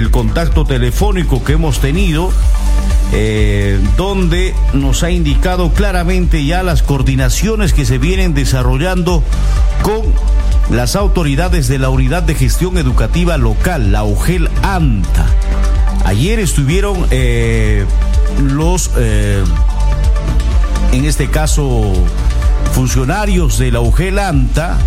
el 0.00 0.10
contacto 0.10 0.64
telefónico 0.64 1.44
que 1.44 1.52
hemos 1.52 1.78
tenido, 1.78 2.32
eh, 3.12 3.78
donde 3.98 4.54
nos 4.72 5.02
ha 5.02 5.10
indicado 5.10 5.72
claramente 5.72 6.44
ya 6.44 6.62
las 6.62 6.82
coordinaciones 6.82 7.74
que 7.74 7.84
se 7.84 7.98
vienen 7.98 8.32
desarrollando 8.32 9.22
con 9.82 10.02
las 10.74 10.96
autoridades 10.96 11.68
de 11.68 11.78
la 11.78 11.90
Unidad 11.90 12.22
de 12.22 12.34
Gestión 12.34 12.78
Educativa 12.78 13.36
Local, 13.36 13.92
la 13.92 14.04
UGEL 14.04 14.48
ANTA. 14.62 15.26
Ayer 16.06 16.38
estuvieron 16.38 17.06
eh, 17.10 17.84
los, 18.42 18.90
eh, 18.96 19.44
en 20.92 21.04
este 21.04 21.28
caso, 21.28 21.92
funcionarios 22.72 23.58
de 23.58 23.70
la 23.70 23.80
UGEL 23.80 24.18
ANTA, 24.18 24.78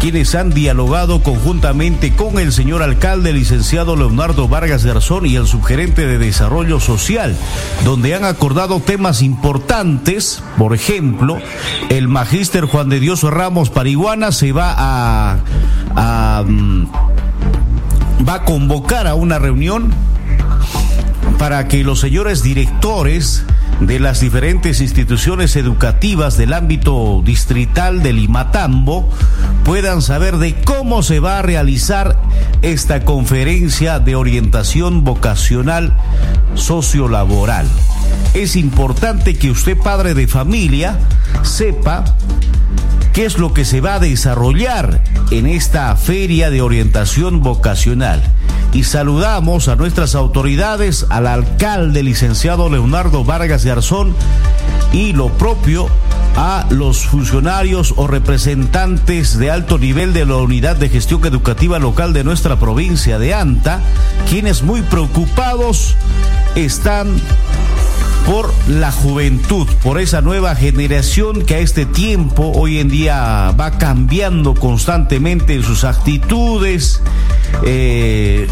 quienes 0.00 0.34
han 0.34 0.50
dialogado 0.50 1.22
conjuntamente 1.22 2.14
con 2.16 2.38
el 2.38 2.52
señor 2.52 2.82
alcalde, 2.82 3.34
licenciado 3.34 3.96
Leonardo 3.96 4.48
Vargas 4.48 4.82
Garzón 4.82 5.26
y 5.26 5.36
el 5.36 5.46
subgerente 5.46 6.06
de 6.06 6.16
Desarrollo 6.16 6.80
Social, 6.80 7.36
donde 7.84 8.14
han 8.14 8.24
acordado 8.24 8.80
temas 8.80 9.20
importantes, 9.20 10.42
por 10.56 10.74
ejemplo, 10.74 11.36
el 11.90 12.08
magíster 12.08 12.64
Juan 12.64 12.88
de 12.88 12.98
Dios 12.98 13.22
Ramos 13.24 13.68
Pariguana 13.68 14.32
se 14.32 14.52
va 14.52 14.74
a, 14.78 16.44
mm, 16.46 16.86
va 18.26 18.34
a 18.34 18.44
convocar 18.46 19.06
a 19.06 19.14
una 19.14 19.38
reunión 19.38 19.92
para 21.38 21.68
que 21.68 21.84
los 21.84 22.00
señores 22.00 22.42
directores 22.42 23.44
de 23.80 23.98
las 23.98 24.20
diferentes 24.20 24.80
instituciones 24.80 25.56
educativas 25.56 26.36
del 26.36 26.52
ámbito 26.52 27.22
distrital 27.24 28.02
de 28.02 28.12
Limatambo 28.12 29.08
puedan 29.64 30.02
saber 30.02 30.36
de 30.36 30.54
cómo 30.62 31.02
se 31.02 31.18
va 31.18 31.38
a 31.38 31.42
realizar 31.42 32.20
esta 32.62 33.04
conferencia 33.04 33.98
de 33.98 34.16
orientación 34.16 35.02
vocacional 35.02 35.96
sociolaboral. 36.54 37.66
Es 38.34 38.54
importante 38.54 39.36
que 39.36 39.50
usted, 39.50 39.76
padre 39.78 40.14
de 40.14 40.28
familia, 40.28 40.98
sepa 41.42 42.04
qué 43.12 43.24
es 43.24 43.38
lo 43.38 43.52
que 43.52 43.64
se 43.64 43.80
va 43.80 43.94
a 43.94 44.00
desarrollar 44.00 45.02
en 45.30 45.46
esta 45.46 45.94
feria 45.96 46.50
de 46.50 46.62
orientación 46.62 47.42
vocacional. 47.42 48.22
Y 48.72 48.84
saludamos 48.84 49.68
a 49.68 49.76
nuestras 49.76 50.14
autoridades, 50.14 51.06
al 51.08 51.26
alcalde 51.26 52.02
licenciado 52.02 52.68
Leonardo 52.68 53.24
Vargas 53.24 53.64
Garzón 53.64 54.14
y 54.92 55.12
lo 55.12 55.28
propio 55.28 55.88
a 56.36 56.66
los 56.70 57.06
funcionarios 57.06 57.94
o 57.96 58.06
representantes 58.06 59.36
de 59.38 59.50
alto 59.50 59.78
nivel 59.78 60.12
de 60.12 60.24
la 60.24 60.36
Unidad 60.36 60.76
de 60.76 60.88
Gestión 60.88 61.24
Educativa 61.26 61.78
Local 61.78 62.12
de 62.12 62.24
nuestra 62.24 62.58
provincia 62.58 63.18
de 63.18 63.34
Anta, 63.34 63.80
quienes 64.28 64.62
muy 64.62 64.82
preocupados 64.82 65.96
están 66.54 67.20
por 68.26 68.52
la 68.68 68.92
juventud, 68.92 69.66
por 69.82 70.00
esa 70.00 70.20
nueva 70.20 70.54
generación 70.54 71.42
que 71.42 71.56
a 71.56 71.58
este 71.58 71.86
tiempo 71.86 72.52
hoy 72.54 72.78
en 72.78 72.88
día 72.88 73.52
va 73.58 73.72
cambiando 73.72 74.54
constantemente 74.54 75.54
en 75.54 75.62
sus 75.62 75.84
actitudes. 75.84 77.02
Eh, 77.64 78.46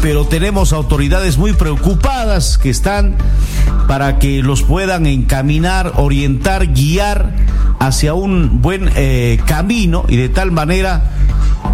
pero 0.00 0.24
tenemos 0.26 0.72
autoridades 0.72 1.38
muy 1.38 1.52
preocupadas 1.52 2.58
que 2.58 2.70
están 2.70 3.16
para 3.86 4.18
que 4.18 4.42
los 4.42 4.62
puedan 4.62 5.06
encaminar, 5.06 5.92
orientar, 5.96 6.72
guiar 6.72 7.32
hacia 7.78 8.14
un 8.14 8.62
buen 8.62 8.90
eh, 8.96 9.40
camino 9.46 10.04
y 10.08 10.16
de 10.16 10.28
tal 10.28 10.50
manera 10.50 11.10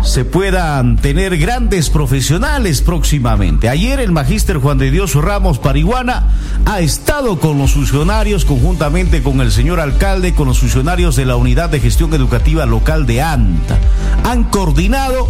se 0.03 0.25
puedan 0.25 0.97
tener 0.97 1.37
grandes 1.39 1.91
profesionales 1.91 2.83
próximamente. 2.83 3.69
Ayer 3.69 4.01
el 4.01 4.13
magíster 4.13 4.59
Juan 4.59 4.79
de 4.79 4.91
Dios 4.91 5.15
Ramos 5.15 5.59
Pariguana 5.59 6.29
ha 6.67 6.81
estado 6.81 7.39
con 7.39 7.59
los 7.59 7.73
funcionarios, 7.73 8.45
conjuntamente 8.45 9.23
con 9.23 9.41
el 9.41 9.51
señor 9.53 9.81
alcalde, 9.81 10.35
con 10.35 10.49
los 10.49 10.61
funcionarios 10.61 11.17
de 11.17 11.25
la 11.25 11.37
Unidad 11.37 11.71
de 11.71 11.81
Gestión 11.81 12.15
Educativa 12.15 12.65
Local 12.67 13.07
de 13.07 13.23
ANTA. 13.23 13.79
Han 14.25 14.45
coordinado, 14.45 15.29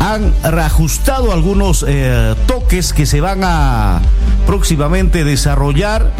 han 0.00 0.32
reajustado 0.42 1.32
algunos 1.32 1.84
eh, 1.86 2.34
toques 2.46 2.92
que 2.92 3.06
se 3.06 3.20
van 3.20 3.40
a 3.44 4.00
próximamente 4.46 5.24
desarrollar 5.24 6.10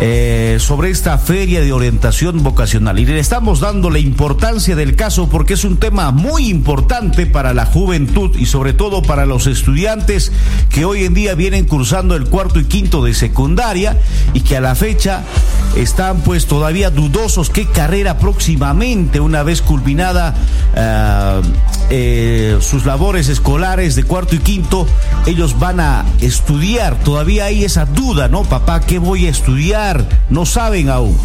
eh, 0.00 0.56
sobre 0.58 0.90
esta 0.90 1.18
feria 1.18 1.60
de 1.60 1.72
orientación 1.72 2.42
vocacional. 2.42 2.98
Y 2.98 3.06
le 3.06 3.18
estamos 3.18 3.60
dando 3.60 3.90
la 3.90 3.98
importancia 3.98 4.74
del 4.74 4.96
caso 4.96 5.28
porque 5.28 5.54
es 5.54 5.64
un 5.64 5.76
tema 5.76 6.10
muy 6.10 6.48
importante 6.48 7.26
para 7.26 7.54
la 7.54 7.66
juventud 7.66 8.36
y 8.36 8.46
sobre 8.46 8.72
todo 8.72 9.02
para 9.02 9.26
los 9.26 9.46
estudiantes 9.46 10.32
que 10.70 10.84
hoy 10.84 11.04
en 11.04 11.14
día 11.14 11.34
vienen 11.34 11.66
cursando 11.66 12.16
el 12.16 12.24
cuarto 12.24 12.58
y 12.58 12.64
quinto 12.64 13.04
de 13.04 13.14
secundaria 13.14 14.00
y 14.34 14.40
que 14.40 14.56
a 14.56 14.60
la 14.60 14.74
fecha 14.74 15.22
están 15.76 16.20
pues 16.20 16.46
todavía 16.46 16.90
dudosos 16.90 17.50
qué 17.50 17.66
carrera 17.66 18.18
próximamente, 18.18 19.20
una 19.20 19.42
vez 19.42 19.62
culminada 19.62 20.34
eh, 20.74 21.42
eh, 21.90 22.58
sus 22.60 22.86
labores 22.86 23.28
escolares 23.28 23.94
de 23.94 24.04
cuarto 24.04 24.34
y 24.34 24.38
quinto, 24.38 24.86
ellos 25.26 25.58
van 25.58 25.80
a 25.80 26.04
estudiar. 26.20 26.96
Todavía 27.04 27.46
hay 27.46 27.64
esa 27.64 27.84
duda, 27.84 28.28
¿no? 28.28 28.42
Papá, 28.42 28.80
¿qué 28.80 28.98
voy 28.98 29.26
a 29.26 29.30
estudiar? 29.30 29.81
No 30.30 30.46
saben 30.46 30.90
aún. 30.90 31.18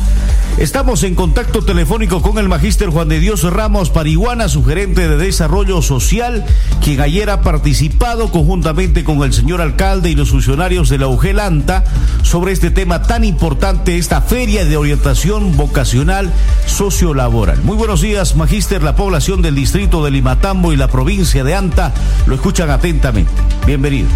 Estamos 0.57 1.03
en 1.03 1.13
contacto 1.13 1.61
telefónico 1.61 2.23
con 2.23 2.39
el 2.39 2.49
magíster 2.49 2.89
Juan 2.89 3.07
de 3.07 3.19
Dios 3.19 3.43
Ramos 3.43 3.91
Pariguana, 3.91 4.49
su 4.49 4.65
gerente 4.65 5.07
de 5.07 5.15
desarrollo 5.15 5.83
social, 5.83 6.43
quien 6.83 6.99
ayer 7.01 7.29
ha 7.29 7.41
participado 7.41 8.31
conjuntamente 8.31 9.03
con 9.03 9.21
el 9.21 9.31
señor 9.31 9.61
alcalde 9.61 10.09
y 10.09 10.15
los 10.15 10.31
funcionarios 10.31 10.89
de 10.89 10.97
la 10.97 11.07
UGELANTA 11.07 11.83
sobre 12.23 12.51
este 12.51 12.71
tema 12.71 13.03
tan 13.03 13.23
importante, 13.23 13.99
esta 13.99 14.21
feria 14.21 14.65
de 14.65 14.75
orientación 14.75 15.55
vocacional 15.55 16.33
sociolaboral. 16.65 17.61
Muy 17.61 17.77
buenos 17.77 18.01
días, 18.01 18.35
magíster. 18.35 18.81
La 18.81 18.95
población 18.95 19.43
del 19.43 19.53
distrito 19.53 20.03
de 20.03 20.09
Limatambo 20.09 20.73
y 20.73 20.77
la 20.77 20.87
provincia 20.87 21.43
de 21.43 21.53
Anta 21.53 21.93
lo 22.25 22.33
escuchan 22.33 22.71
atentamente. 22.71 23.31
Bienvenido. 23.67 24.09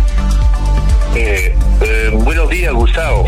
Eh, 1.16 1.54
eh, 1.82 2.10
buenos 2.24 2.50
días, 2.50 2.74
Gustavo. 2.74 3.26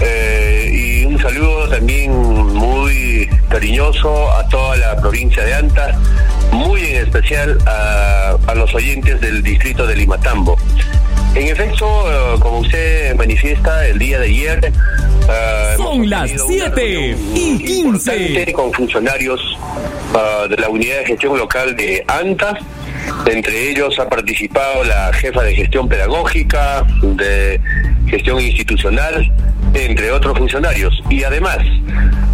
Eh, 0.00 0.70
y 0.72 1.04
un 1.04 1.18
saludo 1.18 1.68
también 1.68 2.12
muy 2.12 3.28
cariñoso 3.48 4.30
a 4.32 4.48
toda 4.48 4.76
la 4.76 4.96
provincia 4.96 5.44
de 5.44 5.54
Anta, 5.54 5.98
muy 6.52 6.82
en 6.82 6.96
especial 7.04 7.58
a, 7.66 8.36
los 8.54 8.74
oyentes 8.74 9.20
del 9.20 9.42
distrito 9.42 9.86
de 9.86 9.96
Limatambo. 9.96 10.56
En 11.34 11.48
efecto, 11.48 11.86
como 12.40 12.58
usted 12.60 13.14
manifiesta, 13.16 13.86
el 13.86 13.98
día 13.98 14.18
de 14.20 14.26
ayer... 14.26 14.72
Son 15.76 16.08
las 16.08 16.30
7 16.30 17.16
y 17.34 17.58
15. 17.58 18.52
Con 18.52 18.72
funcionarios 18.72 19.40
de 20.48 20.56
la 20.56 20.68
unidad 20.68 20.98
de 20.98 21.06
gestión 21.06 21.36
local 21.36 21.74
de 21.74 22.04
ANTA 22.06 22.58
entre 23.26 23.70
ellos 23.70 23.98
ha 23.98 24.08
participado 24.08 24.84
la 24.84 25.12
jefa 25.12 25.42
de 25.42 25.54
gestión 25.54 25.88
pedagógica, 25.88 26.84
de 27.02 27.60
gestión 28.06 28.40
institucional, 28.40 29.32
entre 29.74 30.10
otros 30.12 30.38
funcionarios. 30.38 31.02
Y 31.10 31.24
además, 31.24 31.58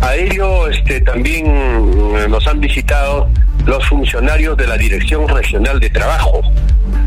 a 0.00 0.14
ello 0.14 0.68
este, 0.68 1.00
también 1.00 1.46
eh, 1.46 2.26
nos 2.28 2.46
han 2.46 2.60
visitado 2.60 3.28
los 3.66 3.84
funcionarios 3.86 4.56
de 4.56 4.66
la 4.66 4.76
Dirección 4.76 5.28
Regional 5.28 5.80
de 5.80 5.90
Trabajo. 5.90 6.40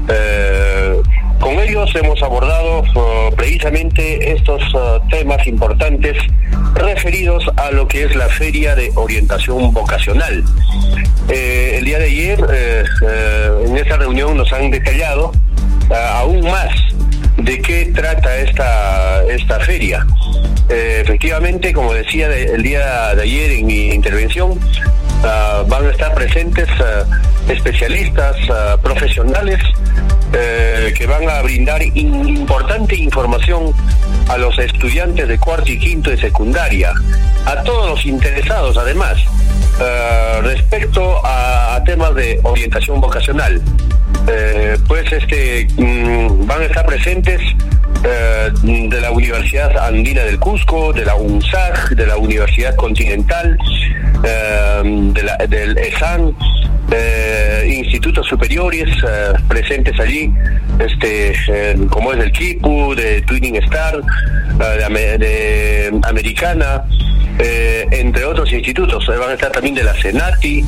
Eh, 0.09 1.01
con 1.39 1.59
ellos 1.59 1.93
hemos 1.95 2.22
abordado 2.23 2.81
uh, 2.81 3.35
precisamente 3.35 4.31
estos 4.31 4.61
temas 5.09 5.45
importantes 5.45 6.17
referidos 6.75 7.43
a 7.57 7.72
lo 7.72 7.88
que 7.88 8.05
es 8.05 8.16
la 8.16 8.27
Feria 8.29 8.75
de 8.75 8.91
Orientación 8.95 9.73
Vocacional. 9.73 10.43
Eh, 11.29 11.77
el 11.79 11.85
día 11.85 11.99
de 11.99 12.05
ayer, 12.05 12.39
eh, 12.51 12.83
eh, 13.01 13.66
en 13.67 13.77
esa 13.77 13.97
reunión, 13.97 14.35
nos 14.38 14.51
han 14.51 14.72
detallado 14.72 15.31
aún 16.16 16.41
más 16.49 16.72
de 17.43 17.61
qué 17.61 17.91
trata 17.93 18.37
esta, 18.37 19.23
esta 19.25 19.59
feria. 19.59 20.05
efectivamente, 20.69 21.73
como 21.73 21.93
decía 21.93 22.28
el 22.35 22.63
día 22.63 23.16
de 23.16 23.22
ayer 23.22 23.51
en 23.51 23.66
mi 23.66 23.90
intervención, 23.90 24.59
van 25.67 25.85
a 25.85 25.90
estar 25.91 26.13
presentes 26.13 26.67
especialistas 27.47 28.35
profesionales 28.81 29.59
eh, 30.35 30.91
que 30.97 31.05
van 31.05 31.29
a 31.29 31.43
brindar 31.43 31.84
importante 31.84 32.95
información 32.95 33.72
a 34.29 34.37
los 34.37 34.57
estudiantes 34.57 35.28
de 35.28 35.37
cuarto 35.37 35.72
y 35.72 35.78
quinto 35.78 36.09
de 36.09 36.17
secundaria, 36.17 36.91
a 37.46 37.61
todos 37.61 37.91
los 37.91 38.05
interesados 38.07 38.75
además, 38.75 39.19
eh, 39.79 40.41
respecto 40.41 41.22
a, 41.23 41.79
temas 41.85 42.16
de 42.16 42.39
orientación 42.43 42.99
vocacional. 42.99 43.61
Eh, 44.27 44.77
pues 44.87 45.11
este 45.11 45.67
van 45.77 46.61
a 46.61 46.65
estar 46.65 46.85
presentes 46.85 47.41
de 48.63 49.01
la 49.01 49.11
Universidad 49.11 49.77
Andina 49.77 50.23
del 50.23 50.39
Cusco, 50.39 50.91
de 50.91 51.05
la 51.05 51.15
UNSAG, 51.15 51.95
de 51.95 52.05
la 52.05 52.17
Universidad 52.17 52.75
Continental, 52.75 53.57
de 54.21 55.23
la, 55.23 55.37
del 55.47 55.77
ESAN, 55.77 56.35
institutos 57.65 58.27
superiores 58.27 58.89
presentes 59.47 59.97
allí, 59.99 60.33
este, 60.79 61.33
como 61.89 62.11
es 62.11 62.19
el 62.19 62.31
Kipu, 62.31 62.93
de 62.93 63.21
Twinning 63.21 63.55
Star, 63.57 64.01
de, 64.57 65.17
de 65.17 65.99
Americana, 66.03 66.83
eh, 67.40 67.88
entre 67.91 68.26
otros 68.26 68.52
institutos. 68.52 69.06
Van 69.08 69.30
a 69.30 69.34
estar 69.34 69.52
también 69.52 69.76
de 69.76 69.84
la 69.84 69.94
Senati 69.96 70.66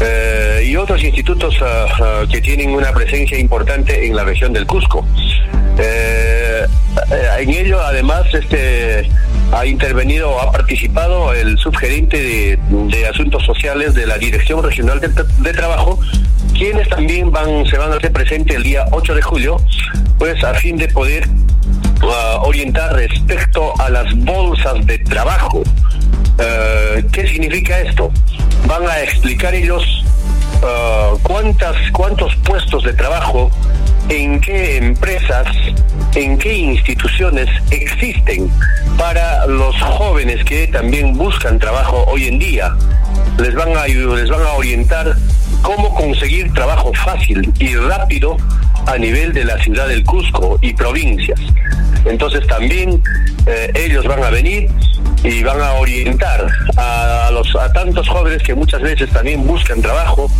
eh, 0.00 0.66
y 0.66 0.76
otros 0.76 1.02
institutos 1.02 1.54
ah, 1.60 1.86
ah, 2.00 2.24
que 2.30 2.40
tienen 2.40 2.70
una 2.70 2.92
presencia 2.92 3.38
importante 3.38 4.06
en 4.06 4.16
la 4.16 4.24
región 4.24 4.52
del 4.52 4.66
Cusco. 4.66 5.06
Eh, 5.78 6.66
en 7.38 7.50
ello, 7.50 7.80
además, 7.80 8.26
este 8.32 9.08
ha 9.52 9.66
intervenido, 9.66 10.40
ha 10.40 10.50
participado 10.50 11.32
el 11.32 11.56
subgerente 11.58 12.58
de, 12.58 13.06
Asuntos 13.06 13.44
Sociales 13.44 13.94
de 13.94 14.06
la 14.06 14.18
Dirección 14.18 14.62
Regional 14.62 15.00
de, 15.00 15.52
Trabajo, 15.52 16.00
quienes 16.54 16.88
también 16.88 17.30
van, 17.30 17.64
se 17.66 17.78
van 17.78 17.92
a 17.92 17.96
hacer 17.96 18.12
presentes 18.12 18.56
el 18.56 18.62
día 18.64 18.86
8 18.90 19.14
de 19.14 19.22
julio, 19.22 19.56
pues 20.18 20.42
a 20.42 20.54
fin 20.54 20.76
de 20.76 20.88
poder 20.88 21.28
ah, 22.02 22.40
orientar 22.42 22.94
respecto 22.94 23.72
a 23.78 23.90
las 23.90 24.12
bolsas 24.16 24.84
de 24.86 24.98
trabajo 24.98 25.62
eh, 26.38 27.04
¿Qué 27.12 27.26
significa 27.26 27.78
esto? 27.80 28.10
Van 28.66 28.86
a 28.86 29.00
explicar 29.00 29.54
ellos 29.54 30.04
eh, 30.62 31.10
cuántas, 31.22 31.76
cuántos 31.92 32.34
puestos 32.36 32.84
de 32.84 32.92
trabajo, 32.92 33.50
en 34.08 34.40
qué 34.40 34.76
empresas, 34.76 35.46
en 36.14 36.38
qué 36.38 36.54
instituciones 36.54 37.48
existen 37.70 38.50
para 38.98 39.46
los 39.46 39.74
jóvenes 39.80 40.44
que 40.44 40.66
también 40.68 41.16
buscan 41.16 41.58
trabajo 41.58 42.04
hoy 42.06 42.28
en 42.28 42.38
día. 42.38 42.74
Les 43.38 43.54
van 43.54 43.76
a, 43.76 43.86
les 43.86 44.30
van 44.30 44.42
a 44.42 44.52
orientar 44.52 45.14
cómo 45.62 45.94
conseguir 45.94 46.52
trabajo 46.54 46.92
fácil 46.94 47.52
y 47.58 47.74
rápido 47.76 48.36
a 48.86 48.96
nivel 48.98 49.32
de 49.32 49.44
la 49.44 49.58
ciudad 49.62 49.88
del 49.88 50.04
Cusco 50.04 50.58
y 50.62 50.72
provincias. 50.72 51.40
Entonces 52.04 52.46
también 52.46 53.02
eh, 53.46 53.70
ellos 53.74 54.06
van 54.06 54.22
a 54.22 54.30
venir 54.30 54.70
y 55.24 55.42
van 55.42 55.60
a 55.60 55.72
orientar 55.74 56.46
a, 56.76 57.30
los 57.32 57.54
a 57.56 57.72
tantos 57.72 58.08
jóvenes 58.08 58.42
que 58.42 58.54
muchas 58.54 58.80
veces 58.80 59.10
también 59.10 59.44
buscan 59.46 59.82
trabajo 59.82 60.30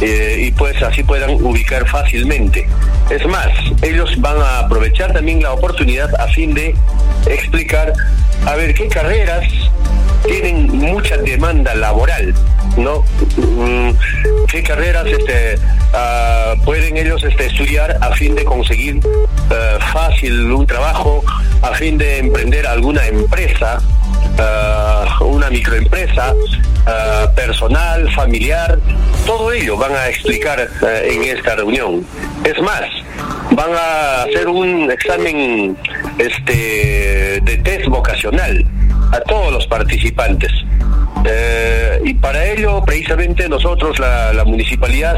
eh, 0.00 0.46
y 0.46 0.50
pues 0.52 0.82
así 0.82 1.02
puedan 1.04 1.30
ubicar 1.42 1.86
fácilmente. 1.88 2.66
Es 3.10 3.24
más, 3.26 3.48
ellos 3.82 4.10
van 4.20 4.38
a 4.40 4.60
aprovechar 4.60 5.12
también 5.12 5.42
la 5.42 5.52
oportunidad 5.52 6.12
a 6.20 6.26
fin 6.28 6.52
de 6.54 6.74
explicar 7.26 7.92
a 8.46 8.54
ver 8.56 8.74
qué 8.74 8.88
carreras 8.88 9.44
tienen 10.26 10.68
mucha 10.78 11.16
demanda 11.18 11.74
laboral, 11.74 12.34
¿no? 12.76 13.04
Mm, 13.36 13.90
¿Qué 14.48 14.62
carreras 14.62 15.06
este, 15.06 15.58
ah, 15.92 16.54
pueden 16.64 16.96
ellos 16.96 17.22
este, 17.24 17.46
estudiar 17.46 17.96
a 18.00 18.12
fin 18.14 18.34
de 18.34 18.44
conseguir 18.44 19.00
eh, 19.50 19.78
fácil 19.92 20.52
un 20.52 20.66
trabajo, 20.66 21.22
a 21.62 21.74
fin 21.74 21.98
de 21.98 22.18
emprender 22.18 22.66
alguna 22.66 23.06
empresa, 23.06 23.78
ah, 24.38 25.18
una 25.20 25.50
microempresa, 25.50 26.34
ah, 26.86 27.30
personal, 27.34 28.10
familiar? 28.12 28.78
Todo 29.26 29.52
ello 29.52 29.76
van 29.76 29.94
a 29.94 30.08
explicar 30.08 30.60
eh, 30.60 31.08
en 31.12 31.36
esta 31.36 31.56
reunión. 31.56 32.04
Es 32.44 32.60
más, 32.60 32.84
van 33.52 33.70
a 33.72 34.22
hacer 34.24 34.48
un 34.48 34.90
examen 34.90 35.76
este, 36.18 37.40
de 37.42 37.56
test 37.64 37.86
vocacional 37.86 38.64
a 39.12 39.20
todos 39.20 39.52
los 39.52 39.66
participantes. 39.66 40.52
Eh, 41.24 42.00
y 42.04 42.14
para 42.14 42.44
ello, 42.44 42.82
precisamente 42.84 43.48
nosotros, 43.48 43.98
la, 43.98 44.44
municipalidad, 44.44 45.16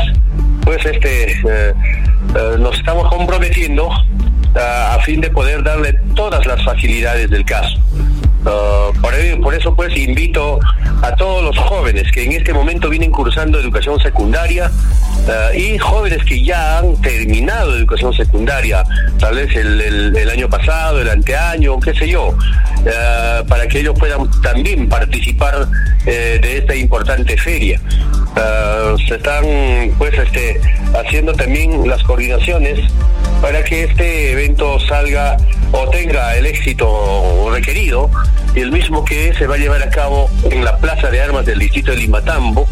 pues 0.62 0.84
este, 0.86 1.32
eh, 1.32 1.34
eh, 1.44 1.74
nos 2.58 2.76
estamos 2.78 3.08
comprometiendo 3.08 3.90
a 4.54 4.98
fin 5.04 5.20
de 5.20 5.28
poder 5.30 5.62
darle 5.62 5.92
todas 6.14 6.46
las 6.46 6.64
facilidades 6.64 7.28
del 7.28 7.44
caso. 7.44 7.78
Uh, 8.46 8.92
por, 9.00 9.12
por, 9.42 9.54
eso 9.54 9.74
pues 9.74 9.96
invito 9.96 10.60
a 11.02 11.16
todos 11.16 11.42
los 11.42 11.58
jóvenes 11.58 12.12
que 12.12 12.22
en 12.22 12.30
este 12.30 12.54
momento 12.54 12.88
vienen 12.88 13.10
cursando 13.10 13.58
educación 13.58 13.98
secundaria 13.98 14.70
uh, 14.70 15.56
y 15.58 15.76
jóvenes 15.78 16.24
que 16.24 16.44
ya 16.44 16.78
han 16.78 16.94
terminado 17.00 17.76
educación 17.76 18.14
secundaria, 18.14 18.84
tal 19.18 19.34
vez 19.34 19.56
el, 19.56 20.30
año 20.30 20.48
pasado, 20.48 21.00
el 21.00 21.10
anteaño, 21.10 21.80
qué 21.80 21.92
sé 21.92 22.08
yo, 22.08 22.28
uh, 22.28 23.46
para 23.48 23.66
que 23.66 23.80
ellos 23.80 23.98
puedan 23.98 24.30
también 24.42 24.88
participar 24.88 25.66
eh, 26.06 26.38
de 26.40 26.58
esta 26.58 26.76
importante 26.76 27.36
feria. 27.36 27.80
se 29.08 29.16
están 29.16 29.44
pues 29.98 30.16
este 30.16 30.60
haciendo 30.94 31.32
también 31.32 31.88
las 31.88 32.00
coordinaciones 32.04 32.78
para 33.40 33.62
que 33.64 33.84
este 33.84 34.32
evento 34.32 34.78
salga 34.80 35.36
o 35.72 35.88
tenga 35.90 36.36
el 36.36 36.46
éxito 36.46 37.48
requerido 37.52 38.10
el 38.56 38.72
mismo 38.72 39.04
que 39.04 39.34
se 39.34 39.46
va 39.46 39.56
a 39.56 39.58
llevar 39.58 39.82
a 39.82 39.90
cabo 39.90 40.30
en 40.50 40.64
la 40.64 40.78
Plaza 40.78 41.10
de 41.10 41.20
Armas 41.20 41.44
del 41.44 41.58
distrito 41.58 41.90
de 41.90 41.98
Limatambo, 41.98 42.66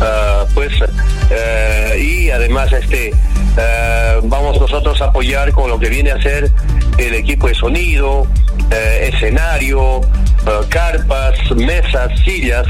ah, 0.00 0.46
pues, 0.54 0.72
eh, 1.30 1.98
y 2.00 2.30
además 2.30 2.72
este 2.72 3.08
eh, 3.56 4.20
vamos 4.22 4.60
nosotros 4.60 5.00
a 5.02 5.06
apoyar 5.06 5.50
con 5.52 5.68
lo 5.68 5.78
que 5.78 5.88
viene 5.88 6.12
a 6.12 6.22
ser 6.22 6.50
el 6.98 7.14
equipo 7.14 7.48
de 7.48 7.54
sonido, 7.54 8.26
eh, 8.70 9.10
escenario, 9.12 10.00
carpas, 10.68 11.36
mesas, 11.56 12.12
sillas 12.24 12.66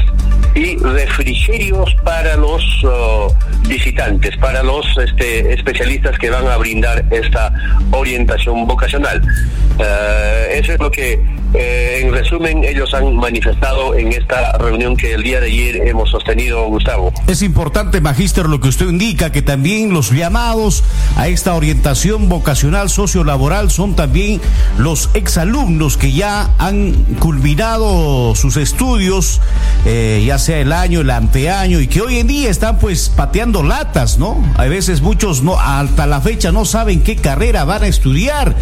y 0.55 0.77
refrigerios 0.77 1.93
para 2.03 2.37
los 2.37 2.63
visitantes, 3.67 4.35
para 4.37 4.63
los 4.63 4.85
este, 4.97 5.53
especialistas 5.53 6.17
que 6.17 6.29
van 6.29 6.47
a 6.47 6.57
brindar 6.57 7.03
esta 7.11 7.53
orientación 7.91 8.65
vocacional. 8.65 9.21
eso 10.51 10.73
es 10.73 10.79
lo 10.79 10.89
que 10.89 11.19
eh, 11.57 12.01
en 12.01 12.13
resumen, 12.13 12.63
ellos 12.63 12.93
han 12.93 13.15
manifestado 13.15 13.95
en 13.95 14.11
esta 14.11 14.57
reunión 14.57 14.95
que 14.95 15.13
el 15.13 15.23
día 15.23 15.39
de 15.39 15.47
ayer 15.47 15.87
hemos 15.87 16.09
sostenido, 16.09 16.65
Gustavo. 16.67 17.13
Es 17.27 17.41
importante, 17.41 18.01
Magíster, 18.01 18.47
lo 18.47 18.59
que 18.59 18.69
usted 18.69 18.87
indica, 18.87 19.31
que 19.31 19.41
también 19.41 19.93
los 19.93 20.11
llamados 20.11 20.83
a 21.15 21.27
esta 21.27 21.53
orientación 21.53 22.29
vocacional 22.29 22.89
sociolaboral 22.89 23.71
son 23.71 23.95
también 23.95 24.41
los 24.77 25.09
exalumnos 25.13 25.97
que 25.97 26.11
ya 26.11 26.49
han 26.57 26.93
culminado 27.19 28.35
sus 28.35 28.57
estudios, 28.57 29.41
eh, 29.85 30.23
ya 30.25 30.37
sea 30.39 30.59
el 30.59 30.71
año, 30.71 31.01
el 31.01 31.09
anteaño, 31.09 31.79
y 31.79 31.87
que 31.87 32.01
hoy 32.01 32.19
en 32.19 32.27
día 32.27 32.49
están 32.49 32.79
pues 32.79 33.09
pateando 33.09 33.63
latas, 33.63 34.17
¿no? 34.17 34.43
A 34.57 34.65
veces 34.65 35.01
muchos 35.01 35.43
no, 35.43 35.59
hasta 35.59 36.05
la 36.07 36.21
fecha 36.21 36.51
no 36.51 36.65
saben 36.65 37.01
qué 37.01 37.15
carrera 37.15 37.63
van 37.65 37.83
a 37.83 37.87
estudiar. 37.87 38.55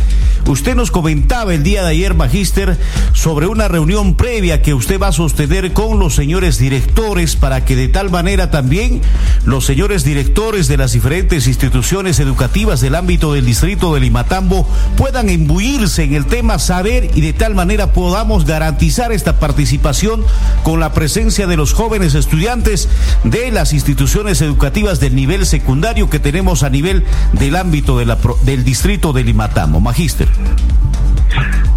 Usted 0.46 0.76
nos 0.76 0.92
comentaba 0.92 1.54
el 1.54 1.64
día 1.64 1.84
de 1.84 1.90
ayer, 1.90 2.14
Magíster, 2.14 2.78
sobre 3.14 3.48
una 3.48 3.68
reunión 3.68 4.16
previa 4.16 4.62
que 4.62 4.74
usted 4.74 5.00
va 5.00 5.08
a 5.08 5.12
sostener 5.12 5.74
con 5.74 6.00
los 6.00 6.16
señores 6.16 6.58
directores 6.58 7.36
para 7.36 7.66
que 7.66 7.76
de 7.76 7.88
tal 7.88 8.10
manera 8.10 8.52
también 8.52 9.02
los 9.46 9.66
señores 9.66 10.04
directores 10.04 10.68
de 10.68 10.78
las 10.78 10.94
diferentes 10.94 11.48
instituciones 11.48 12.20
educativas 12.20 12.82
del 12.82 12.96
ámbito 12.96 13.34
del 13.34 13.46
distrito 13.46 13.94
de 13.94 14.02
Limatambo 14.02 14.68
puedan 14.98 15.30
imbuirse 15.30 16.04
en 16.04 16.14
el 16.16 16.26
tema 16.26 16.60
saber 16.60 17.12
y 17.14 17.22
de 17.22 17.34
tal 17.34 17.56
manera 17.56 17.94
podamos 17.94 18.46
garantizar 18.46 19.12
esta 19.12 19.40
participación 19.40 20.26
con 20.64 20.80
la 20.80 20.94
presencia 20.94 21.48
de 21.48 21.58
los 21.58 21.74
jóvenes 21.74 22.16
estudiantes 22.16 22.90
de 23.24 23.52
las 23.52 23.74
instituciones 23.74 24.42
educativas 24.42 25.00
del 25.00 25.16
nivel 25.16 25.46
secundario 25.46 26.10
que 26.10 26.20
tenemos 26.20 26.64
a 26.64 26.70
nivel 26.70 27.06
del 27.34 27.56
ámbito 27.56 27.98
del 27.98 28.64
distrito 28.64 29.14
de 29.14 29.24
Limatambo. 29.24 29.80
Magíster. 29.80 30.28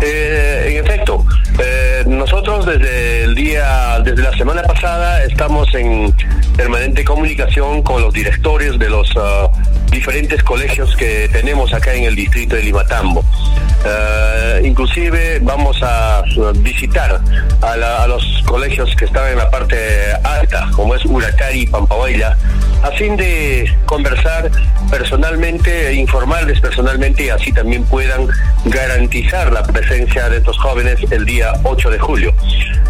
Eh, 0.00 0.68
en 0.68 0.84
efecto, 0.84 1.24
eh, 1.58 2.04
nosotros 2.06 2.66
desde 2.66 3.24
el 3.24 3.34
día, 3.34 4.00
desde 4.04 4.22
la 4.22 4.36
semana 4.36 4.62
pasada 4.62 5.24
estamos 5.24 5.74
en 5.74 6.14
permanente 6.56 7.04
comunicación 7.04 7.82
con 7.82 8.02
los 8.02 8.12
directores 8.12 8.78
de 8.78 8.88
los 8.88 9.14
uh, 9.16 9.50
diferentes 9.90 10.42
colegios 10.42 10.96
que 10.96 11.28
tenemos 11.30 11.72
acá 11.72 11.94
en 11.94 12.04
el 12.04 12.14
distrito 12.14 12.56
de 12.56 12.62
Limatambo. 12.62 13.20
Uh, 13.20 14.64
inclusive 14.64 15.38
vamos 15.40 15.78
a 15.82 16.22
visitar 16.56 17.20
a, 17.62 18.06
los 18.06 18.42
colegios 18.46 18.94
que 18.96 19.04
están 19.04 19.28
en 19.28 19.38
la 19.38 19.50
parte 19.50 19.76
alta, 20.24 20.68
como 20.74 20.94
es 20.94 21.04
Huracari 21.04 21.62
y 21.62 21.66
Pampahuella, 21.66 22.36
a 22.82 22.90
fin 22.92 23.16
de 23.16 23.72
conversar 23.84 24.50
personalmente, 24.90 25.88
e 25.88 25.94
informarles 25.94 26.60
personalmente 26.60 27.26
y 27.26 27.28
así 27.28 27.52
también 27.52 27.84
puedan 27.84 28.28
garantizar 28.64 29.52
la 29.52 29.62
presencia 29.62 30.28
de 30.28 30.38
estos 30.38 30.58
jóvenes 30.58 30.98
el 31.10 31.24
día 31.24 31.52
8 31.64 31.90
de 31.90 31.98
julio. 31.98 32.34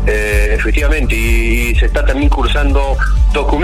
Eh, 0.06 0.54
efectivamente, 0.56 1.14
y, 1.16 1.74
se 1.74 1.86
está 1.86 2.04
también 2.04 2.28
cursando 2.28 2.96
documentos 3.32 3.55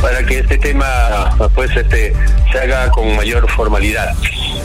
para 0.00 0.24
que 0.24 0.40
este 0.40 0.58
tema 0.58 1.36
pues 1.54 1.74
este 1.76 2.12
se 2.52 2.58
haga 2.58 2.90
con 2.90 3.16
mayor 3.16 3.50
formalidad. 3.50 4.14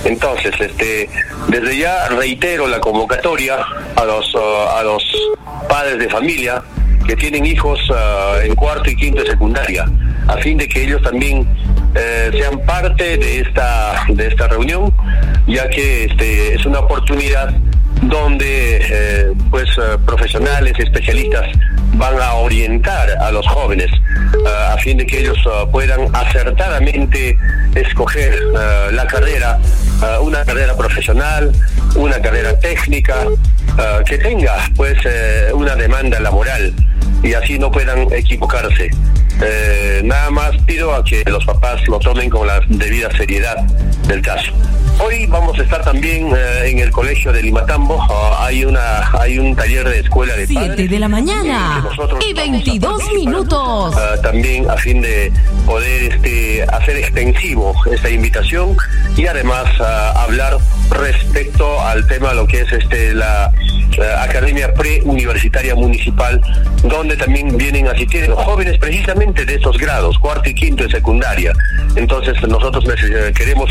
Entonces, 0.05 0.53
este 0.59 1.09
desde 1.47 1.77
ya 1.77 2.07
reitero 2.09 2.67
la 2.67 2.79
convocatoria 2.79 3.57
a 3.95 4.05
los 4.05 4.35
a 4.35 4.83
los 4.83 5.03
padres 5.67 5.99
de 5.99 6.09
familia 6.09 6.61
que 7.07 7.15
tienen 7.15 7.45
hijos 7.45 7.79
uh, 7.89 8.41
en 8.43 8.55
cuarto 8.55 8.89
y 8.89 8.95
quinto 8.95 9.23
de 9.23 9.31
secundaria 9.31 9.85
a 10.27 10.37
fin 10.37 10.57
de 10.57 10.67
que 10.67 10.83
ellos 10.83 11.01
también 11.01 11.47
eh, 11.95 12.31
sean 12.33 12.59
parte 12.65 13.17
de 13.17 13.41
esta 13.41 14.05
de 14.07 14.27
esta 14.27 14.47
reunión, 14.47 14.93
ya 15.47 15.67
que 15.69 16.05
este 16.05 16.55
es 16.55 16.65
una 16.65 16.79
oportunidad 16.79 17.53
donde 18.03 18.81
eh, 18.81 19.33
pues 19.49 19.69
eh, 19.77 19.97
profesionales, 20.05 20.73
especialistas 20.77 21.47
van 21.93 22.19
a 22.21 22.33
orientar 22.35 23.09
a 23.19 23.31
los 23.31 23.47
jóvenes 23.47 23.91
a 24.71 24.77
fin 24.77 24.97
de 24.97 25.05
que 25.05 25.19
ellos 25.19 25.37
puedan 25.71 26.13
acertadamente 26.13 27.37
escoger 27.75 28.39
la 28.91 29.05
carrera, 29.07 29.59
una 30.21 30.43
carrera 30.45 30.75
profesional, 30.75 31.51
una 31.95 32.21
carrera 32.21 32.57
técnica, 32.59 33.25
que 34.05 34.17
tenga 34.17 34.57
pues 34.75 34.97
una 35.53 35.75
demanda 35.75 36.19
laboral 36.19 36.73
y 37.23 37.33
así 37.33 37.59
no 37.59 37.71
puedan 37.71 38.11
equivocarse. 38.13 38.89
Eh, 39.41 40.01
nada 40.03 40.29
más 40.29 40.55
pido 40.65 40.93
a 40.93 41.03
que 41.03 41.23
los 41.25 41.43
papás 41.45 41.87
lo 41.87 41.99
tomen 41.99 42.29
con 42.29 42.45
la 42.47 42.61
debida 42.67 43.09
seriedad 43.17 43.57
del 44.07 44.21
caso. 44.21 44.51
Hoy 44.99 45.25
vamos 45.25 45.57
a 45.57 45.63
estar 45.63 45.83
también 45.83 46.31
eh, 46.35 46.69
en 46.69 46.79
el 46.79 46.91
colegio 46.91 47.31
de 47.31 47.41
Limatambo. 47.41 47.99
Ah, 48.09 48.45
hay 48.45 48.65
una 48.65 49.09
hay 49.19 49.39
un 49.39 49.55
taller 49.55 49.87
de 49.89 49.99
escuela 50.01 50.35
de 50.35 50.45
7 50.45 50.87
de 50.87 50.99
la 50.99 51.07
mañana 51.07 51.83
y 52.27 52.33
22 52.33 53.13
minutos. 53.13 53.95
Ah, 53.97 54.15
también 54.21 54.69
a 54.69 54.77
fin 54.77 55.01
de 55.01 55.31
poder 55.65 56.13
este 56.13 56.63
hacer 56.63 56.97
extensivo 56.97 57.73
esta 57.91 58.09
invitación 58.09 58.77
y 59.17 59.25
además 59.25 59.65
ah, 59.79 60.23
hablar 60.23 60.57
respecto 60.91 61.81
al 61.81 62.05
tema 62.05 62.33
lo 62.33 62.45
que 62.45 62.61
es 62.61 62.71
este 62.71 63.15
la 63.15 63.51
Academia 64.19 64.73
Preuniversitaria 64.73 65.75
Municipal, 65.75 66.41
donde 66.83 67.17
también 67.17 67.57
vienen 67.57 67.87
a 67.87 67.91
asistir 67.91 68.27
los 68.27 68.41
jóvenes 68.43 68.77
precisamente 68.77 69.30
de 69.33 69.55
estos 69.55 69.77
grados, 69.77 70.17
cuarto 70.19 70.49
y 70.49 70.53
quinto 70.53 70.83
de 70.83 70.89
secundaria. 70.91 71.53
Entonces 71.95 72.41
nosotros 72.47 72.83
queremos 73.35 73.69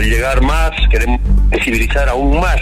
llegar 0.00 0.40
más, 0.42 0.70
queremos 0.90 1.20
sensibilizar 1.50 2.08
aún 2.08 2.40
más 2.40 2.60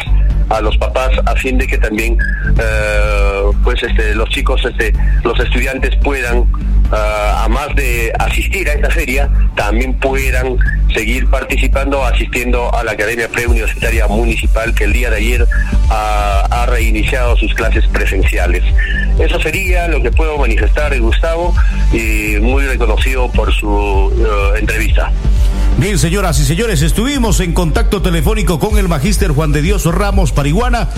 a 0.48 0.60
los 0.60 0.76
papás 0.76 1.10
a 1.26 1.34
fin 1.36 1.58
de 1.58 1.66
que 1.66 1.78
también 1.78 2.18
eh, 2.58 3.42
pues 3.64 3.82
este 3.82 4.14
los 4.14 4.28
chicos 4.30 4.64
este 4.64 4.92
los 5.24 5.38
estudiantes 5.40 5.96
puedan 5.96 6.46
a 6.92 7.46
más 7.48 7.74
de 7.74 8.12
asistir 8.18 8.68
a 8.68 8.74
esta 8.74 8.90
feria, 8.90 9.28
también 9.56 9.94
puedan 9.94 10.58
seguir 10.94 11.28
participando, 11.30 12.04
asistiendo 12.04 12.72
a 12.74 12.84
la 12.84 12.92
Academia 12.92 13.28
Preuniversitaria 13.28 14.06
Municipal 14.08 14.74
que 14.74 14.84
el 14.84 14.92
día 14.92 15.10
de 15.10 15.16
ayer 15.16 15.46
ha, 15.90 16.66
reiniciado 16.66 17.36
sus 17.36 17.52
clases 17.54 17.86
presenciales. 17.88 18.62
Eso 19.18 19.38
sería 19.40 19.88
lo 19.88 20.00
que 20.00 20.10
puedo 20.10 20.38
manifestar, 20.38 20.98
Gustavo, 20.98 21.54
y 21.92 22.36
muy 22.40 22.64
reconocido 22.64 23.30
por 23.30 23.52
su 23.52 24.10
eh, 24.16 24.58
entrevista. 24.58 25.12
Bien, 25.78 25.98
señoras 25.98 26.38
y 26.38 26.44
señores, 26.44 26.82
estuvimos 26.82 27.40
en 27.40 27.54
contacto 27.54 28.02
telefónico 28.02 28.60
con 28.60 28.78
el 28.78 28.88
magíster 28.88 29.32
Juan 29.32 29.52
de 29.52 29.62
Dios 29.62 29.84
Ramos 29.86 30.30
Pariguana, 30.30 30.88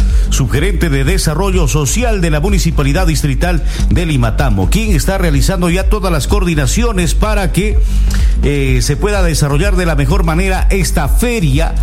gerente 0.51 0.91
de 0.91 1.05
Desarrollo 1.05 1.69
Social 1.69 2.21
de 2.21 2.31
la 2.31 2.41
Municipalidad 2.41 3.07
Distrital 3.07 3.65
de 3.89 4.05
Limatamo, 4.05 4.69
quien 4.69 4.95
está 4.95 5.17
realizando 5.17 5.71
ya 5.71 5.89
todas 5.89 6.13
las 6.13 6.27
coordinaciones 6.27 7.15
para 7.15 7.51
que 7.51 7.79
eh, 8.43 8.81
se 8.83 8.97
pueda 8.97 9.23
desarrollar 9.23 9.77
de 9.77 9.87
la 9.87 9.95
mejor 9.95 10.25
manera 10.25 10.67
esta 10.71 11.09
feria 11.09 11.75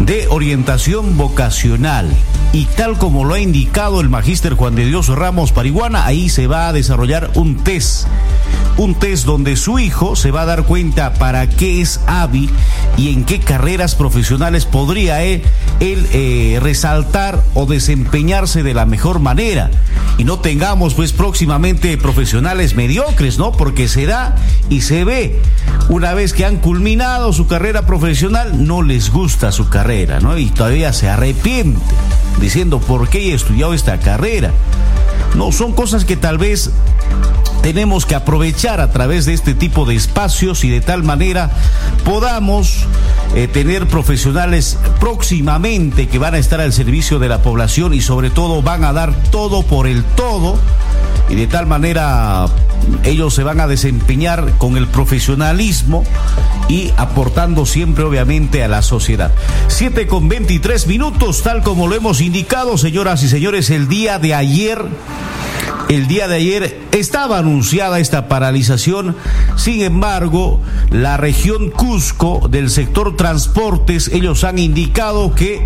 de 0.00 0.26
orientación 0.28 1.16
vocacional. 1.18 2.10
Y 2.52 2.64
tal 2.64 2.96
como 2.96 3.24
lo 3.24 3.34
ha 3.34 3.40
indicado 3.40 4.00
el 4.00 4.08
magíster 4.08 4.54
Juan 4.54 4.76
de 4.76 4.86
Dios 4.86 5.08
Ramos 5.08 5.52
Pariguana, 5.52 6.06
ahí 6.06 6.28
se 6.28 6.46
va 6.46 6.68
a 6.68 6.72
desarrollar 6.72 7.30
un 7.34 7.62
test. 7.62 8.06
Un 8.78 8.94
test 8.94 9.24
donde 9.24 9.56
su 9.56 9.78
hijo 9.78 10.16
se 10.16 10.30
va 10.30 10.42
a 10.42 10.46
dar 10.46 10.64
cuenta 10.64 11.14
para 11.14 11.48
qué 11.48 11.80
es 11.80 12.00
hábil 12.06 12.50
y 12.96 13.12
en 13.12 13.24
qué 13.24 13.40
carreras 13.40 13.94
profesionales 13.94 14.66
podría 14.66 15.22
él, 15.22 15.42
eh, 15.80 16.58
resaltar 16.62 17.42
o 17.54 17.66
desempeñarse 17.66 18.62
de 18.62 18.74
la 18.74 18.84
mejor 18.84 19.18
manera. 19.20 19.70
Y 20.18 20.24
no 20.24 20.38
tengamos 20.40 20.94
pues 20.94 21.12
próximamente 21.12 21.96
profesionales 21.96 22.74
mediocres, 22.74 23.38
¿no? 23.38 23.52
Porque 23.52 23.88
se 23.88 24.06
da 24.06 24.36
y 24.68 24.82
se 24.82 25.04
ve. 25.04 25.40
Una 25.88 26.14
vez 26.14 26.32
que 26.32 26.44
han 26.44 26.56
culminado 26.56 27.32
su 27.32 27.46
carrera 27.46 27.86
profesional, 27.86 28.66
no 28.66 28.82
les 28.82 29.10
gusta 29.10 29.52
su 29.52 29.68
carrera, 29.68 30.20
¿no? 30.20 30.36
Y 30.36 30.50
todavía 30.50 30.92
se 30.92 31.08
arrepiente 31.08 31.80
diciendo 32.40 32.80
por 32.80 33.08
qué 33.08 33.30
he 33.30 33.34
estudiado 33.34 33.74
esta 33.74 33.98
carrera. 33.98 34.52
No, 35.34 35.52
son 35.52 35.72
cosas 35.72 36.04
que 36.04 36.16
tal 36.16 36.38
vez 36.38 36.70
tenemos 37.66 38.06
que 38.06 38.14
aprovechar 38.14 38.80
a 38.80 38.92
través 38.92 39.26
de 39.26 39.32
este 39.32 39.52
tipo 39.52 39.86
de 39.86 39.96
espacios 39.96 40.62
y 40.62 40.70
de 40.70 40.80
tal 40.80 41.02
manera 41.02 41.50
podamos 42.04 42.86
eh, 43.34 43.48
tener 43.48 43.88
profesionales 43.88 44.78
próximamente 45.00 46.06
que 46.06 46.20
van 46.20 46.34
a 46.34 46.38
estar 46.38 46.60
al 46.60 46.72
servicio 46.72 47.18
de 47.18 47.28
la 47.28 47.42
población 47.42 47.92
y 47.92 48.02
sobre 48.02 48.30
todo 48.30 48.62
van 48.62 48.84
a 48.84 48.92
dar 48.92 49.12
todo 49.32 49.64
por 49.64 49.88
el 49.88 50.04
todo 50.04 50.56
y 51.28 51.34
de 51.34 51.46
tal 51.46 51.66
manera 51.66 52.46
ellos 53.04 53.34
se 53.34 53.42
van 53.42 53.60
a 53.60 53.66
desempeñar 53.66 54.52
con 54.58 54.76
el 54.76 54.86
profesionalismo 54.86 56.04
y 56.68 56.92
aportando 56.96 57.66
siempre 57.66 58.04
obviamente 58.04 58.62
a 58.62 58.68
la 58.68 58.82
sociedad. 58.82 59.32
Siete 59.68 60.06
con 60.06 60.28
23 60.28 60.86
minutos, 60.86 61.42
tal 61.42 61.62
como 61.62 61.88
lo 61.88 61.94
hemos 61.94 62.20
indicado, 62.20 62.78
señoras 62.78 63.22
y 63.22 63.28
señores, 63.28 63.70
el 63.70 63.88
día 63.88 64.18
de 64.18 64.34
ayer 64.34 64.84
el 65.88 66.08
día 66.08 66.26
de 66.26 66.36
ayer 66.36 66.80
estaba 66.90 67.38
anunciada 67.38 68.00
esta 68.00 68.26
paralización, 68.26 69.14
sin 69.54 69.82
embargo, 69.82 70.60
la 70.90 71.16
región 71.16 71.70
Cusco 71.70 72.48
del 72.50 72.70
sector 72.70 73.16
transportes, 73.16 74.08
ellos 74.08 74.42
han 74.42 74.58
indicado 74.58 75.34
que 75.34 75.64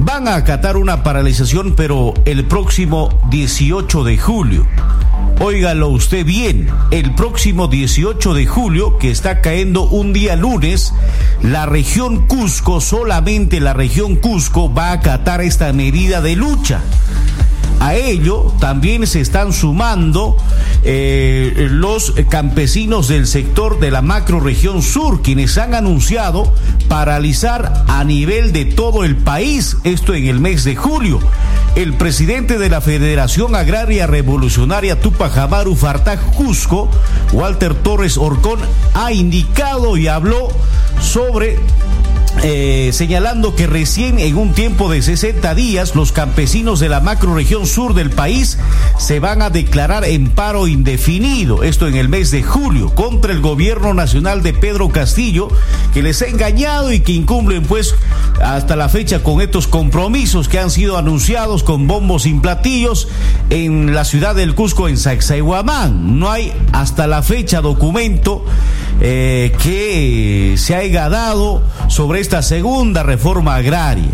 van 0.00 0.28
a 0.28 0.34
acatar 0.34 0.76
una 0.76 1.02
paralización, 1.02 1.74
pero 1.74 2.12
el 2.26 2.44
próximo 2.44 3.08
18 3.30 4.04
de 4.04 4.18
julio. 4.18 4.66
Óigalo 5.40 5.88
usted 5.88 6.24
bien, 6.24 6.68
el 6.92 7.14
próximo 7.14 7.66
18 7.66 8.34
de 8.34 8.46
julio, 8.46 8.96
que 8.98 9.10
está 9.10 9.40
cayendo 9.40 9.82
un 9.82 10.12
día 10.12 10.36
lunes, 10.36 10.94
la 11.42 11.66
región 11.66 12.28
Cusco, 12.28 12.80
solamente 12.80 13.58
la 13.58 13.72
región 13.72 14.16
Cusco 14.16 14.72
va 14.72 14.90
a 14.90 14.92
acatar 14.92 15.40
esta 15.40 15.72
medida 15.72 16.20
de 16.20 16.36
lucha. 16.36 16.80
A 17.82 17.96
ello 17.96 18.54
también 18.60 19.08
se 19.08 19.20
están 19.20 19.52
sumando 19.52 20.36
eh, 20.84 21.66
los 21.68 22.14
campesinos 22.28 23.08
del 23.08 23.26
sector 23.26 23.80
de 23.80 23.90
la 23.90 24.02
macroregión 24.02 24.82
sur, 24.82 25.20
quienes 25.20 25.58
han 25.58 25.74
anunciado 25.74 26.54
paralizar 26.86 27.82
a 27.88 28.04
nivel 28.04 28.52
de 28.52 28.66
todo 28.66 29.02
el 29.02 29.16
país, 29.16 29.78
esto 29.82 30.14
en 30.14 30.28
el 30.28 30.38
mes 30.38 30.62
de 30.62 30.76
julio. 30.76 31.18
El 31.74 31.94
presidente 31.94 32.56
de 32.56 32.68
la 32.68 32.80
Federación 32.80 33.56
Agraria 33.56 34.06
Revolucionaria 34.06 35.00
Tupac 35.00 35.36
Amaru 35.36 35.74
Fartaj 35.74 36.20
Cusco, 36.36 36.88
Walter 37.32 37.74
Torres 37.74 38.16
Orcón, 38.16 38.60
ha 38.94 39.12
indicado 39.12 39.96
y 39.96 40.06
habló 40.06 40.50
sobre 41.00 41.58
eh, 42.42 42.90
señalando 42.92 43.54
que 43.54 43.66
recién 43.66 44.18
en 44.18 44.36
un 44.36 44.52
tiempo 44.52 44.90
de 44.90 45.02
60 45.02 45.54
días 45.54 45.94
los 45.94 46.12
campesinos 46.12 46.80
de 46.80 46.88
la 46.88 47.00
macroregión 47.00 47.66
sur 47.66 47.94
del 47.94 48.10
país 48.10 48.58
se 48.98 49.20
van 49.20 49.42
a 49.42 49.50
declarar 49.50 50.04
en 50.04 50.30
paro 50.30 50.66
indefinido, 50.66 51.62
esto 51.62 51.86
en 51.86 51.96
el 51.96 52.08
mes 52.08 52.30
de 52.30 52.42
julio, 52.42 52.94
contra 52.94 53.32
el 53.32 53.40
gobierno 53.40 53.94
nacional 53.94 54.42
de 54.42 54.54
Pedro 54.54 54.88
Castillo, 54.88 55.48
que 55.92 56.02
les 56.02 56.22
ha 56.22 56.26
engañado 56.26 56.90
y 56.90 57.00
que 57.00 57.12
incumplen 57.12 57.62
pues 57.64 57.94
hasta 58.42 58.76
la 58.76 58.88
fecha 58.88 59.22
con 59.22 59.40
estos 59.40 59.68
compromisos 59.68 60.48
que 60.48 60.58
han 60.58 60.70
sido 60.70 60.96
anunciados 60.96 61.62
con 61.62 61.86
bombos 61.86 62.26
y 62.26 62.32
platillos 62.34 63.08
en 63.50 63.94
la 63.94 64.04
ciudad 64.04 64.34
del 64.34 64.54
Cusco, 64.54 64.88
en 64.88 64.96
Sacsayhuamán. 64.96 66.18
No 66.18 66.30
hay 66.30 66.52
hasta 66.72 67.06
la 67.06 67.22
fecha 67.22 67.60
documento 67.60 68.44
eh, 69.00 69.52
que 69.62 70.54
se 70.56 70.74
haya 70.74 71.08
dado 71.08 71.62
sobre 71.88 72.21
esta 72.22 72.40
segunda 72.40 73.02
reforma 73.02 73.56
agraria. 73.56 74.08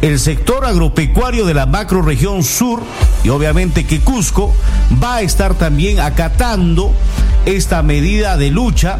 El 0.00 0.18
sector 0.18 0.64
agropecuario 0.64 1.46
de 1.46 1.54
la 1.54 1.64
macroregión 1.64 2.42
sur 2.42 2.82
y 3.22 3.28
obviamente 3.28 3.86
que 3.86 4.00
Cusco 4.00 4.52
va 5.00 5.16
a 5.16 5.22
estar 5.22 5.54
también 5.54 6.00
acatando 6.00 6.92
esta 7.46 7.82
medida 7.84 8.36
de 8.36 8.50
lucha 8.50 8.98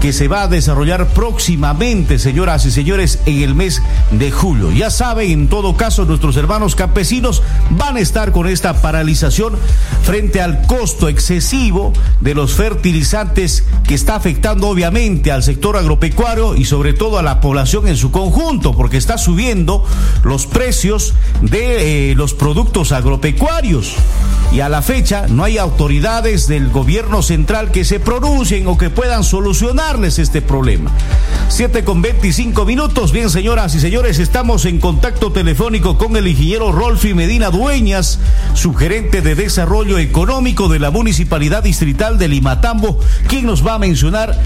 que 0.00 0.12
se 0.14 0.28
va 0.28 0.42
a 0.42 0.48
desarrollar 0.48 1.08
próximamente, 1.08 2.18
señoras 2.18 2.64
y 2.64 2.70
señores, 2.70 3.18
en 3.26 3.42
el 3.42 3.54
mes 3.54 3.82
de 4.10 4.30
julio. 4.30 4.72
Ya 4.72 4.88
saben, 4.90 5.30
en 5.30 5.48
todo 5.48 5.76
caso, 5.76 6.06
nuestros 6.06 6.36
hermanos 6.36 6.74
campesinos 6.74 7.42
van 7.70 7.96
a 7.96 8.00
estar 8.00 8.32
con 8.32 8.48
esta 8.48 8.80
paralización 8.80 9.54
frente 10.02 10.40
al 10.40 10.62
costo 10.66 11.08
excesivo 11.08 11.92
de 12.20 12.34
los 12.34 12.54
fertilizantes 12.54 13.64
que 13.86 13.94
está 13.94 14.16
afectando 14.16 14.68
obviamente 14.68 15.32
al 15.32 15.42
sector 15.42 15.76
agropecuario 15.76 16.56
y 16.56 16.64
sobre 16.64 16.94
todo 16.94 17.18
a 17.18 17.22
la 17.22 17.40
población 17.40 17.86
en 17.86 17.96
conjunto, 18.08 18.74
porque 18.74 18.96
está 18.96 19.18
subiendo 19.18 19.84
los 20.24 20.46
precios 20.46 21.14
de 21.42 22.10
eh, 22.10 22.14
los 22.14 22.34
productos 22.34 22.92
agropecuarios. 22.92 23.94
Y 24.52 24.60
a 24.60 24.68
la 24.68 24.82
fecha 24.82 25.26
no 25.28 25.44
hay 25.44 25.58
autoridades 25.58 26.48
del 26.48 26.70
gobierno 26.70 27.22
central 27.22 27.70
que 27.70 27.84
se 27.84 28.00
pronuncien 28.00 28.66
o 28.66 28.76
que 28.76 28.90
puedan 28.90 29.22
solucionarles 29.22 30.18
este 30.18 30.42
problema. 30.42 30.90
7 31.48 31.84
con 31.84 32.02
25 32.02 32.64
minutos. 32.64 33.12
Bien, 33.12 33.30
señoras 33.30 33.74
y 33.74 33.80
señores, 33.80 34.18
estamos 34.18 34.64
en 34.64 34.80
contacto 34.80 35.30
telefónico 35.30 35.98
con 35.98 36.16
el 36.16 36.26
ingeniero 36.26 36.72
Rolfi 36.72 37.14
Medina 37.14 37.50
Dueñas, 37.50 38.18
su 38.54 38.74
gerente 38.74 39.20
de 39.20 39.34
desarrollo 39.34 39.98
económico 39.98 40.68
de 40.68 40.78
la 40.78 40.90
Municipalidad 40.90 41.62
Distrital 41.62 42.18
de 42.18 42.28
Limatambo, 42.28 42.98
quien 43.28 43.46
nos 43.46 43.66
va 43.66 43.74
a 43.74 43.78
mencionar 43.78 44.40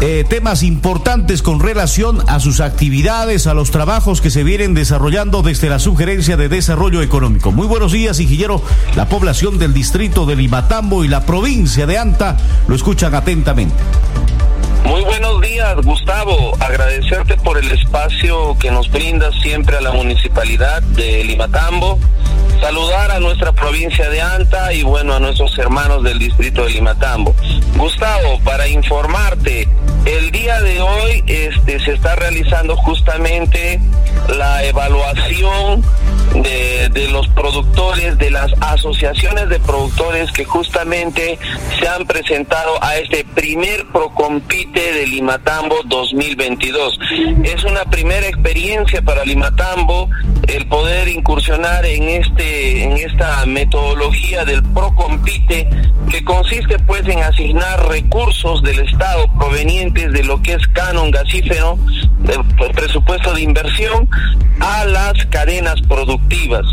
eh, 0.00 0.24
temas 0.28 0.62
importantes 0.62 1.42
con 1.42 1.60
relación 1.60 2.22
a 2.28 2.40
sus 2.40 2.60
actividades, 2.62 3.46
a 3.46 3.54
los 3.54 3.70
trabajos 3.70 4.20
que 4.20 4.30
se 4.30 4.44
vienen 4.44 4.74
desarrollando 4.74 5.42
desde 5.42 5.68
la 5.68 5.78
sugerencia 5.78 6.36
de 6.36 6.48
desarrollo 6.48 7.02
económico. 7.02 7.52
Muy 7.52 7.66
buenos 7.66 7.92
días, 7.92 8.20
ingeniero. 8.20 8.62
La 8.96 9.08
población 9.08 9.58
del 9.58 9.74
distrito 9.74 10.24
de 10.26 10.36
Limatambo 10.36 11.04
y 11.04 11.08
la 11.08 11.26
provincia 11.26 11.86
de 11.86 11.98
Anta 11.98 12.36
lo 12.68 12.74
escuchan 12.74 13.14
atentamente. 13.14 13.74
Muy 14.84 15.02
buenos 15.02 15.40
días, 15.40 15.76
Gustavo. 15.84 16.56
Agradecerte 16.60 17.36
por 17.36 17.58
el 17.58 17.70
espacio 17.70 18.56
que 18.58 18.70
nos 18.70 18.90
brinda 18.90 19.30
siempre 19.42 19.76
a 19.76 19.80
la 19.80 19.92
municipalidad 19.92 20.82
de 20.82 21.24
Limatambo. 21.24 21.98
Saludar 22.62 23.10
a 23.10 23.18
nuestra 23.18 23.50
provincia 23.50 24.08
de 24.08 24.20
Anta 24.20 24.72
y 24.72 24.84
bueno, 24.84 25.14
a 25.14 25.18
nuestros 25.18 25.58
hermanos 25.58 26.04
del 26.04 26.20
distrito 26.20 26.62
de 26.62 26.70
Limatambo. 26.70 27.34
Gustavo, 27.76 28.38
para 28.44 28.68
informarte, 28.68 29.68
el 30.04 30.30
día 30.30 30.60
de 30.60 30.80
hoy 30.80 31.24
este, 31.26 31.80
se 31.80 31.94
está 31.94 32.14
realizando 32.14 32.76
justamente 32.76 33.80
la 34.38 34.62
evaluación 34.62 35.82
de, 36.40 36.88
de, 36.92 37.08
los 37.08 37.26
productores, 37.30 38.16
de 38.18 38.30
las 38.30 38.52
asociaciones 38.60 39.48
de 39.48 39.58
productores 39.58 40.30
que 40.30 40.44
justamente 40.44 41.40
se 41.80 41.88
han 41.88 42.06
presentado 42.06 42.82
a 42.82 42.96
este 42.96 43.24
primer 43.24 43.88
Procompite 43.88 44.92
de 44.92 45.06
Limatambo 45.08 45.80
2022. 45.86 46.98
Es 47.42 47.64
una 47.64 47.84
primera 47.86 48.28
experiencia 48.28 49.02
para 49.02 49.24
Limatambo 49.24 50.08
el 50.46 50.66
poder 50.66 51.08
incursionar 51.08 51.84
en 51.86 52.08
este 52.08 52.51
en 52.52 52.92
esta 52.92 53.46
metodología 53.46 54.44
del 54.44 54.62
Procompite 54.62 55.68
que 56.10 56.24
consiste 56.24 56.78
pues 56.80 57.06
en 57.08 57.20
asignar 57.20 57.88
recursos 57.88 58.62
del 58.62 58.80
Estado 58.80 59.26
provenientes 59.38 60.12
de 60.12 60.22
lo 60.24 60.40
que 60.42 60.54
es 60.54 60.66
canon 60.68 61.10
gasífero, 61.10 61.78
el 62.28 62.72
presupuesto 62.72 63.32
de 63.34 63.42
inversión 63.42 64.08
a 64.60 64.84
las 64.84 65.24
cadenas 65.26 65.80
productivas. 65.82 66.64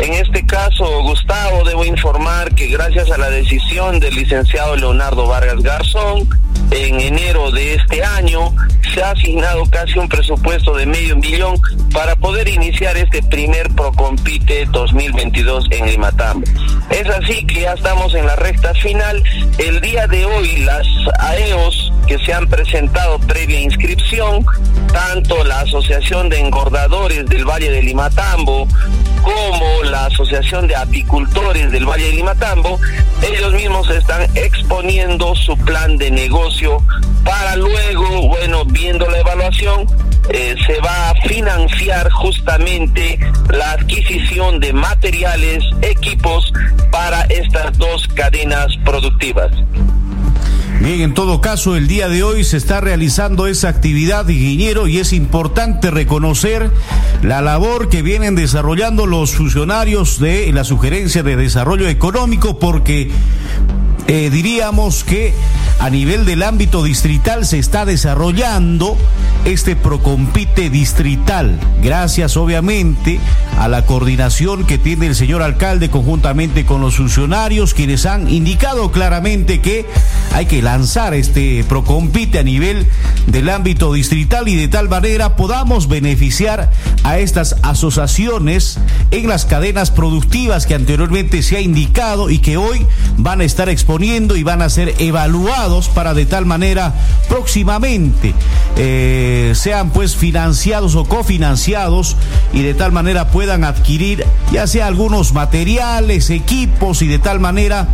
En 0.00 0.14
este 0.14 0.44
caso, 0.44 1.02
Gustavo, 1.02 1.64
debo 1.64 1.84
informar 1.84 2.54
que 2.54 2.66
gracias 2.66 3.10
a 3.10 3.18
la 3.18 3.30
decisión 3.30 4.00
del 4.00 4.14
licenciado 4.14 4.76
Leonardo 4.76 5.26
Vargas 5.26 5.62
Garzón, 5.62 6.28
en 6.70 7.00
enero 7.00 7.50
de 7.50 7.74
este 7.74 8.02
año 8.04 8.54
se 8.94 9.02
ha 9.02 9.10
asignado 9.10 9.64
casi 9.70 9.98
un 9.98 10.08
presupuesto 10.08 10.74
de 10.76 10.86
medio 10.86 11.16
millón 11.16 11.60
para 11.92 12.16
poder 12.16 12.48
iniciar 12.48 12.96
este 12.96 13.22
primer 13.22 13.68
Procompite 13.70 14.66
2022 14.66 15.66
en 15.70 15.86
Limatambo. 15.86 16.46
Es 16.90 17.08
así 17.08 17.44
que 17.46 17.62
ya 17.62 17.74
estamos 17.74 18.14
en 18.14 18.26
la 18.26 18.36
recta 18.36 18.72
final. 18.74 19.22
El 19.58 19.80
día 19.80 20.06
de 20.06 20.24
hoy 20.24 20.58
las 20.58 20.86
AEOS 21.18 21.92
que 22.06 22.18
se 22.20 22.32
han 22.32 22.48
presentado 22.48 23.18
previa 23.18 23.60
inscripción, 23.60 24.44
tanto 24.92 25.44
la 25.44 25.60
Asociación 25.60 26.28
de 26.30 26.40
Engordadores 26.40 27.26
del 27.26 27.44
Valle 27.44 27.70
de 27.70 27.82
Limatambo 27.82 28.66
como 29.22 29.82
la 29.84 30.06
Asociación 30.06 30.66
de 30.66 30.76
Apicultores 30.76 31.70
del 31.70 31.86
Valle 31.86 32.04
de 32.04 32.12
Limatambo, 32.12 32.78
ellos 33.22 33.52
mismos 33.52 33.90
están 33.90 34.22
exponiendo 34.34 35.34
su 35.34 35.56
plan 35.58 35.96
de 35.96 36.10
negocio 36.10 36.82
para 37.24 37.56
luego, 37.56 38.28
bueno, 38.28 38.64
viendo 38.64 39.08
la 39.08 39.18
evaluación, 39.18 39.86
eh, 40.30 40.54
se 40.66 40.80
va 40.80 41.10
a 41.10 41.14
financiar 41.26 42.10
justamente 42.10 43.18
la 43.50 43.72
adquisición 43.72 44.60
de 44.60 44.72
materiales, 44.72 45.64
equipos 45.82 46.52
para 46.90 47.22
estas 47.22 47.76
dos 47.78 48.06
cadenas 48.08 48.76
productivas. 48.84 49.50
Bien, 50.80 51.00
en 51.00 51.12
todo 51.12 51.40
caso, 51.40 51.74
el 51.74 51.88
día 51.88 52.08
de 52.08 52.22
hoy 52.22 52.44
se 52.44 52.56
está 52.56 52.80
realizando 52.80 53.48
esa 53.48 53.68
actividad, 53.68 54.28
ingeniero, 54.28 54.86
y 54.86 54.98
es 54.98 55.12
importante 55.12 55.90
reconocer 55.90 56.70
la 57.22 57.40
labor 57.40 57.88
que 57.88 58.02
vienen 58.02 58.36
desarrollando 58.36 59.04
los 59.04 59.34
funcionarios 59.34 60.20
de 60.20 60.52
la 60.52 60.62
sugerencia 60.62 61.24
de 61.24 61.36
desarrollo 61.36 61.88
económico, 61.88 62.60
porque 62.60 63.10
eh, 64.08 64.30
diríamos 64.30 65.04
que 65.04 65.34
a 65.80 65.90
nivel 65.90 66.24
del 66.24 66.42
ámbito 66.42 66.82
distrital 66.82 67.44
se 67.44 67.58
está 67.58 67.84
desarrollando 67.84 68.96
este 69.44 69.76
Procompite 69.76 70.70
distrital, 70.70 71.60
gracias 71.82 72.38
obviamente 72.38 73.20
a 73.58 73.68
la 73.68 73.84
coordinación 73.84 74.64
que 74.64 74.78
tiene 74.78 75.08
el 75.08 75.14
señor 75.14 75.42
alcalde 75.42 75.90
conjuntamente 75.90 76.64
con 76.64 76.80
los 76.80 76.96
funcionarios, 76.96 77.74
quienes 77.74 78.06
han 78.06 78.30
indicado 78.30 78.90
claramente 78.92 79.60
que 79.60 79.84
hay 80.32 80.46
que 80.46 80.62
lanzar 80.62 81.12
este 81.12 81.62
Procompite 81.68 82.38
a 82.38 82.42
nivel 82.42 82.86
del 83.26 83.50
ámbito 83.50 83.92
distrital 83.92 84.48
y 84.48 84.56
de 84.56 84.68
tal 84.68 84.88
manera 84.88 85.36
podamos 85.36 85.86
beneficiar 85.86 86.70
a 87.04 87.18
estas 87.18 87.56
asociaciones 87.62 88.78
en 89.10 89.28
las 89.28 89.44
cadenas 89.44 89.90
productivas 89.90 90.66
que 90.66 90.74
anteriormente 90.74 91.42
se 91.42 91.58
ha 91.58 91.60
indicado 91.60 92.30
y 92.30 92.38
que 92.38 92.56
hoy 92.56 92.86
van 93.18 93.42
a 93.42 93.44
estar 93.44 93.68
exponiendo 93.68 93.97
y 94.00 94.42
van 94.44 94.62
a 94.62 94.68
ser 94.68 94.94
evaluados 94.98 95.88
para 95.88 96.14
de 96.14 96.24
tal 96.24 96.46
manera 96.46 96.94
próximamente 97.28 98.32
eh, 98.76 99.52
sean 99.56 99.90
pues 99.90 100.14
financiados 100.14 100.94
o 100.94 101.04
cofinanciados 101.04 102.16
y 102.52 102.62
de 102.62 102.74
tal 102.74 102.92
manera 102.92 103.30
puedan 103.30 103.64
adquirir 103.64 104.24
ya 104.52 104.66
sea 104.68 104.86
algunos 104.86 105.32
materiales, 105.32 106.30
equipos 106.30 107.02
y 107.02 107.08
de 107.08 107.18
tal 107.18 107.40
manera 107.40 107.88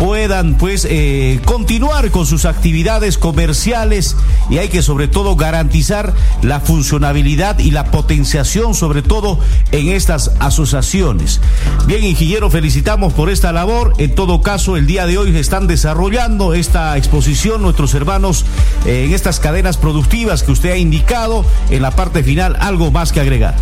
puedan 0.00 0.56
pues 0.56 0.86
eh, 0.90 1.40
continuar 1.44 2.10
con 2.10 2.26
sus 2.26 2.44
actividades 2.44 3.16
comerciales 3.16 4.16
y 4.50 4.58
hay 4.58 4.68
que 4.68 4.82
sobre 4.82 5.08
todo 5.08 5.36
garantizar 5.36 6.12
la 6.42 6.60
funcionabilidad 6.60 7.58
y 7.60 7.70
la 7.70 7.90
potenciación 7.90 8.74
sobre 8.74 9.02
todo 9.02 9.38
en 9.72 9.88
estas 9.88 10.32
asociaciones. 10.40 11.40
Bien, 11.86 12.04
ingeniero, 12.04 12.50
felicitamos 12.50 13.12
por 13.12 13.30
esta 13.30 13.52
labor. 13.52 13.94
En 13.98 14.14
todo 14.14 14.42
caso, 14.42 14.76
el 14.76 14.86
día 14.86 15.06
de 15.06 15.18
hoy 15.18 15.30
están 15.36 15.66
desarrollando 15.66 16.54
esta 16.54 16.96
exposición 16.96 17.62
nuestros 17.62 17.94
hermanos 17.94 18.44
eh, 18.84 19.04
en 19.04 19.12
estas 19.14 19.40
cadenas 19.40 19.76
productivas 19.76 20.42
que 20.42 20.52
usted 20.52 20.72
ha 20.72 20.76
indicado. 20.76 21.44
En 21.70 21.82
la 21.82 21.90
parte 21.90 22.22
final, 22.22 22.56
algo 22.60 22.90
más 22.90 23.12
que 23.12 23.20
agregar. 23.20 23.54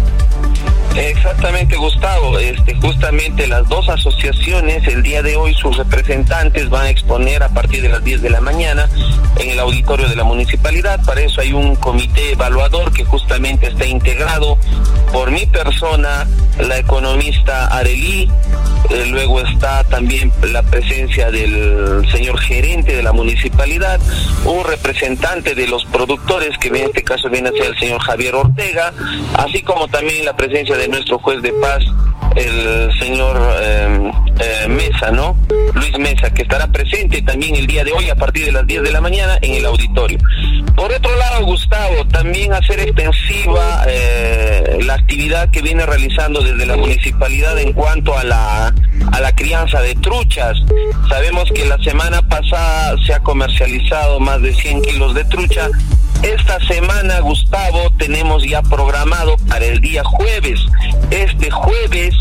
Exactamente, 0.97 1.77
Gustavo. 1.77 2.39
Este, 2.39 2.75
justamente 2.77 3.47
las 3.49 3.69
dos 3.69 3.89
asociaciones, 3.89 4.87
el 4.87 5.03
día 5.03 5.23
de 5.23 5.35
hoy 5.37 5.53
sus 5.55 5.77
representantes 5.77 6.71
van 6.71 6.87
a 6.87 6.91
exponer 6.91 7.43
a 7.43 7.49
partir 7.49 7.83
de 7.83 7.89
las 7.89 8.05
10 8.05 8.23
de 8.23 8.31
la 8.31 8.41
mañana 8.41 8.89
en 9.37 9.51
el 9.51 9.59
auditorio 9.59 10.09
de 10.09 10.15
la 10.15 10.25
municipalidad. 10.25 11.05
Para 11.05 11.23
eso 11.23 11.41
hay 11.41 11.53
un 11.53 11.75
comité 11.77 12.33
evaluador 12.33 12.93
que 12.93 13.05
justamente 13.05 13.69
está 13.69 13.87
integrado 13.87 14.57
por 15.13 15.31
mi 15.31 15.47
persona, 15.47 16.27
la 16.59 16.79
economista 16.79 17.67
Arelí, 17.67 18.31
eh, 18.91 19.07
luego 19.07 19.41
está 19.41 19.83
también 19.85 20.31
la 20.43 20.63
presencia 20.63 21.31
del 21.31 22.07
señor 22.11 22.39
gerente 22.41 22.95
de 22.95 23.03
la 23.03 23.13
municipalidad, 23.13 23.99
un 24.45 24.63
representante 24.65 25.55
de 25.55 25.67
los 25.67 25.85
productores, 25.87 26.57
que 26.59 26.69
en 26.69 26.77
este 26.77 27.03
caso 27.03 27.31
viene 27.31 27.49
a 27.49 27.53
ser 27.53 27.67
el 27.67 27.79
señor 27.79 28.01
Javier 28.03 28.35
Ortega, 28.35 28.93
así 29.35 29.63
como 29.63 29.89
también 29.89 30.24
la 30.25 30.37
presencia 30.37 30.77
de 30.77 30.89
nuestro 30.89 31.19
juez 31.19 31.43
de 31.43 31.53
paz, 31.53 31.85
el 32.35 32.91
señor 32.99 33.37
eh, 33.61 34.11
eh, 34.41 34.69
Mesa, 34.69 35.11
¿no? 35.11 35.37
Luis 35.75 35.99
Mesa, 35.99 36.33
que 36.33 36.43
estará 36.43 36.67
presente 36.69 37.21
también 37.23 37.55
el 37.57 37.67
día 37.67 37.85
de 37.85 37.93
hoy 37.93 38.09
a 38.09 38.17
partir 38.17 38.47
de 38.47 38.53
las 38.53 38.67
10 38.67 38.83
de 38.83 38.91
la 38.91 39.01
mañana 39.01 39.39
en 39.43 39.55
el 39.55 39.67
auditorio. 39.67 40.19
Por 40.75 40.93
otro 40.93 41.15
lado, 41.17 41.45
Gustavo, 41.45 42.07
también 42.09 42.53
hacer 42.53 42.81
extensiva 42.81 43.87
la 44.81 44.95
actividad 44.95 45.51
que 45.51 45.63
viene 45.63 45.87
realizando 45.87 46.41
desde 46.41 46.67
la 46.67 46.77
municipalidad 46.77 47.59
en 47.59 47.73
cuanto 47.73 48.17
a 48.17 48.25
la 48.25 48.75
a 49.13 49.21
la 49.21 49.33
crianza 49.35 49.81
de 49.81 49.95
truchas. 49.97 50.57
Sabemos 51.09 51.51
que 51.55 51.65
la 51.67 51.79
semana 51.79 52.23
pasada 52.23 52.97
se 53.07 53.15
ha 53.15 53.21
comercializado 53.21 54.19
más 54.21 54.43
de 54.43 54.55
100 54.55 54.83
kilos 54.83 55.15
de 55.15 55.25
trucha 55.25 55.69
esta 56.23 56.59
semana, 56.67 57.21
Gustavo, 57.21 57.91
tenemos 57.99 58.43
ya 58.45 58.63
programado 58.63 59.37
para 59.49 59.65
el 59.65 59.81
día 59.81 60.03
jueves. 60.05 60.61
Este 61.11 61.51
jueves 61.51 62.15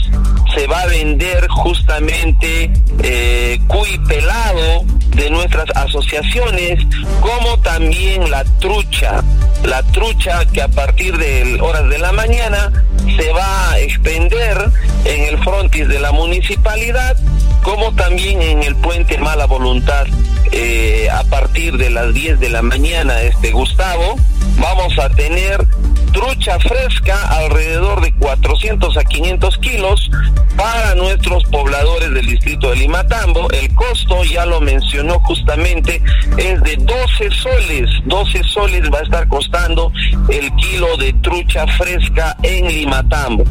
se 0.55 0.67
va 0.67 0.81
a 0.81 0.87
vender 0.87 1.47
justamente 1.47 2.71
eh, 3.01 3.59
cuy 3.67 3.97
pelado 4.07 4.85
de 5.15 5.29
nuestras 5.29 5.69
asociaciones, 5.75 6.85
como 7.21 7.57
también 7.59 8.29
la 8.29 8.43
trucha. 8.59 9.23
La 9.63 9.81
trucha 9.83 10.45
que 10.45 10.61
a 10.61 10.67
partir 10.67 11.17
de 11.17 11.59
horas 11.61 11.87
de 11.89 11.99
la 11.99 12.11
mañana 12.11 12.71
se 13.17 13.31
va 13.31 13.71
a 13.71 13.79
extender 13.79 14.69
en 15.05 15.23
el 15.23 15.37
frontis 15.43 15.87
de 15.87 15.99
la 15.99 16.11
municipalidad, 16.11 17.17
como 17.61 17.93
también 17.95 18.41
en 18.41 18.63
el 18.63 18.75
puente 18.75 19.17
Mala 19.17 19.45
Voluntad 19.45 20.05
eh, 20.55 21.09
a 21.11 21.23
partir 21.23 21.77
de 21.77 21.89
las 21.89 22.13
10 22.13 22.39
de 22.39 22.49
la 22.49 22.61
mañana, 22.61 23.19
este 23.21 23.51
Gustavo, 23.51 24.15
vamos 24.59 24.97
a 24.99 25.09
tener 25.09 25.65
trucha 26.11 26.59
fresca 26.59 27.17
alrededor 27.29 28.01
de 28.01 28.13
400 28.13 28.95
a 28.95 29.03
500 29.03 29.57
kilos 29.57 30.11
para 30.55 30.93
nuestros 30.93 31.43
pobladores 31.45 32.13
del 32.13 32.27
distrito 32.27 32.69
de 32.69 32.75
Limatambo. 32.75 33.49
El 33.49 33.73
costo, 33.73 34.23
ya 34.25 34.45
lo 34.45 34.61
mencionó 34.61 35.19
justamente, 35.21 35.99
es 36.37 36.61
de 36.61 36.75
12 36.77 37.31
soles. 37.31 37.89
12 38.05 38.43
soles 38.43 38.83
va 38.93 38.99
a 38.99 39.03
estar 39.03 39.27
costando 39.27 39.91
el 40.29 40.53
kilo 40.57 40.95
de 40.97 41.13
trucha 41.13 41.65
fresca 41.65 42.37
en 42.43 42.67
Limatambo. 42.67 43.43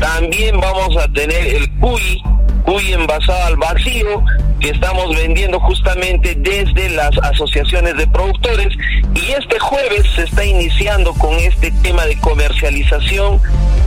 También 0.00 0.60
vamos 0.60 0.96
a 0.96 1.06
tener 1.12 1.54
el 1.54 1.70
cuy 1.78 2.20
cuy 2.68 2.92
envasado 2.92 3.44
al 3.44 3.56
vacío 3.56 4.24
que 4.60 4.70
estamos 4.70 5.14
vendiendo 5.16 5.60
justamente 5.60 6.34
desde 6.34 6.90
las 6.90 7.16
asociaciones 7.18 7.96
de 7.96 8.06
productores 8.06 8.68
y 9.14 9.32
este 9.32 9.58
jueves 9.58 10.04
se 10.14 10.24
está 10.24 10.44
iniciando 10.44 11.12
con 11.14 11.34
este 11.34 11.70
tema 11.82 12.06
de 12.06 12.18
comercialización 12.18 13.40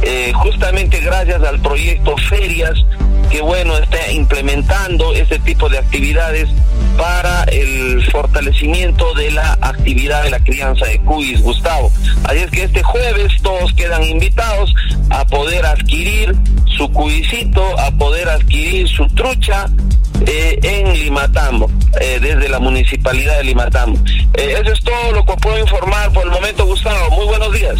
eh, 0.03 0.31
justamente 0.33 0.99
gracias 0.99 1.43
al 1.43 1.59
proyecto 1.59 2.15
Ferias 2.29 2.85
que 3.29 3.41
bueno 3.41 3.77
está 3.77 4.11
implementando 4.11 5.13
este 5.13 5.39
tipo 5.39 5.69
de 5.69 5.77
actividades 5.77 6.49
para 6.97 7.43
el 7.45 8.03
fortalecimiento 8.11 9.13
de 9.13 9.31
la 9.31 9.57
actividad 9.61 10.23
de 10.23 10.29
la 10.29 10.39
crianza 10.43 10.85
de 10.85 10.99
cuis, 10.99 11.41
Gustavo. 11.41 11.91
Así 12.25 12.39
es 12.39 12.51
que 12.51 12.63
este 12.63 12.83
jueves 12.83 13.31
todos 13.41 13.73
quedan 13.73 14.03
invitados 14.03 14.73
a 15.09 15.25
poder 15.25 15.65
adquirir 15.65 16.35
su 16.77 16.91
cuisito, 16.91 17.63
a 17.79 17.91
poder 17.91 18.27
adquirir 18.27 18.87
su 18.89 19.07
trucha 19.07 19.67
eh, 20.25 20.59
en 20.61 20.93
Limatambo, 20.93 21.69
eh, 21.99 22.19
desde 22.21 22.49
la 22.49 22.59
municipalidad 22.59 23.37
de 23.37 23.43
Limatambo. 23.45 23.99
Eh, 24.33 24.57
eso 24.61 24.73
es 24.73 24.83
todo 24.83 25.11
lo 25.11 25.25
que 25.25 25.33
puedo 25.37 25.59
informar 25.59 26.11
por 26.13 26.23
el 26.25 26.31
momento, 26.31 26.65
Gustavo. 26.65 27.15
Muy 27.15 27.25
buenos 27.25 27.53
días. 27.53 27.70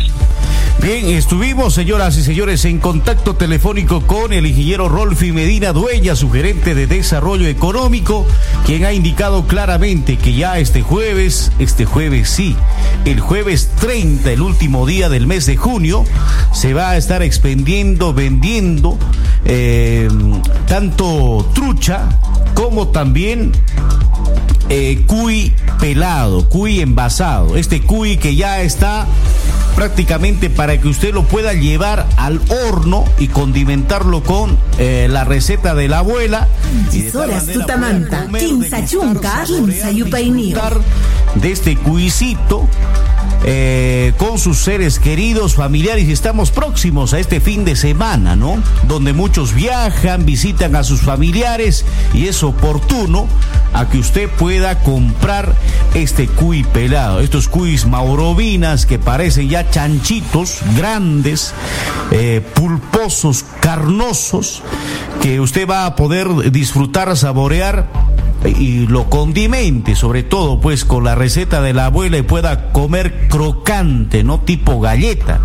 Bien, 0.94 1.08
estuvimos, 1.08 1.74
señoras 1.74 2.18
y 2.18 2.22
señores, 2.22 2.66
en 2.66 2.78
contacto 2.78 3.34
telefónico 3.34 4.02
con 4.02 4.34
el 4.34 4.46
ingeniero 4.46 4.90
Rolfi 4.90 5.32
Medina 5.32 5.72
Dueña, 5.72 6.18
su 6.18 6.30
gerente 6.30 6.76
de 6.76 6.86
desarrollo 6.86 7.48
económico, 7.48 8.28
quien 8.66 8.84
ha 8.84 8.92
indicado 8.92 9.48
claramente 9.48 10.18
que 10.18 10.34
ya 10.34 10.60
este 10.60 10.82
jueves, 10.82 11.54
este 11.60 11.86
jueves 11.86 12.30
sí, 12.30 12.58
el 13.06 13.22
jueves 13.22 13.70
30, 13.80 14.34
el 14.34 14.42
último 14.42 14.86
día 14.86 15.08
del 15.08 15.28
mes 15.28 15.46
de 15.46 15.56
junio, 15.56 16.04
se 16.52 16.74
va 16.74 16.90
a 16.90 16.98
estar 16.98 17.24
expendiendo, 17.24 18.14
vendiendo 18.14 18.98
eh, 19.46 20.10
tanto 20.68 21.50
trucha 21.54 22.20
como 22.54 22.90
también 22.90 23.54
eh, 24.68 25.04
cuy 25.08 25.54
pelado, 25.80 26.50
cuy 26.50 26.82
envasado. 26.82 27.56
Este 27.56 27.82
cuy 27.82 28.18
que 28.18 28.36
ya 28.36 28.62
está 28.62 29.08
prácticamente 29.76 30.50
para 30.50 30.80
que 30.80 30.88
usted 30.88 31.14
lo 31.14 31.24
pueda 31.24 31.54
llevar 31.54 32.08
al 32.18 32.40
horno 32.50 33.06
y 33.20 33.28
condimentarlo 33.28 34.24
con 34.24 34.58
eh, 34.78 35.08
la 35.10 35.24
receta 35.24 35.76
de 35.76 35.88
la 35.88 36.00
abuela. 36.00 36.48
De 41.36 41.52
este 41.52 41.78
cuisito 41.78 42.68
eh, 43.44 44.14
con 44.18 44.38
sus 44.38 44.60
seres 44.60 45.00
queridos, 45.00 45.56
familiares 45.56 46.08
y 46.08 46.12
estamos 46.12 46.52
próximos 46.52 47.14
a 47.14 47.20
este 47.20 47.40
fin 47.40 47.66
de 47.66 47.76
semana, 47.76 48.36
¿no? 48.36 48.62
Donde 48.88 49.14
muchos 49.14 49.54
viajan, 49.54 50.26
visitan 50.26 50.76
a 50.76 50.84
sus 50.84 51.02
familiares 51.02 51.86
y 52.14 52.28
es 52.28 52.44
oportuno 52.44 53.28
a 53.74 53.90
que 53.90 53.98
usted 53.98 54.30
pueda 54.30 54.80
comprar 54.84 55.56
este 55.96 56.28
cuy 56.28 56.64
pelado, 56.64 57.20
estos 57.20 57.48
cuis 57.48 57.86
maurovinas 57.86 58.86
que 58.86 59.00
parecen 59.00 59.50
ya 59.50 59.70
chanchitos 59.70 60.60
grandes, 60.76 61.54
eh, 62.12 62.42
pulposos, 62.54 63.46
carnosos, 63.60 64.62
que 65.22 65.40
usted 65.40 65.68
va 65.68 65.86
a 65.86 65.96
poder 65.96 66.52
disfrutar, 66.52 67.16
saborear 67.18 67.88
y 68.46 68.88
lo 68.88 69.10
condimente, 69.10 69.96
sobre 69.96 70.24
todo 70.24 70.60
pues 70.60 70.86
con 70.86 71.04
la 71.04 71.16
receta 71.16 71.62
de 71.62 71.74
la 71.74 71.86
abuela 71.86 72.18
y 72.18 72.24
pueda 72.24 72.72
comer 72.72 73.28
crocante, 73.30 74.24
no 74.24 74.40
tipo 74.42 74.80
galleta 74.80 75.42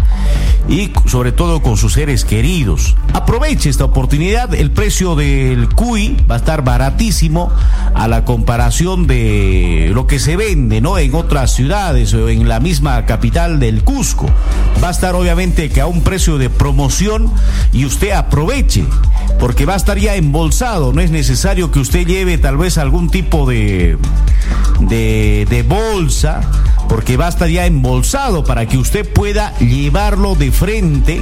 y 0.69 0.91
sobre 1.07 1.33
todo 1.33 1.63
con 1.63 1.77
sus 1.77 1.93
seres 1.93 2.25
queridos. 2.25 2.97
Aproveche 3.13 3.71
esta 3.71 3.85
oportunidad, 3.85 4.55
el 4.55 4.71
precio 4.71 5.15
del 5.15 5.69
cuy 5.69 6.17
va 6.29 6.37
a 6.37 6.39
estar 6.39 6.65
baratísimo 6.65 7.53
a 7.95 8.09
la 8.09 8.25
comparación 8.25 9.07
de 9.07 9.91
lo 9.93 10.07
que 10.07 10.19
se 10.19 10.37
vende, 10.37 10.81
¿no? 10.81 10.99
En 10.99 11.15
otras 11.15 11.55
ciudades 11.55 12.13
o 12.15 12.29
en 12.29 12.49
la 12.49 12.61
misma 12.61 13.05
capital 13.07 13.61
del 13.61 13.85
Cusco. 13.85 14.27
Va 14.83 14.89
a 14.89 14.93
estar 14.93 15.15
obviamente 15.15 15.71
que 15.71 15.81
a 15.81 15.87
un 15.87 16.03
precio 16.03 16.39
de 16.39 16.51
promoción 16.51 17.31
y 17.73 17.85
usted 17.85 18.11
aproveche 18.11 18.85
porque 19.39 19.67
va 19.67 19.75
a 19.75 19.77
estar 19.77 19.99
ya 19.99 20.17
embolsado, 20.17 20.93
no 20.93 21.01
es 21.01 21.11
necesario 21.11 21.71
que 21.71 21.79
usted 21.79 22.07
lleve 22.07 22.39
tal 22.39 22.57
vez 22.57 22.79
algún 22.87 23.11
tipo 23.11 23.47
de 23.47 23.99
de, 24.81 25.65
bolsa 25.69 26.41
porque 26.89 27.17
va 27.17 27.27
a 27.27 27.29
estar 27.29 27.49
ya 27.49 27.67
embolsado 27.67 28.45
para 28.45 28.67
que 28.67 28.79
usted 28.79 29.11
pueda 29.13 29.57
llevarlo 29.59 30.37
de 30.37 30.53
frente 30.53 31.21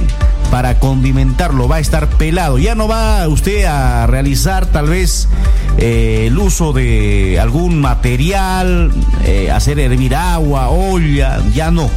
para 0.51 0.79
condimentarlo, 0.79 1.67
va 1.67 1.77
a 1.77 1.79
estar 1.79 2.07
pelado. 2.07 2.59
Ya 2.59 2.75
no 2.75 2.87
va 2.87 3.27
usted 3.27 3.65
a 3.65 4.05
realizar 4.05 4.67
tal 4.67 4.89
vez 4.89 5.27
eh, 5.77 6.25
el 6.27 6.37
uso 6.37 6.71
de 6.71 7.39
algún 7.39 7.81
material, 7.81 8.91
eh, 9.25 9.49
hacer 9.49 9.79
hervir 9.79 10.15
agua, 10.15 10.69
olla, 10.69 11.41
ya 11.53 11.71
no. 11.71 11.89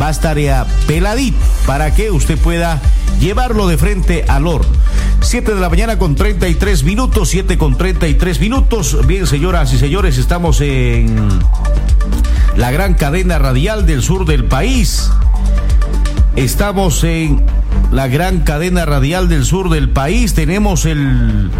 Va 0.00 0.08
a 0.08 0.10
estar 0.10 0.38
ya 0.38 0.66
peladito 0.86 1.38
para 1.66 1.94
que 1.94 2.10
usted 2.10 2.38
pueda 2.38 2.80
llevarlo 3.20 3.68
de 3.68 3.78
frente 3.78 4.24
al 4.28 4.46
horno. 4.46 4.72
7 5.20 5.54
de 5.54 5.60
la 5.60 5.70
mañana 5.70 5.98
con 5.98 6.14
33 6.14 6.84
minutos, 6.84 7.30
7 7.30 7.56
con 7.56 7.78
33 7.78 8.40
minutos. 8.40 9.06
Bien, 9.06 9.26
señoras 9.26 9.72
y 9.72 9.78
señores, 9.78 10.18
estamos 10.18 10.60
en 10.60 11.28
la 12.56 12.70
gran 12.70 12.94
cadena 12.94 13.38
radial 13.38 13.86
del 13.86 14.02
sur 14.02 14.26
del 14.26 14.44
país. 14.44 15.10
Estamos 16.36 17.04
en 17.04 17.42
la 17.90 18.08
gran 18.08 18.40
cadena 18.40 18.84
radial 18.84 19.28
del 19.28 19.44
sur 19.44 19.70
del 19.70 19.88
país. 19.88 20.34
Tenemos 20.34 20.84
el 20.84 21.50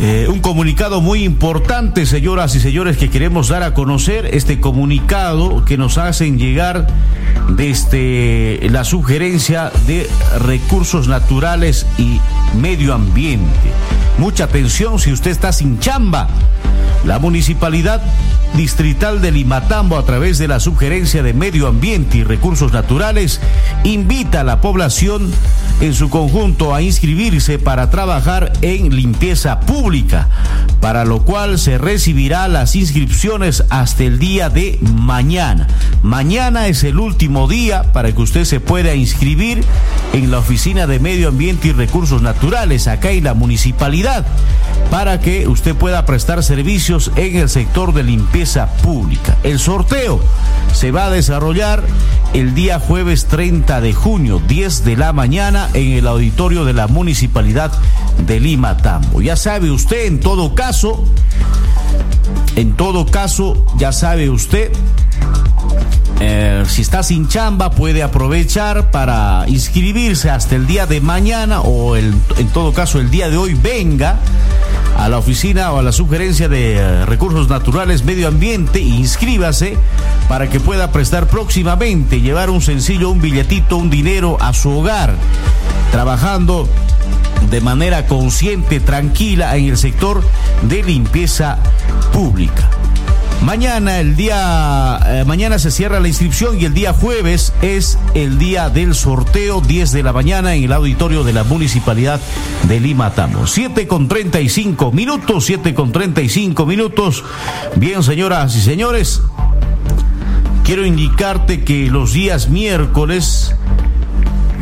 eh, 0.00 0.28
un 0.28 0.38
comunicado 0.38 1.00
muy 1.00 1.24
importante, 1.24 2.06
señoras 2.06 2.54
y 2.54 2.60
señores, 2.60 2.96
que 2.96 3.10
queremos 3.10 3.48
dar 3.48 3.64
a 3.64 3.74
conocer. 3.74 4.30
Este 4.32 4.60
comunicado 4.60 5.64
que 5.64 5.76
nos 5.76 5.98
hacen 5.98 6.38
llegar 6.38 6.86
desde 7.48 8.60
la 8.70 8.84
sugerencia 8.84 9.72
de 9.86 10.08
recursos 10.38 11.08
naturales 11.08 11.84
y 11.98 12.20
medio 12.56 12.94
ambiente. 12.94 13.72
Mucha 14.18 14.44
atención 14.44 15.00
si 15.00 15.12
usted 15.12 15.32
está 15.32 15.52
sin 15.52 15.80
chamba. 15.80 16.28
La 17.04 17.18
municipalidad 17.18 18.02
distrital 18.54 19.20
de 19.20 19.30
Limatambo, 19.30 19.96
a 19.96 20.04
través 20.04 20.38
de 20.38 20.48
la 20.48 20.60
sugerencia 20.60 21.22
de 21.22 21.32
Medio 21.32 21.68
Ambiente 21.68 22.18
y 22.18 22.24
Recursos 22.24 22.72
Naturales, 22.72 23.40
invita 23.84 24.40
a 24.40 24.44
la 24.44 24.60
población 24.60 25.30
en 25.80 25.94
su 25.94 26.10
conjunto 26.10 26.74
a 26.74 26.82
inscribirse 26.82 27.58
para 27.58 27.90
trabajar 27.90 28.52
en 28.62 28.94
limpieza 28.94 29.60
pública 29.60 30.28
para 30.80 31.04
lo 31.04 31.24
cual 31.24 31.58
se 31.58 31.78
recibirá 31.78 32.46
las 32.48 32.76
inscripciones 32.76 33.64
hasta 33.70 34.04
el 34.04 34.18
día 34.18 34.48
de 34.48 34.78
mañana. 34.80 35.66
Mañana 36.02 36.68
es 36.68 36.84
el 36.84 36.98
último 36.98 37.48
día 37.48 37.92
para 37.92 38.12
que 38.12 38.22
usted 38.22 38.44
se 38.44 38.60
pueda 38.60 38.94
inscribir 38.94 39.64
en 40.12 40.30
la 40.30 40.38
Oficina 40.38 40.86
de 40.86 41.00
Medio 41.00 41.28
Ambiente 41.28 41.68
y 41.68 41.72
Recursos 41.72 42.22
Naturales, 42.22 42.86
acá 42.86 43.10
en 43.10 43.24
la 43.24 43.34
municipalidad, 43.34 44.24
para 44.90 45.20
que 45.20 45.48
usted 45.48 45.74
pueda 45.74 46.06
prestar 46.06 46.42
en 46.88 47.36
el 47.36 47.50
sector 47.50 47.92
de 47.92 48.02
limpieza 48.02 48.66
pública. 48.82 49.36
El 49.42 49.58
sorteo 49.58 50.20
se 50.72 50.90
va 50.90 51.06
a 51.06 51.10
desarrollar 51.10 51.84
el 52.32 52.54
día 52.54 52.80
jueves 52.80 53.26
30 53.26 53.82
de 53.82 53.92
junio, 53.92 54.40
10 54.48 54.84
de 54.84 54.96
la 54.96 55.12
mañana, 55.12 55.68
en 55.74 55.92
el 55.92 56.06
auditorio 56.06 56.64
de 56.64 56.72
la 56.72 56.86
Municipalidad 56.86 57.72
de 58.26 58.40
Lima 58.40 58.78
Tambo. 58.78 59.20
Ya 59.20 59.36
sabe 59.36 59.70
usted, 59.70 60.06
en 60.06 60.20
todo 60.20 60.54
caso, 60.54 61.04
en 62.56 62.72
todo 62.72 63.04
caso, 63.04 63.66
ya 63.76 63.92
sabe 63.92 64.30
usted, 64.30 64.72
eh, 66.20 66.64
si 66.66 66.80
está 66.80 67.02
sin 67.02 67.28
chamba, 67.28 67.70
puede 67.70 68.02
aprovechar 68.02 68.90
para 68.90 69.44
inscribirse 69.46 70.30
hasta 70.30 70.56
el 70.56 70.66
día 70.66 70.86
de 70.86 71.02
mañana 71.02 71.60
o 71.60 71.96
en 71.96 72.18
todo 72.54 72.72
caso 72.72 72.98
el 72.98 73.10
día 73.10 73.28
de 73.28 73.36
hoy 73.36 73.52
venga 73.52 74.18
a 74.98 75.08
la 75.08 75.18
oficina 75.18 75.72
o 75.72 75.78
a 75.78 75.82
la 75.82 75.92
sugerencia 75.92 76.48
de 76.48 76.74
eh, 76.74 77.06
Recursos 77.06 77.48
Naturales 77.48 78.04
Medio 78.04 78.28
Ambiente 78.28 78.80
inscríbase 78.80 79.76
para 80.28 80.50
que 80.50 80.60
pueda 80.60 80.90
prestar 80.90 81.28
próximamente, 81.28 82.20
llevar 82.20 82.50
un 82.50 82.60
sencillo, 82.60 83.10
un 83.10 83.20
billetito, 83.20 83.76
un 83.76 83.90
dinero 83.90 84.36
a 84.40 84.52
su 84.52 84.70
hogar, 84.70 85.14
trabajando 85.92 86.68
de 87.48 87.60
manera 87.60 88.06
consciente, 88.06 88.80
tranquila 88.80 89.56
en 89.56 89.66
el 89.66 89.78
sector 89.78 90.22
de 90.62 90.82
limpieza 90.82 91.58
pública. 92.12 92.68
Mañana, 93.42 94.00
el 94.00 94.16
día, 94.16 94.98
eh, 95.06 95.24
mañana 95.24 95.58
se 95.58 95.70
cierra 95.70 96.00
la 96.00 96.08
inscripción 96.08 96.60
y 96.60 96.64
el 96.64 96.74
día 96.74 96.92
jueves 96.92 97.52
es 97.62 97.98
el 98.14 98.38
día 98.38 98.68
del 98.68 98.94
sorteo, 98.94 99.60
10 99.60 99.92
de 99.92 100.02
la 100.02 100.12
mañana 100.12 100.54
en 100.54 100.64
el 100.64 100.72
auditorio 100.72 101.24
de 101.24 101.32
la 101.32 101.44
Municipalidad 101.44 102.20
de 102.64 102.80
Lima 102.80 103.14
Tamo. 103.14 103.46
7 103.46 103.86
con 103.86 104.08
35 104.08 104.92
minutos, 104.92 105.46
7 105.46 105.72
con 105.72 105.92
35 105.92 106.66
minutos. 106.66 107.24
Bien, 107.76 108.02
señoras 108.02 108.54
y 108.56 108.60
señores, 108.60 109.22
quiero 110.64 110.84
indicarte 110.84 111.64
que 111.64 111.88
los 111.90 112.12
días 112.12 112.50
miércoles 112.50 113.54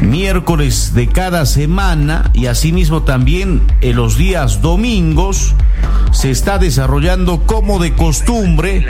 miércoles 0.01 0.95
de 0.95 1.07
cada 1.09 1.47
semana 1.47 2.31
y 2.35 2.47
asimismo 2.47 3.03
también 3.03 3.63
en 3.81 3.97
los 3.97 4.17
días 4.17 4.61
domingos 4.61 5.55
se 6.13 6.31
está 6.31 6.59
desarrollando 6.59 7.43
como 7.47 7.79
de 7.79 7.95
costumbre 7.95 8.87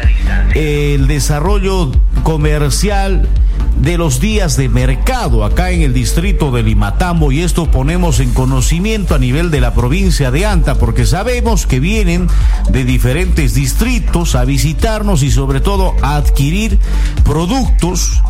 el 0.55 1.07
desarrollo 1.07 1.93
comercial 2.23 3.29
de 3.77 3.99
los 3.99 4.21
días 4.21 4.57
de 4.57 4.69
mercado 4.69 5.45
acá 5.45 5.71
en 5.71 5.83
el 5.83 5.93
distrito 5.93 6.51
de 6.51 6.63
Limatambo. 6.63 7.33
Y 7.33 7.43
esto 7.43 7.71
ponemos 7.71 8.21
en 8.21 8.33
conocimiento 8.33 9.15
a 9.15 9.19
nivel 9.19 9.51
de 9.51 9.61
la 9.61 9.75
provincia 9.75 10.31
de 10.31 10.47
Anta 10.47 10.77
porque 10.77 11.07
sabemos 11.07 11.67
que 11.67 11.81
vienen 11.81 12.29
de 12.71 12.85
diferentes 12.85 13.55
distritos 13.55 14.35
a 14.35 14.45
visitarnos 14.45 15.23
y 15.23 15.31
sobre 15.31 15.61
todo 15.61 15.95
a 16.03 16.17
adquirir 16.17 16.79
productos 17.25 18.23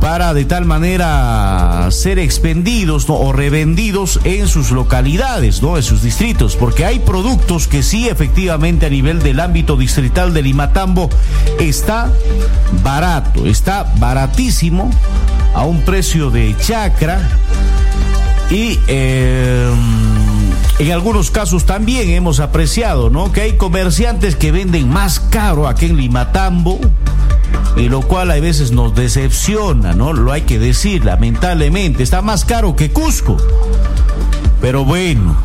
para 0.00 0.34
de 0.34 0.44
tal 0.44 0.64
manera 0.64 1.88
ser 1.90 2.18
expendidos 2.18 3.06
o 3.08 3.32
revendidos 3.32 4.20
en 4.24 4.48
sus 4.48 4.70
localidades, 4.70 5.62
¿no? 5.62 5.76
en 5.76 5.82
sus 5.82 6.02
distritos, 6.02 6.56
porque 6.56 6.84
hay 6.84 6.98
productos 6.98 7.68
que 7.68 7.82
sí 7.82 8.08
efectivamente 8.08 8.86
a 8.86 8.90
nivel 8.90 9.22
del 9.22 9.40
ámbito 9.40 9.76
distrital 9.76 10.34
de 10.34 10.42
Limatambo 10.42 11.08
está 11.58 12.12
barato, 12.82 13.46
está 13.46 13.94
baratísimo 13.98 14.73
a 15.54 15.64
un 15.64 15.82
precio 15.82 16.30
de 16.30 16.56
chacra 16.58 17.28
y 18.50 18.78
em, 18.88 19.74
en 20.78 20.92
algunos 20.92 21.30
casos 21.30 21.64
también 21.64 22.10
hemos 22.10 22.40
apreciado, 22.40 23.10
¿no? 23.10 23.32
Que 23.32 23.42
hay 23.42 23.52
comerciantes 23.56 24.36
que 24.36 24.52
venden 24.52 24.88
más 24.88 25.20
caro 25.20 25.68
aquí 25.68 25.86
en 25.86 25.96
Limatambo, 25.96 26.80
y 27.76 27.88
lo 27.88 28.02
cual 28.02 28.30
a 28.30 28.40
veces 28.40 28.72
nos 28.72 28.94
decepciona, 28.94 29.94
¿no? 29.94 30.12
Lo 30.12 30.32
hay 30.32 30.42
que 30.42 30.58
decir, 30.58 31.04
lamentablemente, 31.04 32.02
está 32.02 32.22
más 32.22 32.44
caro 32.44 32.76
que 32.76 32.90
Cusco. 32.90 33.36
Pero 34.60 34.84
bueno, 34.84 35.36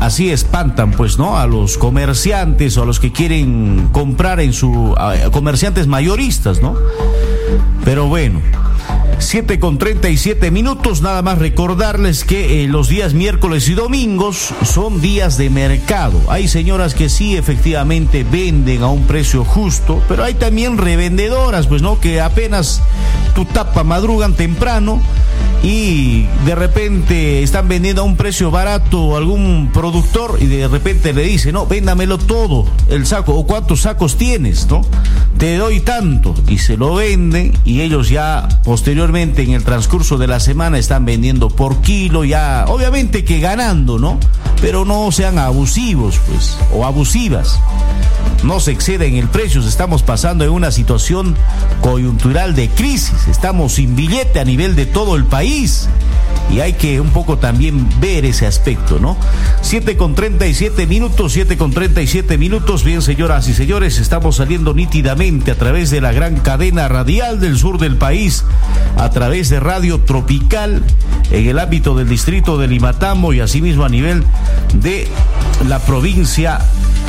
así 0.00 0.30
espantan, 0.30 0.92
pues, 0.92 1.18
¿no? 1.18 1.38
A 1.38 1.46
los 1.46 1.76
comerciantes 1.76 2.76
o 2.76 2.82
a 2.82 2.86
los 2.86 3.00
que 3.00 3.12
quieren 3.12 3.88
comprar 3.92 4.40
en 4.40 4.52
su. 4.52 4.94
comerciantes 5.32 5.86
mayoristas, 5.86 6.62
¿no? 6.62 6.76
Pero 7.84 8.06
bueno. 8.06 8.40
7 9.20 9.60
con 9.60 9.76
37 9.76 10.50
minutos, 10.50 11.02
nada 11.02 11.20
más 11.20 11.38
recordarles 11.38 12.24
que 12.24 12.64
eh, 12.64 12.68
los 12.68 12.88
días 12.88 13.12
miércoles 13.12 13.68
y 13.68 13.74
domingos 13.74 14.54
son 14.64 15.00
días 15.00 15.36
de 15.36 15.50
mercado. 15.50 16.18
Hay 16.28 16.48
señoras 16.48 16.94
que 16.94 17.08
sí 17.10 17.36
efectivamente 17.36 18.24
venden 18.24 18.82
a 18.82 18.88
un 18.88 19.04
precio 19.04 19.44
justo, 19.44 20.02
pero 20.08 20.24
hay 20.24 20.34
también 20.34 20.78
revendedoras, 20.78 21.66
pues 21.66 21.82
no, 21.82 22.00
que 22.00 22.20
apenas 22.20 22.82
tu 23.34 23.44
tapa 23.44 23.84
madrugan 23.84 24.32
temprano 24.34 25.00
y 25.62 26.26
de 26.46 26.54
repente 26.54 27.42
están 27.42 27.68
vendiendo 27.68 28.00
a 28.02 28.04
un 28.06 28.16
precio 28.16 28.50
barato 28.50 29.16
algún 29.16 29.70
productor 29.72 30.38
y 30.40 30.46
de 30.46 30.66
repente 30.66 31.12
le 31.12 31.24
dice, 31.24 31.52
no, 31.52 31.66
véndamelo 31.66 32.16
todo, 32.16 32.66
el 32.88 33.06
saco, 33.06 33.34
o 33.34 33.46
cuántos 33.46 33.82
sacos 33.82 34.16
tienes, 34.16 34.66
¿no? 34.68 34.80
Te 35.36 35.56
doy 35.56 35.80
tanto 35.80 36.34
y 36.48 36.58
se 36.58 36.76
lo 36.76 36.94
venden 36.94 37.52
y 37.64 37.82
ellos 37.82 38.08
ya 38.08 38.48
posteriormente 38.64 39.09
en 39.16 39.52
el 39.52 39.64
transcurso 39.64 40.18
de 40.18 40.28
la 40.28 40.38
semana 40.38 40.78
están 40.78 41.04
vendiendo 41.04 41.48
por 41.48 41.80
kilo, 41.80 42.24
ya 42.24 42.64
obviamente 42.68 43.24
que 43.24 43.40
ganando, 43.40 43.98
¿no? 43.98 44.20
Pero 44.60 44.84
no 44.84 45.10
sean 45.10 45.38
abusivos, 45.38 46.20
pues, 46.28 46.56
o 46.72 46.86
abusivas 46.86 47.58
no 48.42 48.60
se 48.60 48.72
exceden 48.72 49.16
el 49.16 49.28
precio. 49.28 49.60
Estamos 49.60 50.02
pasando 50.02 50.44
en 50.44 50.50
una 50.50 50.70
situación 50.70 51.36
coyuntural 51.80 52.54
de 52.54 52.68
crisis. 52.68 53.28
Estamos 53.28 53.74
sin 53.74 53.96
billete 53.96 54.40
a 54.40 54.44
nivel 54.44 54.76
de 54.76 54.86
todo 54.86 55.16
el 55.16 55.24
país. 55.24 55.88
Y 56.50 56.60
hay 56.60 56.72
que 56.72 57.00
un 57.00 57.10
poco 57.10 57.38
también 57.38 57.88
ver 58.00 58.24
ese 58.24 58.44
aspecto, 58.44 58.98
¿no? 58.98 59.16
7 59.60 59.96
con 59.96 60.16
37 60.16 60.86
minutos, 60.88 61.32
7 61.32 61.56
con 61.56 61.70
37 61.70 62.38
minutos. 62.38 62.82
Bien, 62.82 63.02
señoras 63.02 63.46
y 63.46 63.54
señores, 63.54 63.98
estamos 63.98 64.36
saliendo 64.36 64.74
nítidamente 64.74 65.52
a 65.52 65.54
través 65.54 65.90
de 65.90 66.00
la 66.00 66.12
gran 66.12 66.36
cadena 66.40 66.88
radial 66.88 67.38
del 67.38 67.56
sur 67.56 67.78
del 67.78 67.96
país, 67.96 68.44
a 69.00 69.08
través 69.08 69.48
de 69.48 69.60
Radio 69.60 70.00
Tropical, 70.00 70.82
en 71.30 71.48
el 71.48 71.58
ámbito 71.58 71.94
del 71.94 72.06
distrito 72.06 72.58
de 72.58 72.68
Limatambo 72.68 73.32
y 73.32 73.40
asimismo 73.40 73.84
a 73.84 73.88
nivel 73.88 74.22
de 74.74 75.08
la 75.66 75.78
provincia 75.78 76.58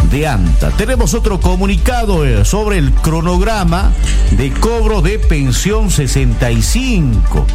de 0.10 0.26
Anta. 0.26 0.70
Tenemos 0.72 1.14
otro 1.14 1.42
comunicado 1.42 2.26
eh, 2.26 2.46
sobre 2.46 2.78
el 2.78 2.94
cronograma 2.94 3.92
de 4.32 4.52
cobro 4.52 5.02
de 5.02 5.20
pensión 5.20 5.92
65. 5.92 7.46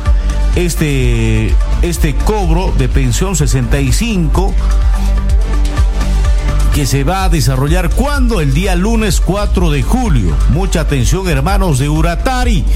Este, 0.54 1.54
este 1.80 2.14
cobro 2.14 2.74
de 2.76 2.90
pensión 2.90 3.36
65 3.36 4.54
que 6.76 6.84
se 6.84 7.04
va 7.04 7.24
a 7.24 7.30
desarrollar 7.30 7.88
cuando 7.88 8.42
el 8.42 8.52
día 8.52 8.76
lunes 8.76 9.22
4 9.22 9.70
de 9.70 9.82
julio. 9.82 10.36
Mucha 10.50 10.82
atención 10.82 11.26
hermanos 11.26 11.78
de 11.78 11.88
Uratari, 11.88 12.66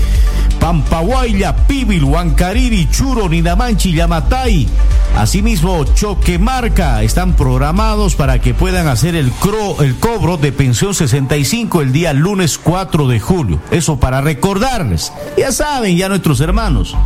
Pampahuayla, 0.61 1.57
Pibil, 1.66 2.05
Huancariri, 2.05 2.88
Churo, 2.90 3.29
Ninamanchi, 3.29 3.92
Yamatay 3.92 4.68
Asimismo, 5.16 5.85
Choquemarca 5.85 7.03
están 7.03 7.35
programados 7.35 8.14
para 8.14 8.40
que 8.40 8.55
puedan 8.55 8.87
hacer 8.87 9.14
el, 9.14 9.33
el 9.81 9.96
cobro 9.96 10.37
de 10.37 10.53
pensión 10.53 10.94
65 10.94 11.83
el 11.83 11.92
día 11.92 12.12
lunes 12.12 12.59
4 12.59 13.09
de 13.09 13.20
julio. 13.20 13.61
Eso 13.70 13.99
para 13.99 14.20
recordarles. 14.20 15.12
Ya 15.37 15.53
saben, 15.53 15.96
ya 15.96 16.09
nuestros 16.09 16.40
hermanos. 16.40 16.96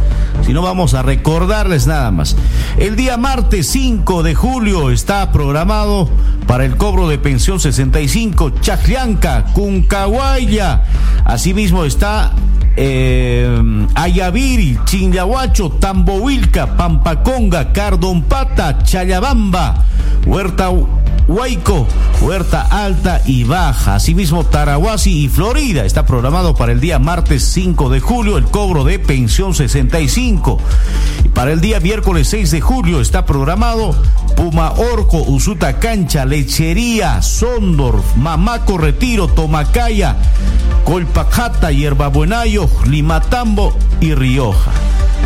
Si 0.42 0.52
no, 0.52 0.62
vamos 0.62 0.94
a 0.94 1.02
recordarles 1.02 1.86
nada 1.86 2.10
más. 2.10 2.36
El 2.76 2.96
día 2.96 3.16
martes 3.16 3.68
5 3.68 4.22
de 4.22 4.34
julio 4.34 4.90
está 4.90 5.32
programado 5.32 6.08
para 6.46 6.64
el 6.64 6.76
cobro 6.76 7.08
de 7.08 7.18
pensión 7.18 7.60
65 7.60 8.50
Chaclianca, 8.60 9.44
Cuncahuaya. 9.54 10.84
Asimismo 11.24 11.84
está 11.84 12.32
eh, 12.76 13.86
Ayaviri, 13.94 14.78
Chinyahuacho, 14.84 15.70
Tambohuilca, 15.70 16.76
Pampaconga, 16.76 17.72
Cardompata, 17.72 18.82
Chayabamba, 18.82 19.84
Huerta 20.26 20.70
Huayco, 21.26 21.86
Huerta 22.20 22.62
Alta 22.62 23.22
y 23.24 23.44
Baja. 23.44 23.94
Asimismo, 23.94 24.44
Tarahuasi 24.44 25.24
y 25.24 25.28
Florida. 25.28 25.84
Está 25.84 26.04
programado 26.04 26.54
para 26.54 26.72
el 26.72 26.80
día 26.80 26.98
martes 26.98 27.44
5 27.44 27.88
de 27.88 28.00
julio 28.00 28.36
el 28.36 28.44
cobro 28.44 28.84
de 28.84 28.98
pensión 28.98 29.54
65. 29.54 30.58
Y 31.24 31.28
para 31.30 31.52
el 31.52 31.60
día 31.60 31.80
miércoles 31.80 32.28
6 32.28 32.50
de 32.50 32.60
julio 32.60 33.00
está 33.00 33.24
programado 33.24 33.94
Puma 34.36 34.72
Orco, 34.72 35.22
Usuta 35.22 35.78
Cancha, 35.78 36.24
Lechería, 36.24 37.22
Sondorf, 37.22 38.16
Mamaco 38.16 38.76
Retiro, 38.76 39.28
Tomacaya, 39.28 40.16
Colpajata, 40.84 41.70
Buenayo, 42.12 42.68
Limatambo 42.86 43.74
y 44.00 44.14
Rioja. 44.14 44.72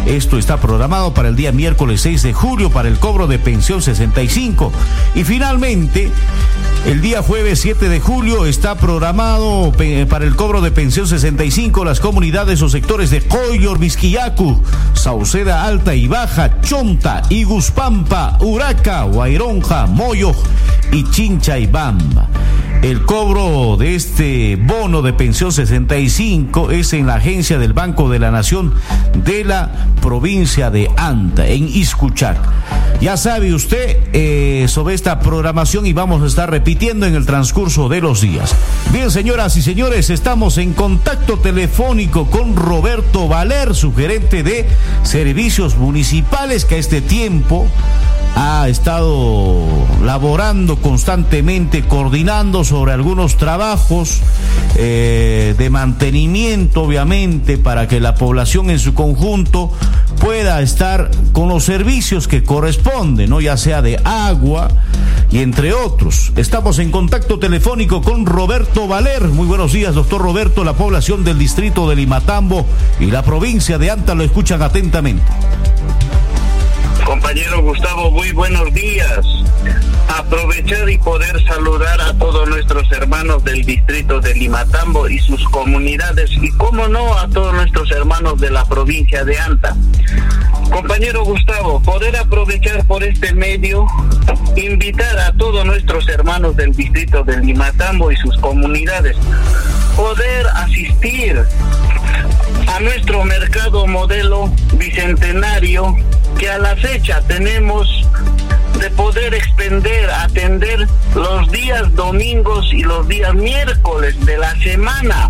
Esto 0.06 0.38
está 0.38 0.56
programado 0.58 1.12
para 1.12 1.28
el 1.28 1.36
día 1.36 1.52
miércoles 1.52 2.00
6 2.00 2.22
de 2.22 2.32
julio 2.32 2.70
para 2.70 2.88
el 2.88 2.98
cobro 2.98 3.26
de 3.26 3.38
pensión 3.38 3.82
65. 3.82 4.72
Y 5.14 5.24
finalmente, 5.24 5.87
el 6.86 7.00
día 7.00 7.22
jueves 7.22 7.60
7 7.60 7.88
de 7.88 8.00
julio 8.00 8.46
está 8.46 8.74
programado 8.76 9.72
para 10.08 10.24
el 10.24 10.36
cobro 10.36 10.60
de 10.60 10.70
pensión 10.70 11.06
65 11.06 11.84
las 11.84 12.00
comunidades 12.00 12.62
o 12.62 12.68
sectores 12.68 13.10
de 13.10 13.22
Coyor, 13.22 13.78
Vizquillacu, 13.78 14.62
Sauceda 14.94 15.64
Alta 15.64 15.94
y 15.94 16.08
Baja, 16.08 16.60
Chonta, 16.60 17.22
Iguspampa, 17.30 18.38
Uraca, 18.40 19.02
Guaironja, 19.02 19.86
Moyo 19.86 20.32
y 20.92 21.04
Chincha 21.10 21.58
y 21.58 21.66
Bamba. 21.66 22.28
El 22.82 23.04
cobro 23.04 23.76
de 23.76 23.96
este 23.96 24.54
bono 24.54 25.02
de 25.02 25.12
pensión 25.12 25.50
65 25.50 26.70
es 26.70 26.92
en 26.92 27.08
la 27.08 27.16
agencia 27.16 27.58
del 27.58 27.72
Banco 27.72 28.08
de 28.08 28.20
la 28.20 28.30
Nación 28.30 28.72
de 29.14 29.44
la 29.44 29.88
provincia 30.00 30.70
de 30.70 30.88
Anta, 30.96 31.48
en 31.48 31.66
Iscuchac. 31.68 32.38
Ya 33.00 33.16
sabe 33.16 33.52
usted 33.52 33.96
eh, 34.12 34.66
sobre 34.68 34.94
esta 34.94 35.18
programación 35.18 35.86
y 35.86 35.92
vamos 35.92 36.22
a 36.22 36.26
estar 36.26 36.50
repitiendo 36.50 37.04
en 37.06 37.16
el 37.16 37.26
transcurso 37.26 37.88
de 37.88 38.00
los 38.00 38.20
días. 38.20 38.54
Bien, 38.92 39.10
señoras 39.10 39.56
y 39.56 39.62
señores, 39.62 40.08
estamos 40.08 40.56
en 40.56 40.72
contacto 40.72 41.36
telefónico 41.38 42.26
con 42.26 42.54
Roberto 42.54 43.26
Valer, 43.26 43.74
su 43.74 43.92
gerente 43.92 44.44
de 44.44 44.68
servicios 45.02 45.76
municipales, 45.76 46.64
que 46.64 46.76
a 46.76 46.78
este 46.78 47.00
tiempo 47.00 47.66
ha 48.36 48.68
estado 48.68 49.66
laborando 50.04 50.76
constantemente, 50.76 51.82
coordinando 51.82 52.64
sobre 52.68 52.92
algunos 52.92 53.38
trabajos 53.38 54.20
eh, 54.76 55.54
de 55.56 55.70
mantenimiento, 55.70 56.82
obviamente, 56.82 57.56
para 57.56 57.88
que 57.88 57.98
la 57.98 58.14
población 58.14 58.68
en 58.68 58.78
su 58.78 58.92
conjunto 58.92 59.72
pueda 60.20 60.60
estar 60.60 61.10
con 61.32 61.48
los 61.48 61.64
servicios 61.64 62.28
que 62.28 62.44
corresponden, 62.44 63.30
¿no? 63.30 63.40
ya 63.40 63.56
sea 63.56 63.80
de 63.80 63.98
agua 64.04 64.68
y 65.30 65.38
entre 65.38 65.72
otros. 65.72 66.32
Estamos 66.36 66.78
en 66.78 66.90
contacto 66.90 67.38
telefónico 67.38 68.02
con 68.02 68.26
Roberto 68.26 68.86
Valer. 68.86 69.28
Muy 69.28 69.46
buenos 69.46 69.72
días, 69.72 69.94
doctor 69.94 70.20
Roberto. 70.20 70.62
La 70.62 70.74
población 70.74 71.24
del 71.24 71.38
distrito 71.38 71.88
de 71.88 71.96
Limatambo 71.96 72.66
y 73.00 73.06
la 73.06 73.22
provincia 73.22 73.78
de 73.78 73.90
Anta 73.90 74.14
lo 74.14 74.24
escuchan 74.24 74.60
atentamente. 74.60 75.24
Compañero 77.08 77.62
Gustavo, 77.62 78.10
muy 78.10 78.32
buenos 78.32 78.70
días. 78.74 79.24
Aprovechar 80.14 80.90
y 80.90 80.98
poder 80.98 81.42
saludar 81.46 81.98
a 82.02 82.12
todos 82.18 82.46
nuestros 82.46 82.92
hermanos 82.92 83.42
del 83.44 83.64
distrito 83.64 84.20
de 84.20 84.34
Limatambo 84.34 85.08
y 85.08 85.18
sus 85.18 85.42
comunidades 85.48 86.30
y, 86.32 86.50
cómo 86.58 86.86
no, 86.86 87.18
a 87.18 87.26
todos 87.28 87.54
nuestros 87.54 87.90
hermanos 87.92 88.38
de 88.38 88.50
la 88.50 88.62
provincia 88.66 89.24
de 89.24 89.38
Anta. 89.38 89.74
Compañero 90.70 91.24
Gustavo, 91.24 91.80
poder 91.80 92.14
aprovechar 92.14 92.86
por 92.86 93.02
este 93.02 93.32
medio, 93.32 93.86
invitar 94.56 95.18
a 95.18 95.32
todos 95.32 95.64
nuestros 95.64 96.06
hermanos 96.10 96.56
del 96.56 96.72
distrito 96.76 97.24
de 97.24 97.38
Limatambo 97.38 98.12
y 98.12 98.16
sus 98.16 98.36
comunidades, 98.36 99.16
poder 99.96 100.46
asistir 100.48 101.42
a 102.66 102.80
nuestro 102.80 103.24
mercado 103.24 103.86
modelo 103.86 104.52
bicentenario 104.74 105.96
que 106.38 106.48
a 106.48 106.58
la 106.58 106.76
fecha 106.76 107.20
tenemos 107.22 107.88
de 108.78 108.90
poder 108.90 109.34
expender, 109.34 110.08
atender 110.10 110.86
los 111.14 111.50
días 111.50 111.92
domingos 111.94 112.72
y 112.72 112.82
los 112.82 113.06
días 113.08 113.34
miércoles 113.34 114.14
de 114.24 114.38
la 114.38 114.54
semana. 114.60 115.28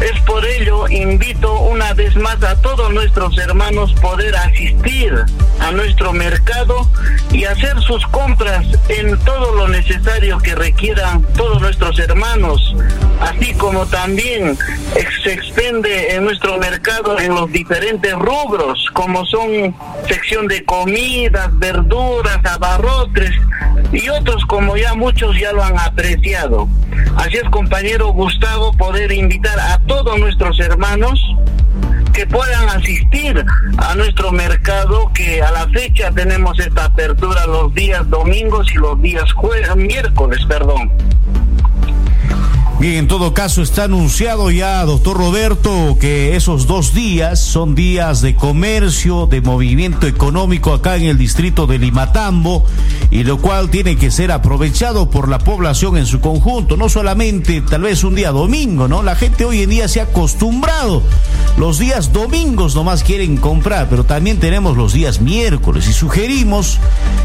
Es 0.00 0.20
por 0.22 0.44
ello 0.44 0.88
invito 0.88 1.60
una 1.60 1.94
vez 1.94 2.16
más 2.16 2.42
a 2.42 2.60
todos 2.60 2.92
nuestros 2.92 3.38
hermanos 3.38 3.92
poder 4.02 4.34
asistir 4.36 5.14
a 5.64 5.72
nuestro 5.72 6.12
mercado 6.12 6.86
y 7.32 7.44
hacer 7.44 7.80
sus 7.80 8.06
compras 8.08 8.66
en 8.88 9.18
todo 9.24 9.54
lo 9.54 9.68
necesario 9.68 10.38
que 10.38 10.54
requieran 10.54 11.22
todos 11.36 11.60
nuestros 11.62 11.98
hermanos, 11.98 12.76
así 13.20 13.54
como 13.54 13.86
también 13.86 14.58
se 15.22 15.32
expende 15.32 16.14
en 16.14 16.24
nuestro 16.24 16.58
mercado 16.58 17.18
en 17.18 17.34
los 17.34 17.50
diferentes 17.50 18.12
rubros, 18.12 18.90
como 18.92 19.24
son 19.24 19.74
sección 20.06 20.48
de 20.48 20.64
comidas, 20.64 21.48
verduras, 21.58 22.44
abarrotes 22.44 23.32
y 23.90 24.08
otros 24.10 24.44
como 24.44 24.76
ya 24.76 24.94
muchos 24.94 25.38
ya 25.40 25.52
lo 25.52 25.62
han 25.62 25.78
apreciado. 25.78 26.68
Así 27.16 27.38
es, 27.38 27.48
compañero 27.50 28.08
Gustavo, 28.08 28.72
poder 28.74 29.10
invitar 29.12 29.58
a 29.58 29.78
todos 29.86 30.18
nuestros 30.18 30.60
hermanos 30.60 31.18
que 32.14 32.26
puedan 32.26 32.68
asistir 32.68 33.44
a 33.76 33.94
nuestro 33.96 34.30
mercado 34.30 35.10
que 35.12 35.42
a 35.42 35.50
la 35.50 35.68
fecha 35.68 36.12
tenemos 36.12 36.58
esta 36.60 36.84
apertura 36.84 37.44
los 37.46 37.74
días 37.74 38.08
domingos 38.08 38.70
y 38.72 38.76
los 38.76 39.00
días 39.02 39.30
jueves, 39.32 39.74
miércoles, 39.74 40.38
perdón. 40.48 40.92
Bien, 42.80 42.96
en 42.96 43.08
todo 43.08 43.32
caso 43.32 43.62
está 43.62 43.84
anunciado 43.84 44.50
ya, 44.50 44.84
doctor 44.84 45.16
Roberto, 45.16 45.96
que 46.00 46.34
esos 46.34 46.66
dos 46.66 46.92
días 46.92 47.38
son 47.38 47.74
días 47.74 48.20
de 48.20 48.34
comercio, 48.34 49.26
de 49.26 49.40
movimiento 49.40 50.08
económico 50.08 50.72
acá 50.74 50.96
en 50.96 51.04
el 51.04 51.16
distrito 51.16 51.66
de 51.66 51.78
Limatambo, 51.78 52.64
y 53.10 53.22
lo 53.22 53.38
cual 53.38 53.70
tiene 53.70 53.96
que 53.96 54.10
ser 54.10 54.32
aprovechado 54.32 55.08
por 55.08 55.28
la 55.28 55.38
población 55.38 55.96
en 55.96 56.04
su 56.04 56.20
conjunto, 56.20 56.76
no 56.76 56.88
solamente 56.88 57.62
tal 57.62 57.82
vez 57.82 58.02
un 58.02 58.16
día 58.16 58.32
domingo, 58.32 58.88
¿no? 58.88 59.02
La 59.02 59.14
gente 59.14 59.44
hoy 59.44 59.62
en 59.62 59.70
día 59.70 59.86
se 59.88 60.00
ha 60.00 60.04
acostumbrado. 60.04 61.02
Los 61.56 61.78
días 61.78 62.12
domingos 62.12 62.74
nomás 62.74 63.04
quieren 63.04 63.36
comprar, 63.36 63.88
pero 63.88 64.04
también 64.04 64.40
tenemos 64.40 64.76
los 64.76 64.92
días 64.92 65.20
miércoles 65.20 65.86
y 65.86 65.92
sugerimos 65.92 66.80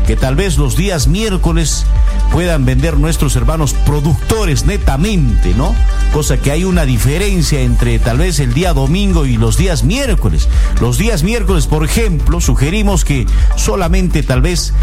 que 0.05 0.15
tal 0.15 0.35
vez 0.35 0.57
los 0.57 0.77
días 0.77 1.07
miércoles 1.07 1.85
puedan 2.31 2.65
vender 2.65 2.97
nuestros 2.97 3.35
hermanos 3.35 3.73
productores 3.85 4.65
netamente, 4.65 5.38
¿no? 5.47 5.75
Cosa 6.13 6.37
que 6.37 6.51
hay 6.51 6.63
una 6.63 6.85
diferencia 6.85 7.61
entre 7.61 7.99
tal 7.99 8.17
vez 8.17 8.39
el 8.39 8.53
día 8.53 8.73
domingo 8.73 9.25
y 9.25 9.37
los 9.37 9.57
días 9.57 9.83
miércoles. 9.83 10.47
Los 10.81 10.97
días 10.97 11.23
miércoles, 11.23 11.67
por 11.67 11.85
ejemplo, 11.85 12.41
sugerimos 12.41 13.05
que 13.05 13.25
solamente 13.55 14.23
tal 14.23 14.41
vez 14.41 14.73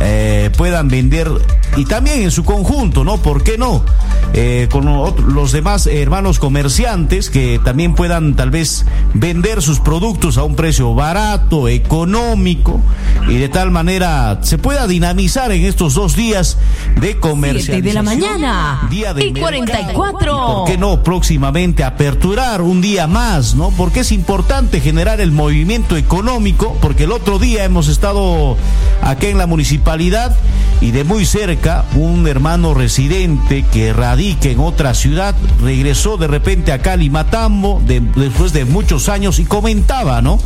eh, 0.00 0.50
puedan 0.56 0.88
vender 0.88 1.30
y 1.76 1.84
también 1.84 2.22
en 2.22 2.30
su 2.30 2.44
conjunto, 2.44 3.04
¿no? 3.04 3.18
¿Por 3.18 3.42
qué 3.42 3.58
no? 3.58 3.84
Eh, 4.32 4.68
con 4.70 4.86
los 4.86 5.52
demás 5.52 5.86
hermanos 5.86 6.38
comerciantes 6.38 7.30
que 7.30 7.60
también 7.62 7.94
puedan 7.94 8.34
tal 8.34 8.50
vez 8.50 8.84
vender 9.14 9.62
sus 9.62 9.80
productos 9.80 10.38
a 10.38 10.44
un 10.44 10.56
precio 10.56 10.94
barato, 10.94 11.68
económico 11.68 12.80
y 13.28 13.36
de 13.36 13.48
tal 13.48 13.70
manera 13.70 14.40
se 14.42 14.58
pueda 14.58 14.86
dinamizar 14.86 15.52
en 15.52 15.64
estos 15.64 15.94
dos 15.94 16.16
días 16.16 16.58
de 17.00 17.18
comercialización. 17.18 17.82
de 17.82 17.92
la 17.92 18.02
mañana. 18.02 18.88
Día 18.90 19.14
de 19.14 19.26
y 19.26 19.32
44. 19.32 20.05
¿Por 20.12 20.66
qué 20.66 20.78
no 20.78 21.02
próximamente 21.02 21.84
aperturar 21.84 22.62
un 22.62 22.80
día 22.80 23.06
más, 23.06 23.54
no? 23.54 23.70
Porque 23.70 24.00
es 24.00 24.12
importante 24.12 24.80
generar 24.80 25.20
el 25.20 25.32
movimiento 25.32 25.96
económico, 25.96 26.76
porque 26.80 27.04
el 27.04 27.12
otro 27.12 27.38
día 27.38 27.64
hemos 27.64 27.88
estado 27.88 28.56
aquí 29.02 29.26
en 29.26 29.38
la 29.38 29.46
municipalidad 29.46 30.36
y 30.80 30.90
de 30.90 31.04
muy 31.04 31.24
cerca 31.24 31.84
un 31.94 32.26
hermano 32.26 32.74
residente 32.74 33.64
que 33.72 33.92
radica 33.92 34.48
en 34.48 34.60
otra 34.60 34.92
ciudad 34.94 35.34
regresó 35.62 36.16
de 36.16 36.26
repente 36.26 36.72
a 36.72 36.96
Limatambo 36.96 37.82
después 37.84 38.52
de 38.52 38.64
muchos 38.64 39.08
años 39.08 39.38
y 39.38 39.44
comentaba, 39.44 40.22
¿no? 40.22 40.38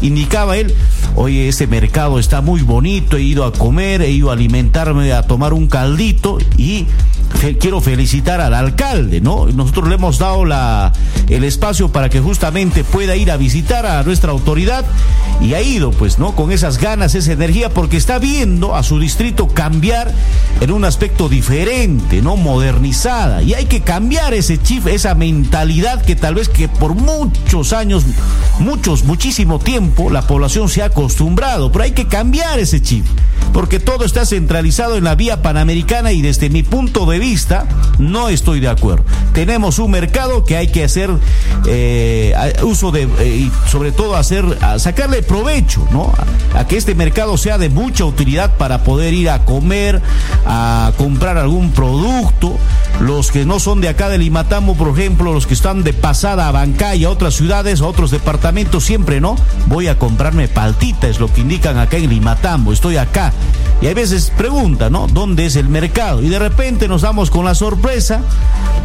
Indicaba 0.00 0.56
él, 0.56 0.74
oye, 1.16 1.48
este 1.48 1.66
mercado 1.66 2.18
está 2.18 2.40
muy 2.40 2.62
bonito, 2.62 3.16
he 3.16 3.22
ido 3.22 3.44
a 3.44 3.52
comer, 3.52 4.02
he 4.02 4.10
ido 4.10 4.30
a 4.30 4.34
alimentarme, 4.34 5.12
a 5.12 5.22
tomar 5.22 5.52
un 5.52 5.66
caldito 5.66 6.38
y 6.56 6.86
quiero 7.58 7.80
felicitar 7.80 8.40
al 8.40 8.54
alcalde, 8.54 9.07
¿no? 9.20 9.46
Nosotros 9.46 9.88
le 9.88 9.96
hemos 9.96 10.18
dado 10.18 10.44
la, 10.44 10.92
el 11.28 11.44
espacio 11.44 11.90
para 11.90 12.08
que 12.08 12.20
justamente 12.20 12.84
pueda 12.84 13.16
ir 13.16 13.30
a 13.30 13.36
visitar 13.36 13.86
a 13.86 14.02
nuestra 14.02 14.30
autoridad 14.30 14.84
y 15.40 15.54
ha 15.54 15.62
ido, 15.62 15.90
pues, 15.90 16.18
¿no? 16.18 16.34
Con 16.34 16.50
esas 16.52 16.78
ganas, 16.78 17.14
esa 17.14 17.32
energía, 17.32 17.70
porque 17.70 17.96
está 17.96 18.18
viendo 18.18 18.74
a 18.74 18.82
su 18.82 18.98
distrito 18.98 19.48
cambiar 19.48 20.12
en 20.60 20.70
un 20.72 20.84
aspecto 20.84 21.28
diferente, 21.28 22.22
¿no? 22.22 22.36
Modernizada. 22.36 23.42
Y 23.42 23.54
hay 23.54 23.66
que 23.66 23.80
cambiar 23.80 24.34
ese 24.34 24.60
chip, 24.60 24.86
esa 24.86 25.14
mentalidad 25.14 26.02
que 26.04 26.16
tal 26.16 26.34
vez 26.34 26.48
que 26.48 26.68
por 26.68 26.94
muchos 26.94 27.72
años, 27.72 28.04
muchos, 28.58 29.04
muchísimo 29.04 29.58
tiempo, 29.58 30.10
la 30.10 30.22
población 30.22 30.68
se 30.68 30.82
ha 30.82 30.86
acostumbrado, 30.86 31.70
pero 31.70 31.84
hay 31.84 31.92
que 31.92 32.06
cambiar 32.06 32.58
ese 32.58 32.82
chip, 32.82 33.06
porque 33.52 33.80
todo 33.80 34.04
está 34.04 34.26
centralizado 34.26 34.96
en 34.96 35.04
la 35.04 35.14
vía 35.14 35.42
panamericana 35.42 36.12
y 36.12 36.22
desde 36.22 36.50
mi 36.50 36.62
punto 36.62 37.06
de 37.06 37.18
vista 37.18 37.66
no 37.98 38.28
estoy 38.28 38.60
de 38.60 38.68
acuerdo. 38.68 38.97
Tenemos 39.32 39.78
un 39.78 39.90
mercado 39.90 40.44
que 40.44 40.56
hay 40.56 40.68
que 40.68 40.84
hacer 40.84 41.10
eh, 41.66 42.34
uso 42.62 42.90
de, 42.90 43.02
eh, 43.20 43.26
y 43.26 43.52
sobre 43.68 43.92
todo 43.92 44.16
hacer, 44.16 44.44
sacarle 44.78 45.22
provecho, 45.22 45.86
¿no? 45.90 46.12
A, 46.54 46.66
que 46.66 46.76
este 46.76 46.94
mercado 46.94 47.36
sea 47.36 47.56
de 47.58 47.68
mucha 47.68 48.04
utilidad 48.04 48.56
para 48.56 48.82
poder 48.82 49.14
ir 49.14 49.30
a 49.30 49.44
comer, 49.44 50.02
a 50.44 50.92
comprar 50.96 51.38
algún 51.38 51.72
producto. 51.72 52.58
Los 53.00 53.30
que 53.30 53.46
no 53.46 53.60
son 53.60 53.80
de 53.80 53.88
acá 53.88 54.08
de 54.08 54.18
Limatambo, 54.18 54.74
por 54.74 54.88
ejemplo, 54.88 55.32
los 55.32 55.46
que 55.46 55.54
están 55.54 55.84
de 55.84 55.92
pasada 55.92 56.48
a 56.48 56.52
Bancay, 56.52 57.04
a 57.04 57.10
otras 57.10 57.34
ciudades, 57.34 57.80
a 57.80 57.86
otros 57.86 58.10
departamentos, 58.10 58.84
siempre, 58.84 59.20
¿no? 59.20 59.36
Voy 59.66 59.86
a 59.88 59.98
comprarme 59.98 60.48
paltita, 60.48 61.06
es 61.06 61.20
lo 61.20 61.32
que 61.32 61.42
indican 61.42 61.78
acá 61.78 61.96
en 61.96 62.10
Limatambo, 62.10 62.72
estoy 62.72 62.96
acá. 62.96 63.32
Y 63.80 63.86
hay 63.86 63.94
veces 63.94 64.32
pregunta, 64.36 64.90
¿no? 64.90 65.06
¿Dónde 65.06 65.46
es 65.46 65.54
el 65.54 65.68
mercado? 65.68 66.22
Y 66.22 66.28
de 66.28 66.38
repente 66.38 66.88
nos 66.88 67.02
damos 67.02 67.30
con 67.30 67.44
la 67.44 67.54
sorpresa 67.54 68.22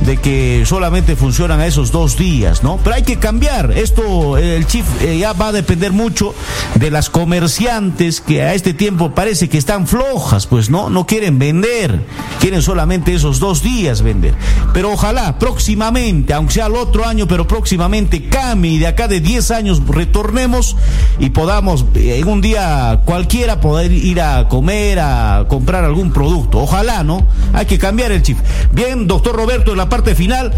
de 0.06 0.18
que 0.18 0.64
solamente 0.66 1.16
funcionan 1.16 1.60
a 1.60 1.68
esos 1.68 1.92
dos 1.92 2.18
días, 2.18 2.64
¿no? 2.64 2.78
Pero 2.84 2.96
hay 2.96 3.04
que 3.04 3.18
cambiar. 3.18 3.72
Esto, 3.72 4.38
el 4.38 4.66
chief 4.68 4.86
eh, 5.02 5.18
ya 5.18 5.34
va 5.34 5.50
a 5.50 5.52
depender 5.52 5.92
mucho 5.92 6.34
de 6.76 6.92
las 6.92 7.10
comerciantes 7.10 8.22
que 8.22 8.42
a 8.42 8.54
este 8.54 8.74
tiempo 8.74 9.14
parece 9.16 9.50
que 9.50 9.58
están 9.58 9.88
flojas, 9.88 10.48
pues 10.48 10.70
no, 10.70 10.90
no 10.90 11.06
quieren 11.06 11.40
vender, 11.40 12.02
quieren 12.40 12.62
solamente 12.62 13.14
esos 13.14 13.40
dos 13.40 13.64
días 13.64 14.02
vender. 14.02 14.36
Pero 14.74 14.92
ojalá 14.92 15.40
próximamente, 15.40 16.34
aunque 16.34 16.54
sea 16.54 16.68
el 16.68 16.76
otro 16.76 17.06
año, 17.06 17.28
pero 17.28 17.48
próximamente 17.48 18.28
cambie 18.28 18.72
y 18.72 18.80
de 18.80 18.88
acá 18.88 19.08
de 19.08 19.20
10 19.20 19.52
años 19.52 19.82
retornemos 19.88 20.76
y 21.20 21.30
podamos 21.30 21.86
eh, 21.96 22.20
en 22.20 22.28
un 22.28 22.42
día 22.42 23.02
cualquiera 23.06 23.62
poder 23.62 23.92
ir 23.92 24.22
a 24.22 24.48
comer 24.50 25.00
a 25.00 25.46
comprar 25.48 25.84
algún 25.86 26.12
producto. 26.12 26.60
Ojalá, 26.60 27.04
¿no? 27.04 27.26
Hay 27.54 27.66
que 27.66 27.78
cambiar 27.78 28.12
el 28.12 28.22
chip. 28.22 28.38
Bien, 28.72 29.08
doctor 29.08 29.36
Roberto, 29.36 29.72
en 29.72 29.78
la 29.78 29.90
parte 29.94 30.16
final, 30.16 30.52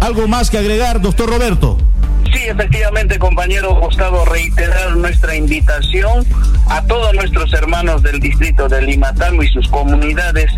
¿algo 0.00 0.26
más 0.26 0.50
que 0.50 0.58
agregar, 0.58 1.00
doctor 1.00 1.30
Roberto? 1.30 1.78
Sí, 2.30 2.44
efectivamente, 2.46 3.18
compañero 3.18 3.74
Gustavo, 3.74 4.24
reiterar 4.26 4.96
nuestra 4.96 5.34
invitación 5.34 6.24
a 6.68 6.82
todos 6.84 7.12
nuestros 7.14 7.52
hermanos 7.52 8.02
del 8.02 8.20
distrito 8.20 8.68
de 8.68 8.82
Limatango 8.82 9.42
y 9.42 9.48
sus 9.48 9.68
comunidades, 9.68 10.50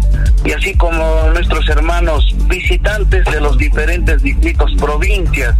y 0.44 0.52
así 0.52 0.74
como 0.74 1.30
nuestros 1.32 1.68
hermanos 1.68 2.34
visitantes 2.48 3.24
de 3.24 3.40
los 3.40 3.56
diferentes 3.56 4.22
distritos 4.22 4.72
provincias, 4.78 5.56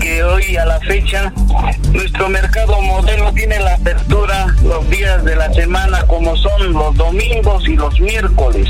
que 0.00 0.22
hoy 0.22 0.56
a 0.56 0.66
la 0.66 0.78
fecha 0.80 1.32
nuestro 1.92 2.28
mercado 2.28 2.80
modelo 2.82 3.32
tiene 3.32 3.58
la 3.58 3.74
apertura 3.74 4.54
los 4.62 4.88
días 4.90 5.24
de 5.24 5.34
la 5.34 5.52
semana 5.54 6.02
como 6.06 6.36
son 6.36 6.72
los 6.72 6.94
domingos 6.96 7.66
y 7.68 7.76
los 7.76 7.98
miércoles, 8.00 8.68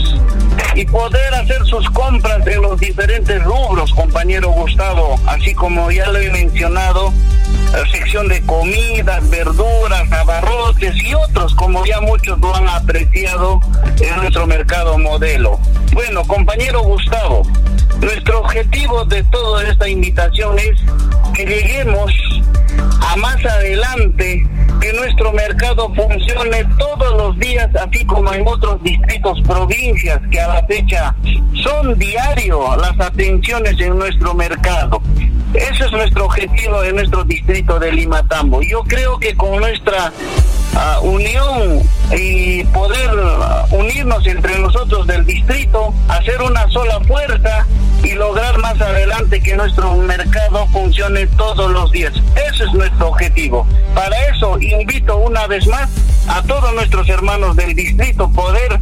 y 0.75 0.85
poder 0.87 1.35
hacer 1.35 1.65
sus 1.67 1.89
compras 1.91 2.47
en 2.47 2.63
los 2.63 2.79
diferentes 2.79 3.43
rubros, 3.43 3.93
compañero 3.95 4.51
Gustavo, 4.51 5.21
así 5.27 5.55
como 5.55 5.91
ya 5.91 6.07
lo 6.11 6.19
he 6.19 6.31
mencionado 6.31 6.68
la 6.71 7.13
sección 7.91 8.29
de 8.29 8.43
comidas, 8.43 9.29
verduras, 9.31 10.11
abarrotes 10.13 10.95
y 11.03 11.15
otros, 11.15 11.55
como 11.55 11.85
ya 11.87 12.01
muchos 12.01 12.39
lo 12.41 12.55
han 12.55 12.69
apreciado 12.69 13.61
en 14.01 14.17
nuestro 14.17 14.47
mercado 14.47 14.99
modelo. 14.99 15.59
Bueno, 15.93 16.23
compañero 16.25 16.83
Gustavo, 16.83 17.43
nuestro 18.01 18.41
objetivo 18.41 19.05
de 19.07 19.23
toda 19.25 19.65
esta 19.65 19.89
invitación 19.89 20.59
es 20.59 20.79
que 21.35 21.47
lleguemos 21.47 22.13
a 23.01 23.17
más 23.17 23.45
adelante 23.45 24.47
que 24.81 24.93
nuestro 24.93 25.33
mercado 25.33 25.93
funcione 25.95 26.65
todos 26.79 27.17
los 27.17 27.39
días, 27.39 27.69
así 27.75 28.05
como 28.05 28.33
en 28.33 28.47
otros 28.47 28.83
distritos, 28.83 29.41
provincias, 29.43 30.21
que 30.31 30.41
a 30.41 30.49
la 30.49 30.67
fecha 30.67 31.15
son 31.63 31.99
diario 31.99 32.77
las 32.77 32.99
atenciones 33.01 33.79
en 33.81 33.99
nuestro 33.99 34.35
mercado. 34.35 35.03
Ese 35.55 35.85
es 35.85 35.93
nuestro 35.93 36.27
objetivo 36.27 36.83
en 36.85 36.97
nuestro 36.97 37.25
distrito 37.25 37.79
de 37.79 37.93
Lima 37.93 38.23
Tambo. 38.29 38.61
Yo 38.63 38.83
creo 38.85 39.19
que 39.19 39.35
con 39.35 39.59
nuestra 39.59 40.13
ah, 40.75 41.01
unión 41.03 41.83
y 42.17 42.65
poder 42.65 43.11
ah, 43.19 43.65
unirnos 43.71 44.27
entre 44.27 44.59
nosotros 44.59 45.07
del 45.07 45.25
distrito, 45.25 45.95
hacer 46.09 46.43
una 46.43 46.69
sola 46.69 47.01
fuerza 47.01 47.67
y 48.03 48.13
lograr 48.13 48.59
más 48.59 48.81
adelante 48.81 49.41
que 49.41 49.57
nuestro 49.57 49.95
mercado 49.97 50.67
funcione 50.69 51.27
todos 51.29 51.71
los 51.71 51.91
días. 51.93 52.13
Ese 52.51 52.65
es 52.65 52.73
nuestro 52.75 53.09
objetivo. 53.09 53.67
Para 53.95 54.17
eso 54.29 54.59
invito 54.61 55.17
una 55.17 55.47
vez 55.47 55.67
más 55.67 55.89
a 56.29 56.43
todos 56.43 56.75
nuestros 56.75 57.09
hermanos 57.09 57.57
del 57.57 57.75
distrito 57.75 58.31
poder 58.31 58.79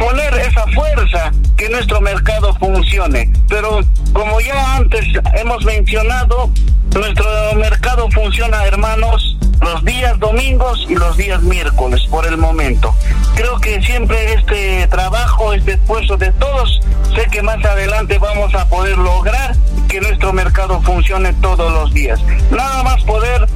poner 0.00 0.32
esa 0.38 0.66
fuerza 0.68 1.30
que 1.56 1.68
nuestro 1.68 2.00
mercado 2.00 2.54
funcione. 2.56 3.30
Pero 3.48 3.80
como 4.14 4.40
ya 4.40 4.76
antes 4.76 5.04
hemos 5.34 5.62
mencionado, 5.64 6.50
nuestro 6.94 7.26
mercado 7.56 8.10
funciona, 8.10 8.64
hermanos, 8.64 9.36
los 9.60 9.84
días 9.84 10.18
domingos 10.18 10.86
y 10.88 10.94
los 10.94 11.16
días 11.18 11.42
miércoles 11.42 12.00
por 12.10 12.26
el 12.26 12.38
momento. 12.38 12.94
Creo 13.34 13.58
que 13.60 13.80
siempre 13.82 14.32
este 14.32 14.88
trabajo, 14.88 15.52
este 15.52 15.72
esfuerzo 15.72 16.16
de 16.16 16.32
todos, 16.32 16.80
sé 17.14 17.26
que 17.30 17.42
más 17.42 17.62
adelante 17.62 18.18
vamos 18.18 18.54
a 18.54 18.66
poder 18.68 18.96
lograr 18.96 19.54
que 19.88 20.00
nuestro 20.00 20.32
mercado 20.32 20.80
funcione 20.80 21.34
todos 21.34 21.70
los 21.72 21.92
días. 21.92 22.18
Nada 22.50 22.82
más 22.82 23.02
poder 23.04 23.46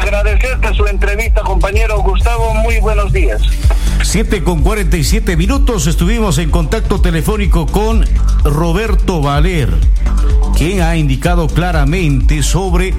agradecerte 0.00 0.74
su 0.74 0.86
entrevista, 0.86 1.42
compañero 1.42 2.00
Gustavo. 2.02 2.54
Muy 2.54 2.80
buenos 2.80 3.12
días. 3.12 3.42
7 4.02 4.42
con 4.42 4.62
47 4.62 5.36
minutos 5.36 5.86
estuvimos 5.86 6.38
en 6.38 6.50
contacto 6.50 7.00
telefónico 7.00 7.66
con 7.66 8.04
Roberto 8.44 9.20
Valer, 9.20 9.72
quien 10.56 10.82
ha 10.82 10.96
indicado 10.96 11.46
claramente 11.46 12.42
sobre 12.42 12.94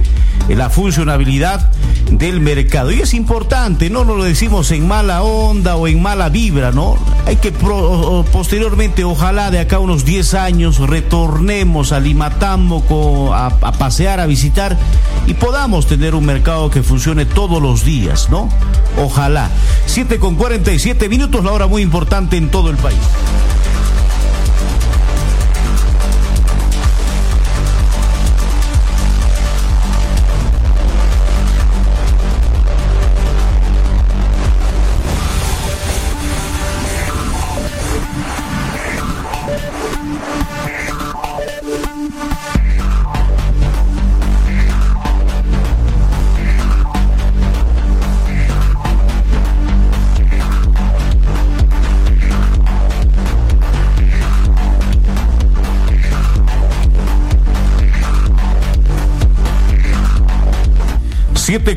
la 0.48 0.70
funcionabilidad 0.70 1.72
del 2.10 2.42
mercado. 2.42 2.92
Y 2.92 3.02
es 3.02 3.14
importante, 3.14 3.90
no 3.90 4.04
lo 4.04 4.24
decimos 4.24 4.72
en 4.72 4.88
mala 4.88 5.24
onda 5.24 5.76
o 5.76 5.88
en 5.88 6.02
mala 6.02 6.30
vibra, 6.30 6.72
¿no? 6.72 6.98
Hay 7.26 7.38
que 7.38 7.52
posteriormente, 7.52 9.04
ojalá 9.04 9.52
de 9.52 9.60
acá 9.60 9.80
unos 9.80 10.06
10 10.06 10.34
años, 10.34 10.80
retornemos 10.80 11.92
a 11.92 12.00
Limatambo 12.00 13.34
a, 13.34 13.48
a 13.48 13.72
pasear, 13.74 14.20
a 14.20 14.26
visitar 14.26 14.78
y 15.28 15.34
podamos 15.34 15.88
tener 15.88 16.16
un 16.16 16.26
mercado 16.26 16.70
que 16.72 16.84
funcione 16.84 17.26
todos 17.26 17.62
los 17.62 17.84
días, 17.84 18.30
¿no? 18.30 18.50
Ojalá. 18.98 19.50
7 19.86 20.20
con 20.20 20.36
47 20.36 21.10
minutos, 21.10 21.44
la 21.44 21.52
hora 21.52 21.68
muy 21.68 21.82
importante 21.82 22.38
en 22.38 22.50
todo 22.50 22.70
el 22.70 22.78
país. 22.78 23.00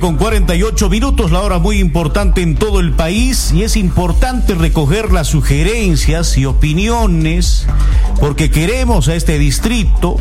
Con 0.04 0.16
48 0.18 0.90
minutos, 0.90 1.32
la 1.32 1.40
hora 1.40 1.58
muy 1.58 1.78
importante 1.78 2.42
en 2.42 2.56
todo 2.56 2.78
el 2.78 2.92
país 2.92 3.52
y 3.54 3.62
es 3.62 3.74
importante 3.74 4.54
recoger 4.54 5.10
las 5.12 5.28
sugerencias 5.28 6.36
y 6.36 6.44
opiniones 6.44 7.66
porque 8.20 8.50
queremos 8.50 9.08
a 9.08 9.14
este 9.14 9.38
distrito 9.38 10.18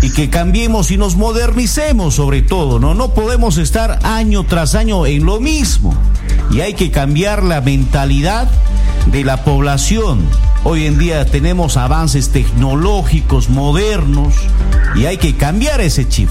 y 0.00 0.10
que 0.10 0.28
cambiemos 0.28 0.90
y 0.90 0.96
nos 0.96 1.14
modernicemos 1.14 2.16
sobre 2.16 2.42
todo, 2.42 2.80
¿no? 2.80 2.94
No 2.94 3.14
podemos 3.14 3.58
estar 3.58 4.00
año 4.02 4.42
tras 4.42 4.74
año 4.74 5.06
en 5.06 5.24
lo 5.24 5.38
mismo 5.38 5.94
y 6.50 6.62
hay 6.62 6.74
que 6.74 6.90
cambiar 6.90 7.44
la 7.44 7.60
mentalidad 7.60 8.50
de 9.06 9.22
la 9.22 9.44
población. 9.44 10.26
Hoy 10.64 10.86
en 10.86 10.98
día 10.98 11.24
tenemos 11.26 11.76
avances 11.76 12.30
tecnológicos 12.30 13.50
modernos 13.50 14.34
y 14.96 15.06
hay 15.06 15.18
que 15.18 15.36
cambiar 15.36 15.80
ese 15.80 16.08
chip. 16.08 16.28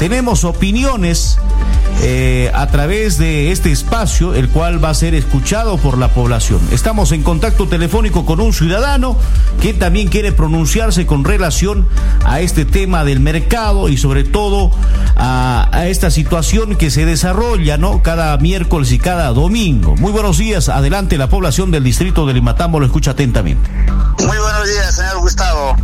Tenemos 0.00 0.42
opiniones 0.42 1.38
eh, 2.04 2.50
a 2.52 2.66
través 2.66 3.16
de 3.16 3.52
este 3.52 3.70
espacio, 3.70 4.34
el 4.34 4.48
cual 4.48 4.82
va 4.82 4.90
a 4.90 4.94
ser 4.94 5.14
escuchado 5.14 5.78
por 5.78 5.98
la 5.98 6.08
población. 6.08 6.60
Estamos 6.72 7.12
en 7.12 7.22
contacto 7.22 7.68
telefónico 7.68 8.26
con 8.26 8.40
un 8.40 8.52
ciudadano 8.52 9.16
que 9.60 9.72
también 9.72 10.08
quiere 10.08 10.32
pronunciarse 10.32 11.06
con 11.06 11.22
relación 11.22 11.86
a 12.24 12.40
este 12.40 12.64
tema 12.64 13.04
del 13.04 13.20
mercado 13.20 13.88
y 13.88 13.96
sobre 13.96 14.24
todo 14.24 14.72
a, 15.16 15.84
esta 15.86 16.10
situación 16.10 16.74
que 16.74 16.90
se 16.90 17.06
desarrolla, 17.06 17.78
¿no? 17.78 18.02
Cada 18.02 18.36
miércoles 18.38 18.90
y 18.90 18.98
cada 18.98 19.28
domingo. 19.28 19.94
Muy 19.96 20.10
buenos 20.10 20.38
días, 20.38 20.68
adelante 20.68 21.16
la 21.18 21.28
población 21.28 21.70
del 21.70 21.84
distrito 21.84 22.26
de 22.26 22.34
Limatambo 22.34 22.80
lo 22.80 22.86
escucha 22.86 23.12
atentamente. 23.12 23.70
Muy 24.18 24.38
buenos 24.38 24.68
días, 24.68 24.96
señor 24.96 25.20
Gustavo. 25.20 25.76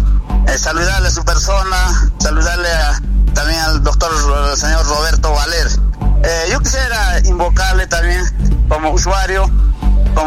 Eh, 0.49 0.59
saludarle 0.59 1.07
a 1.07 1.11
su 1.13 1.25
persona, 1.25 2.11
saludarle 2.19 2.69
también 3.35 3.61
al 3.61 3.85
doctor, 3.85 4.11
al 4.51 4.57
señor 4.57 4.85
Roberto 4.85 5.33
Valer. 5.33 5.88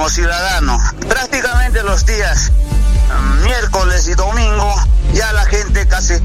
Como 0.01 0.09
ciudadano. 0.09 0.79
Prácticamente 1.07 1.83
los 1.83 2.07
días 2.07 2.51
mm, 2.51 3.43
miércoles 3.43 4.07
y 4.07 4.15
domingo 4.15 4.73
ya 5.13 5.31
la 5.33 5.45
gente 5.45 5.87
casi 5.87 6.15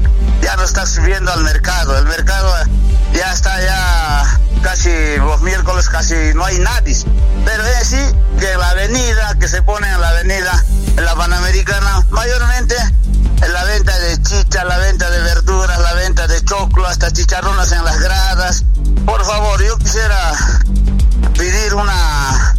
ya 0.41 0.55
no 0.55 0.63
está 0.63 0.87
subiendo 0.87 1.31
al 1.31 1.43
mercado. 1.43 1.95
El 1.95 2.05
mercado 2.05 2.51
ya 3.13 3.31
está 3.31 3.61
ya 3.61 4.39
casi 4.63 4.89
los 5.17 5.41
miércoles 5.41 5.89
casi 5.89 6.15
no 6.33 6.43
hay 6.43 6.57
nadie. 6.57 6.97
Pero 7.45 7.63
es 7.67 7.89
sí 7.89 8.03
que 8.39 8.57
la 8.57 8.71
avenida, 8.71 9.35
que 9.39 9.47
se 9.47 9.61
pone 9.61 9.87
en 9.87 10.01
la 10.01 10.09
avenida, 10.09 10.63
en 10.97 11.05
la 11.05 11.13
Panamericana, 11.13 12.03
mayormente 12.09 12.75
en 13.43 13.53
la 13.53 13.63
venta 13.65 13.95
de 13.99 14.19
chicha, 14.23 14.63
la 14.65 14.79
venta 14.79 15.07
de 15.11 15.19
verduras, 15.19 15.77
la 15.77 15.93
venta 15.93 16.25
de 16.25 16.43
choclo, 16.43 16.87
hasta 16.87 17.13
chicharrones 17.13 17.71
en 17.71 17.85
las 17.85 17.99
gradas. 17.99 18.63
Por 19.05 19.23
favor, 19.23 19.63
yo 19.63 19.77
quisiera 19.77 20.33
pedir 21.37 21.75
una 21.75 22.56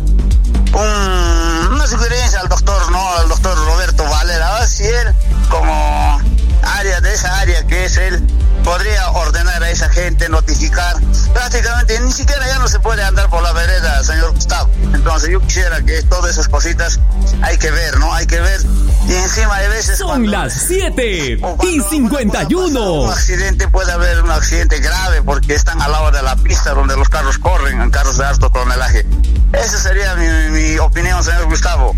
una 0.75 1.87
sugerencia 1.87 2.41
al 2.41 2.49
doctor, 2.49 2.91
¿no? 2.91 3.17
Al 3.17 3.29
doctor 3.29 3.57
Roberto 3.57 4.05
Valera, 4.05 4.67
si 4.67 4.85
él, 4.85 5.15
como 5.51 6.21
área 6.63 7.01
de 7.01 7.15
esa 7.15 7.39
área 7.39 7.67
que 7.67 7.85
es 7.85 7.97
él, 7.97 8.27
podría 8.65 9.11
ordenar 9.11 9.63
a 9.63 9.71
esa 9.71 9.89
gente, 9.89 10.29
notificar. 10.29 10.97
Prácticamente 11.33 11.99
ni 12.01 12.13
siquiera 12.13 12.47
ya 12.47 12.59
no 12.59 12.69
se 12.69 12.81
puede 12.81 13.03
andar 13.03 13.29
por 13.31 13.43
la 13.43 13.53
vereda, 13.53 14.03
señor 14.05 14.33
Gustavo. 14.33 14.71
Entonces 14.95 15.31
yo 15.31 15.41
quisiera 15.41 15.81
que 15.83 16.03
todas 16.03 16.33
esas 16.33 16.49
cositas 16.49 17.01
hay 17.43 17.57
que 17.59 17.71
ver, 17.71 17.99
¿no? 17.99 18.13
Hay 18.13 18.27
que 18.27 18.41
ver. 18.41 18.61
Y 19.09 19.15
encima 19.15 19.59
de 19.61 19.69
veces... 19.69 19.99
Son 19.99 20.31
las 20.31 20.53
7 20.53 21.41
y 21.63 21.81
51. 21.81 22.93
Un 22.93 23.11
accidente 23.11 23.69
puede 23.69 23.91
haber 23.93 24.23
un 24.23 24.31
accidente 24.31 24.81
grave 24.81 25.23
porque 25.23 25.55
están 25.55 25.81
al 25.81 25.91
lado 25.91 26.11
de 26.11 26.23
la 26.23 26.37
pista 26.37 26.75
donde 26.75 26.97
los 26.97 27.09
carros 27.09 27.39
corren, 27.39 27.81
en 27.81 27.91
carros 27.91 28.19
de 28.19 28.27
alto 28.27 28.51
tonelaje. 28.51 29.07
Esa 29.53 29.79
sería 29.79 30.15
mi, 30.15 30.79
opinión, 30.79 31.23
señor 31.25 31.47
Gustavo. 31.47 31.95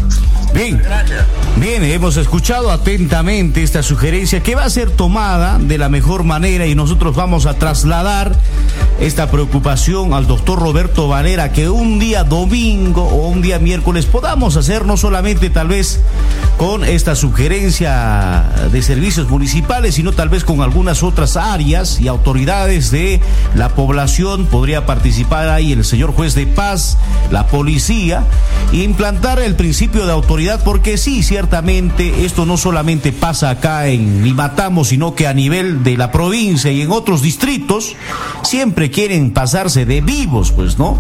Bien, 0.53 1.85
hemos 1.85 2.17
escuchado 2.17 2.71
atentamente 2.71 3.63
esta 3.63 3.83
sugerencia 3.83 4.43
que 4.43 4.55
va 4.55 4.65
a 4.65 4.71
ser 4.71 4.91
tomada 4.91 5.59
de 5.59 5.79
la 5.79 5.89
mejor 5.89 6.25
manera 6.25 6.67
y 6.67 6.75
nosotros 6.75 7.15
vamos 7.15 7.47
a 7.47 7.55
trasladar 7.55 8.35
esta 9.01 9.31
preocupación 9.31 10.13
al 10.13 10.27
doctor 10.27 10.59
Roberto 10.59 11.09
Valera 11.09 11.53
que 11.53 11.71
un 11.71 11.99
día 11.99 12.25
domingo 12.25 13.05
o 13.05 13.29
un 13.29 13.43
día 13.43 13.59
miércoles 13.59 14.07
podamos 14.07 14.57
hacer 14.57 14.85
no 14.85 14.97
solamente 14.97 15.51
tal 15.51 15.69
vez 15.69 16.01
con 16.59 16.85
esta 16.85 17.15
sugerencia 17.15 18.45
de 18.71 18.83
servicios 18.83 19.31
municipales, 19.31 19.95
sino 19.95 20.13
tal 20.13 20.29
vez 20.29 20.45
con 20.45 20.61
algunas 20.61 21.03
otras 21.03 21.39
áreas 21.39 22.01
y 22.01 22.09
autoridades 22.09 22.91
de 22.91 23.21
la 23.55 23.71
población. 23.71 24.45
Podría 24.45 24.85
participar 24.85 25.49
ahí 25.49 25.73
el 25.73 25.85
señor 25.85 26.13
juez 26.13 26.35
de 26.35 26.47
paz, 26.47 26.99
la 27.31 27.47
policía, 27.47 28.25
e 28.73 28.77
implantar 28.79 29.41
el 29.41 29.57
principio 29.57 30.05
de 30.05 30.13
autoridad, 30.13 30.40
porque 30.65 30.97
sí, 30.97 31.23
ciertamente 31.23 32.25
esto 32.25 32.47
no 32.47 32.57
solamente 32.57 33.13
pasa 33.13 33.51
acá 33.51 33.89
en 33.89 34.25
Limatamo, 34.25 34.85
sino 34.85 35.15
que 35.15 35.27
a 35.27 35.35
nivel 35.35 35.83
de 35.83 35.97
la 35.97 36.11
provincia 36.11 36.71
y 36.71 36.81
en 36.81 36.91
otros 36.91 37.23
distritos, 37.23 37.95
siempre 38.43 38.91
quieren 38.91 39.33
pasarse 39.33 39.85
de 39.85 40.01
vivos, 40.01 40.53
pues, 40.53 40.79
¿no? 40.79 40.99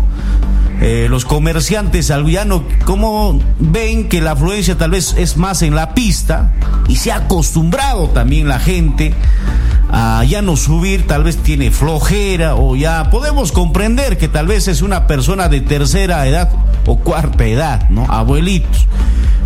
Eh, 0.80 1.08
los 1.10 1.24
comerciantes 1.24 2.08
ya 2.08 2.44
no, 2.44 2.64
como 2.84 3.38
ven 3.58 4.08
que 4.08 4.22
la 4.22 4.32
afluencia 4.32 4.78
tal 4.78 4.92
vez 4.92 5.14
es 5.18 5.36
más 5.36 5.60
en 5.60 5.74
la 5.74 5.92
pista 5.94 6.52
y 6.88 6.96
se 6.96 7.12
ha 7.12 7.16
acostumbrado 7.16 8.08
también 8.08 8.48
la 8.48 8.58
gente 8.58 9.12
a 9.90 10.24
ya 10.24 10.40
no 10.40 10.56
subir, 10.56 11.06
tal 11.06 11.24
vez 11.24 11.36
tiene 11.36 11.70
flojera 11.70 12.54
o 12.54 12.76
ya 12.76 13.10
podemos 13.10 13.52
comprender 13.52 14.16
que 14.16 14.28
tal 14.28 14.46
vez 14.46 14.68
es 14.68 14.80
una 14.80 15.06
persona 15.06 15.48
de 15.48 15.60
tercera 15.60 16.26
edad 16.26 16.50
o 16.86 16.96
cuarta 16.96 17.44
edad, 17.44 17.90
¿no? 17.90 18.06
Abuelitos. 18.08 18.86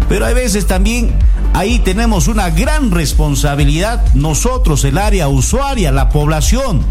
Pero 0.09 0.27
hay 0.27 0.35
veces 0.35 0.67
también 0.67 1.15
ahí 1.55 1.79
tenemos 1.79 2.29
una 2.29 2.51
gran 2.51 2.91
responsabilidad 2.91 4.05
nosotros, 4.15 4.85
el 4.85 4.99
área 4.99 5.29
usuaria, 5.29 5.93
la 5.93 6.09
población, 6.09 6.83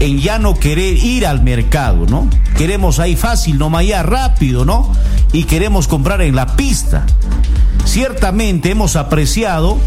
en 0.00 0.18
ya 0.18 0.38
no 0.38 0.54
querer 0.54 0.96
ir 0.96 1.26
al 1.26 1.42
mercado, 1.42 2.06
¿no? 2.06 2.28
Queremos 2.56 2.98
ahí 2.98 3.16
fácil, 3.16 3.58
no 3.58 3.76
allá 3.76 4.02
rápido, 4.02 4.64
¿no? 4.64 4.92
Y 5.32 5.44
queremos 5.44 5.88
comprar 5.88 6.22
en 6.22 6.34
la 6.34 6.56
pista. 6.56 7.06
Ciertamente 7.84 8.70
hemos 8.70 8.96
apreciado 8.96 9.78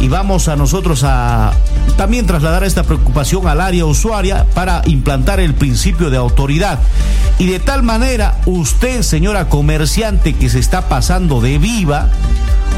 y 0.00 0.08
vamos 0.08 0.48
a 0.48 0.56
nosotros 0.56 1.04
a 1.04 1.52
también 1.96 2.26
trasladar 2.26 2.64
esta 2.64 2.82
preocupación 2.82 3.46
al 3.48 3.60
área 3.60 3.86
usuaria 3.86 4.46
para 4.54 4.82
implantar 4.86 5.40
el 5.40 5.54
principio 5.54 6.10
de 6.10 6.16
autoridad. 6.16 6.78
Y 7.38 7.46
de 7.46 7.58
tal 7.58 7.82
manera, 7.82 8.38
usted, 8.46 9.02
señora 9.02 9.48
comerciante 9.48 10.34
que 10.34 10.50
se 10.50 10.58
está 10.58 10.88
pasando 10.88 11.40
de 11.40 11.58
viva 11.58 12.10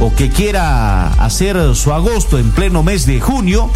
o 0.00 0.14
que 0.14 0.28
quiera 0.30 1.08
hacer 1.14 1.74
su 1.74 1.92
agosto 1.92 2.38
en 2.38 2.50
pleno 2.52 2.82
mes 2.82 3.06
de 3.06 3.20
junio, 3.20 3.70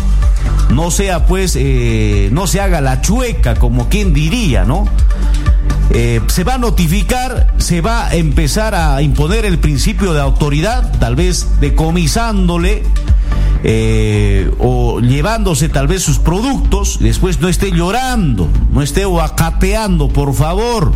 no 0.70 0.90
sea 0.90 1.26
pues, 1.26 1.56
eh, 1.58 2.30
no 2.32 2.46
se 2.46 2.60
haga 2.60 2.80
la 2.80 3.00
chueca, 3.00 3.56
como 3.56 3.88
quien 3.88 4.12
diría, 4.14 4.64
¿no? 4.64 4.86
Eh, 5.90 6.20
se 6.28 6.44
va 6.44 6.54
a 6.54 6.58
notificar, 6.58 7.52
se 7.58 7.80
va 7.80 8.06
a 8.06 8.14
empezar 8.14 8.74
a 8.74 9.02
imponer 9.02 9.44
el 9.44 9.58
principio 9.58 10.14
de 10.14 10.20
autoridad, 10.20 10.98
tal 10.98 11.16
vez 11.16 11.46
decomisándole 11.60 12.82
eh, 13.64 14.50
o 14.58 15.00
llevándose 15.00 15.68
tal 15.68 15.86
vez 15.86 16.02
sus 16.02 16.18
productos, 16.18 16.98
después 17.00 17.40
no 17.40 17.48
esté 17.48 17.70
llorando, 17.70 18.48
no 18.72 18.82
esté 18.82 19.04
acateando, 19.20 20.08
por 20.08 20.34
favor. 20.34 20.92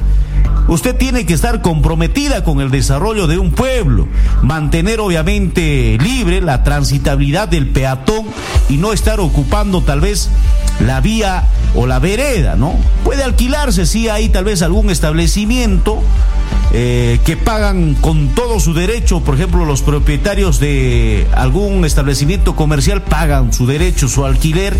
Usted 0.69 0.97
tiene 0.97 1.27
que 1.27 1.35
estar 1.35 1.63
comprometida 1.63 2.43
con 2.43 2.61
el 2.61 2.73
desarrollo 2.73 3.29
de 3.29 3.39
un 3.39 3.53
pueblo, 3.53 4.09
mantener 4.43 4.99
obviamente 4.99 5.97
libre 6.01 6.41
la 6.41 6.65
transitabilidad 6.65 7.47
del 7.47 7.69
peatón 7.69 8.27
y 8.69 8.77
no 8.77 8.93
estar 8.93 9.21
ocupando 9.21 9.83
tal 9.83 10.01
vez 10.01 10.29
la 10.85 11.01
vía 11.01 11.45
o 11.77 11.87
la 11.87 12.01
vereda, 12.01 12.57
¿no? 12.57 12.75
Puede 13.05 13.23
alquilarse, 13.23 13.87
sí, 13.87 14.09
hay 14.09 14.29
tal 14.29 14.45
vez 14.45 14.61
algún 14.63 14.91
establecimiento 14.91 16.03
eh, 16.73 17.21
que 17.25 17.37
pagan 17.37 17.95
con 17.95 18.35
todo 18.35 18.61
su 18.61 18.75
derecho, 18.75 19.21
por 19.21 19.37
ejemplo, 19.37 19.65
los 19.65 19.83
propietarios 19.83 20.61
de 20.61 21.27
algún 21.35 21.85
establecimiento 21.85 22.55
comercial 22.55 23.03
pagan 23.03 23.53
su 23.53 23.67
derecho, 23.67 24.09
su 24.09 24.27
alquiler, 24.27 24.77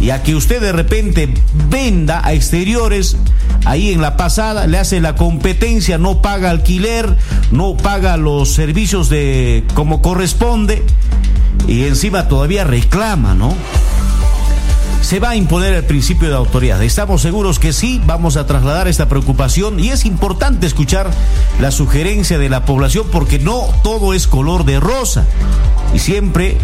y 0.00 0.10
a 0.10 0.22
que 0.22 0.34
usted 0.34 0.60
de 0.60 0.72
repente 0.72 1.32
venda 1.70 2.20
a 2.24 2.34
exteriores, 2.34 3.16
ahí 3.64 3.92
en 3.92 4.02
la 4.02 4.16
pasada, 4.16 4.66
le 4.66 4.78
hace 4.78 5.00
la 5.00 5.14
competencia, 5.14 5.96
no 5.96 6.20
paga 6.20 6.50
alquiler, 6.50 7.16
no 7.50 7.76
paga 7.76 8.16
los 8.16 8.52
servicios 8.52 9.08
de 9.08 9.64
como 9.74 10.02
corresponde, 10.02 10.84
y 11.66 11.84
encima 11.84 12.28
todavía 12.28 12.64
reclama, 12.64 13.34
¿no? 13.34 13.54
Se 15.00 15.20
va 15.20 15.30
a 15.30 15.36
imponer 15.36 15.74
el 15.74 15.84
principio 15.84 16.28
de 16.28 16.34
autoridad. 16.36 16.82
Estamos 16.82 17.22
seguros 17.22 17.58
que 17.58 17.72
sí, 17.72 18.00
vamos 18.04 18.36
a 18.36 18.46
trasladar 18.46 18.88
esta 18.88 19.08
preocupación 19.08 19.80
y 19.80 19.90
es 19.90 20.04
importante 20.04 20.66
escuchar 20.66 21.10
la 21.60 21.70
sugerencia 21.70 22.38
de 22.38 22.48
la 22.48 22.64
población 22.64 23.06
porque 23.10 23.38
no 23.38 23.62
todo 23.82 24.14
es 24.14 24.26
color 24.26 24.64
de 24.64 24.80
rosa 24.80 25.24
y 25.94 25.98
siempre 25.98 26.56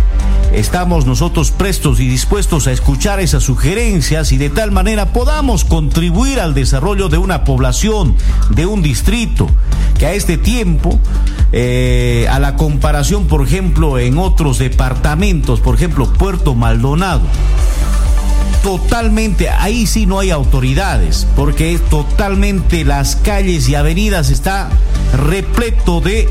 estamos 0.53 1.07
nosotros 1.07 1.51
prestos 1.51 2.01
y 2.01 2.09
dispuestos 2.09 2.67
a 2.67 2.73
escuchar 2.73 3.21
esas 3.21 3.43
sugerencias 3.43 4.33
y 4.33 4.37
de 4.37 4.51
tal 4.51 4.71
manera 4.71 5.13
podamos 5.13 5.65
contribuir 5.65 6.41
al 6.41 6.55
desarrollo 6.55 7.09
de 7.09 7.19
una 7.19 7.45
población, 7.45 8.15
de 8.51 8.67
un 8.67 8.83
distrito, 8.83 9.49
que 9.99 10.07
a 10.07 10.13
este 10.13 10.39
tiempo, 10.39 10.99
eh, 11.53 12.27
a 12.31 12.39
la 12.39 12.57
comparación, 12.57 13.27
por 13.27 13.47
ejemplo, 13.47 13.99
en 13.99 14.19
otros 14.19 14.59
departamentos, 14.59 15.61
por 15.61 15.75
ejemplo, 15.75 16.13
Puerto 16.13 16.55
Maldonado, 16.55 17.23
totalmente, 18.65 19.51
ahí 19.51 19.87
sí 19.87 20.07
no 20.07 20.19
hay 20.19 20.31
autoridades, 20.31 21.27
porque 21.37 21.79
totalmente 21.91 22.83
las 22.83 23.15
calles 23.15 23.69
y 23.69 23.75
avenidas 23.75 24.31
está 24.31 24.71
repleto 25.13 26.01
de 26.01 26.31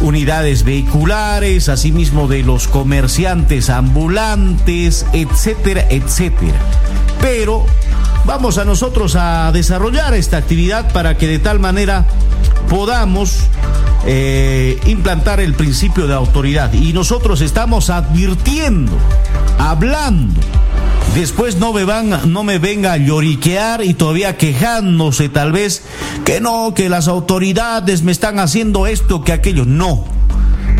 unidades 0.00 0.64
vehiculares, 0.64 1.68
asimismo 1.68 2.28
de 2.28 2.42
los 2.44 2.66
comerciantes 2.66 3.68
ambulantes, 3.68 5.04
etcétera, 5.12 5.86
etcétera. 5.90 6.58
Pero 7.20 7.66
vamos 8.24 8.56
a 8.56 8.64
nosotros 8.64 9.14
a 9.14 9.52
desarrollar 9.52 10.14
esta 10.14 10.38
actividad 10.38 10.90
para 10.94 11.18
que 11.18 11.26
de 11.26 11.40
tal 11.40 11.60
manera 11.60 12.06
podamos 12.70 13.36
eh, 14.06 14.80
implantar 14.86 15.40
el 15.40 15.52
principio 15.52 16.06
de 16.06 16.14
autoridad. 16.14 16.72
Y 16.72 16.94
nosotros 16.94 17.42
estamos 17.42 17.90
advirtiendo, 17.90 18.92
hablando. 19.58 20.40
Después 21.14 21.56
no 21.56 21.72
me, 21.72 21.84
van, 21.84 22.32
no 22.32 22.44
me 22.44 22.58
venga 22.58 22.92
a 22.92 22.96
lloriquear 22.96 23.84
y 23.84 23.94
todavía 23.94 24.36
quejándose 24.36 25.28
tal 25.28 25.52
vez 25.52 25.82
que 26.24 26.40
no, 26.40 26.72
que 26.74 26.88
las 26.88 27.08
autoridades 27.08 28.02
me 28.02 28.12
están 28.12 28.38
haciendo 28.38 28.86
esto, 28.86 29.22
que 29.22 29.32
aquello. 29.32 29.64
No. 29.64 30.04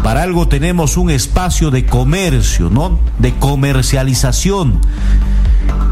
Para 0.03 0.23
algo 0.23 0.49
tenemos 0.49 0.97
un 0.97 1.11
espacio 1.11 1.71
de 1.71 1.85
comercio, 1.85 2.71
¿no? 2.71 2.99
De 3.19 3.35
comercialización 3.35 4.81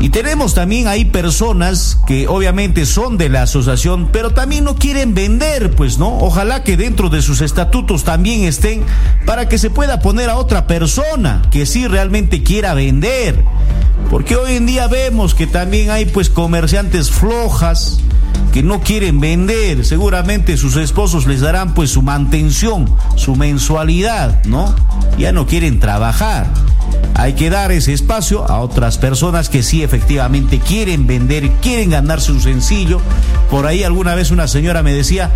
y 0.01 0.11
tenemos 0.11 0.55
también 0.55 0.87
ahí 0.87 1.05
personas 1.05 1.99
que 2.07 2.29
obviamente 2.29 2.87
son 2.87 3.19
de 3.19 3.29
la 3.29 3.43
asociación, 3.43 4.11
pero 4.13 4.31
también 4.31 4.65
no 4.65 4.77
quieren 4.77 5.13
vender, 5.15 5.73
pues, 5.75 5.99
¿no? 5.99 6.19
Ojalá 6.19 6.63
que 6.63 6.77
dentro 6.77 7.09
de 7.09 7.21
sus 7.21 7.41
estatutos 7.41 8.05
también 8.05 8.45
estén 8.45 8.85
para 9.27 9.49
que 9.49 9.59
se 9.59 9.71
pueda 9.71 10.01
poner 10.01 10.31
a 10.31 10.37
otra 10.37 10.69
persona 10.69 11.43
que 11.51 11.67
sí 11.67 11.89
realmente 11.89 12.45
quiera 12.45 12.75
vender. 12.75 13.45
Porque 14.09 14.37
hoy 14.37 14.55
en 14.55 14.67
día 14.67 14.87
vemos 14.87 15.35
que 15.35 15.47
también 15.47 15.91
hay 15.91 16.07
pues 16.07 16.31
comerciantes 16.31 17.11
flojas 17.11 18.01
que 18.53 18.63
no 18.63 18.81
quieren 18.81 19.21
vender, 19.21 19.85
seguramente 19.85 20.57
sus 20.57 20.77
esposos 20.77 21.27
les 21.27 21.41
darán 21.41 21.75
pues 21.75 21.91
su 21.91 22.03
mantención, 22.03 22.93
su 23.17 23.37
mensualidad, 23.37 24.43
¿no? 24.45 24.75
Ya 25.19 25.33
no 25.33 25.47
quieren 25.47 25.81
trabajar. 25.81 26.47
Hay 27.15 27.35
que 27.35 27.51
dar 27.51 27.73
ese 27.73 27.93
espacio 27.93 28.49
a 28.49 28.61
otras 28.61 28.97
personas 28.97 29.49
que 29.49 29.63
sí 29.63 29.83
efectivamente 29.83 30.61
quieren 30.61 31.07
vender, 31.07 31.51
quieren 31.61 31.91
ganarse 31.91 32.33
un 32.33 32.41
sencillo. 32.41 33.01
Por 33.51 33.67
ahí 33.67 33.83
alguna 33.83 34.15
vez 34.15 34.31
una 34.31 34.47
señora 34.47 34.83
me 34.83 34.93
decía, 34.93 35.33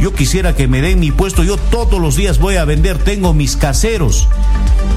yo 0.00 0.14
quisiera 0.14 0.54
que 0.54 0.66
me 0.66 0.80
den 0.80 0.98
mi 0.98 1.12
puesto, 1.12 1.44
yo 1.44 1.56
todos 1.58 2.00
los 2.00 2.16
días 2.16 2.38
voy 2.38 2.56
a 2.56 2.64
vender, 2.64 2.98
tengo 2.98 3.34
mis 3.34 3.56
caseros 3.56 4.28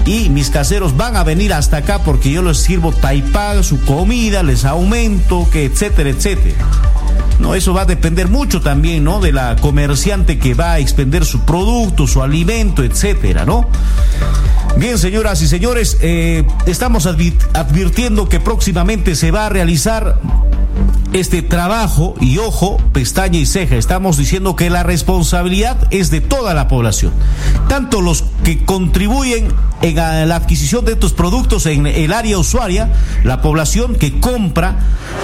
y 0.05 0.29
mis 0.29 0.49
caseros 0.49 0.95
van 0.97 1.17
a 1.17 1.23
venir 1.23 1.53
hasta 1.53 1.77
acá 1.77 1.99
porque 2.03 2.31
yo 2.31 2.41
les 2.41 2.57
sirvo 2.57 2.91
taipag, 2.91 3.63
su 3.63 3.81
comida, 3.81 4.41
les 4.41 4.65
aumento, 4.65 5.47
que 5.51 5.65
etcétera, 5.65 6.09
etcétera. 6.09 6.55
No, 7.39 7.55
eso 7.55 7.73
va 7.73 7.81
a 7.81 7.85
depender 7.85 8.27
mucho 8.27 8.61
también, 8.61 9.03
¿no? 9.03 9.19
De 9.19 9.31
la 9.31 9.55
comerciante 9.55 10.37
que 10.37 10.53
va 10.53 10.73
a 10.73 10.79
expender 10.79 11.25
su 11.25 11.41
producto, 11.41 12.05
su 12.05 12.21
alimento, 12.21 12.83
etcétera, 12.83 13.45
¿no? 13.45 13.69
Bien, 14.77 14.97
señoras 14.97 15.41
y 15.41 15.47
señores, 15.47 15.97
eh, 16.01 16.45
estamos 16.65 17.05
advirtiendo 17.05 18.29
que 18.29 18.39
próximamente 18.39 19.15
se 19.15 19.31
va 19.31 19.45
a 19.45 19.49
realizar 19.49 20.19
este 21.13 21.41
trabajo 21.41 22.15
y 22.19 22.37
ojo, 22.37 22.77
pestaña 22.93 23.39
y 23.39 23.45
ceja. 23.45 23.75
Estamos 23.75 24.17
diciendo 24.17 24.55
que 24.55 24.69
la 24.69 24.83
responsabilidad 24.83 25.77
es 25.91 26.11
de 26.11 26.21
toda 26.21 26.53
la 26.53 26.67
población, 26.67 27.13
tanto 27.67 28.01
los 28.01 28.23
que 28.43 28.63
contribuyen 28.65 29.47
en 29.81 29.95
la 29.95 30.35
adquisición 30.35 30.85
de 30.85 30.93
estos 30.93 31.13
productos 31.13 31.65
en 31.65 31.87
el 31.87 32.13
área 32.13 32.37
usuaria, 32.37 32.91
la 33.23 33.41
población 33.41 33.95
que 33.95 34.19
compra 34.19 34.77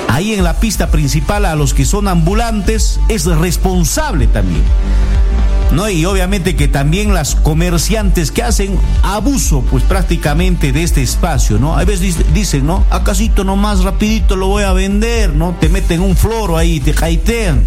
ahí 0.08 0.34
en 0.34 0.43
la 0.43 0.60
pista 0.60 0.88
principal 0.88 1.45
a 1.45 1.56
los 1.56 1.74
que 1.74 1.86
son 1.86 2.08
ambulantes 2.08 2.99
es 3.10 3.26
responsable 3.26 4.28
también. 4.28 4.64
¿No? 5.76 5.89
Y 5.89 6.05
obviamente 6.05 6.55
que 6.55 6.67
también 6.67 7.13
las 7.13 7.36
comerciantes 7.36 8.32
que 8.32 8.43
hacen 8.43 8.80
abuso, 9.03 9.63
pues 9.69 9.84
prácticamente 9.84 10.71
de 10.71 10.84
este 10.84 11.01
espacio, 11.03 11.59
¿no? 11.59 11.78
A 11.78 11.84
veces 11.84 12.17
dicen, 12.34 12.65
¿no? 12.65 12.86
Acasito 12.89 13.43
nomás 13.43 13.84
rapidito 13.84 14.36
lo 14.36 14.47
voy 14.47 14.63
a 14.63 14.73
vender, 14.73 15.34
¿no? 15.34 15.55
Te 15.59 15.69
meten 15.69 16.01
un 16.01 16.15
floro 16.15 16.57
ahí, 16.57 16.80
te 16.80 16.93
jaitean. 16.93 17.63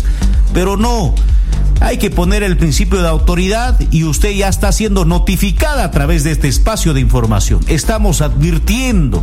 Pero 0.53 0.77
no, 0.77 1.15
hay 1.81 1.99
que 1.99 2.11
poner 2.11 2.43
el 2.43 2.57
principio 2.57 3.03
de 3.03 3.09
autoridad 3.09 3.79
y 3.91 4.05
usted 4.05 4.31
ya 4.31 4.49
está 4.49 4.73
siendo 4.73 5.05
notificada 5.05 5.85
a 5.85 5.91
través 5.91 6.25
de 6.25 6.33
este 6.33 6.49
espacio 6.49 6.95
de 6.95 7.01
información. 7.01 7.61
Estamos 7.69 8.21
advirtiendo 8.21 9.23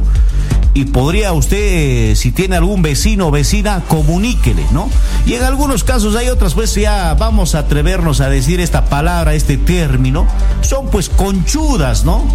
y 0.73 0.85
podría 0.85 1.31
usted, 1.31 1.57
eh, 1.57 2.15
si 2.15 2.31
tiene 2.31 2.57
algún 2.57 2.81
vecino 2.81 3.27
o 3.27 3.31
vecina, 3.31 3.81
comuníquele, 3.87 4.65
¿no? 4.71 4.89
Y 5.25 5.33
en 5.33 5.43
algunos 5.43 5.83
casos 5.83 6.15
hay 6.15 6.27
otras, 6.27 6.53
pues 6.53 6.75
ya 6.75 7.13
vamos 7.13 7.55
a 7.55 7.59
atrevernos 7.59 8.19
a 8.19 8.29
decir 8.29 8.59
esta 8.59 8.85
palabra, 8.85 9.33
este 9.33 9.57
término, 9.57 10.27
son 10.61 10.87
pues 10.89 11.09
conchudas, 11.09 12.03
¿no? 12.03 12.25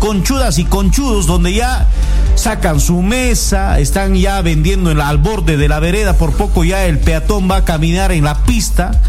Conchudas 0.00 0.58
y 0.58 0.64
conchudos, 0.64 1.26
donde 1.26 1.54
ya 1.54 1.86
sacan 2.34 2.80
su 2.80 3.00
mesa, 3.02 3.78
están 3.78 4.16
ya 4.16 4.40
vendiendo 4.42 4.90
en 4.90 5.00
al 5.00 5.18
borde 5.18 5.56
de 5.56 5.68
la 5.68 5.78
vereda, 5.78 6.14
por 6.14 6.32
poco 6.32 6.64
ya 6.64 6.86
el 6.86 6.98
peatón 6.98 7.48
va 7.48 7.58
a 7.58 7.64
caminar 7.64 8.10
en 8.10 8.24
la 8.24 8.42
pista 8.42 9.00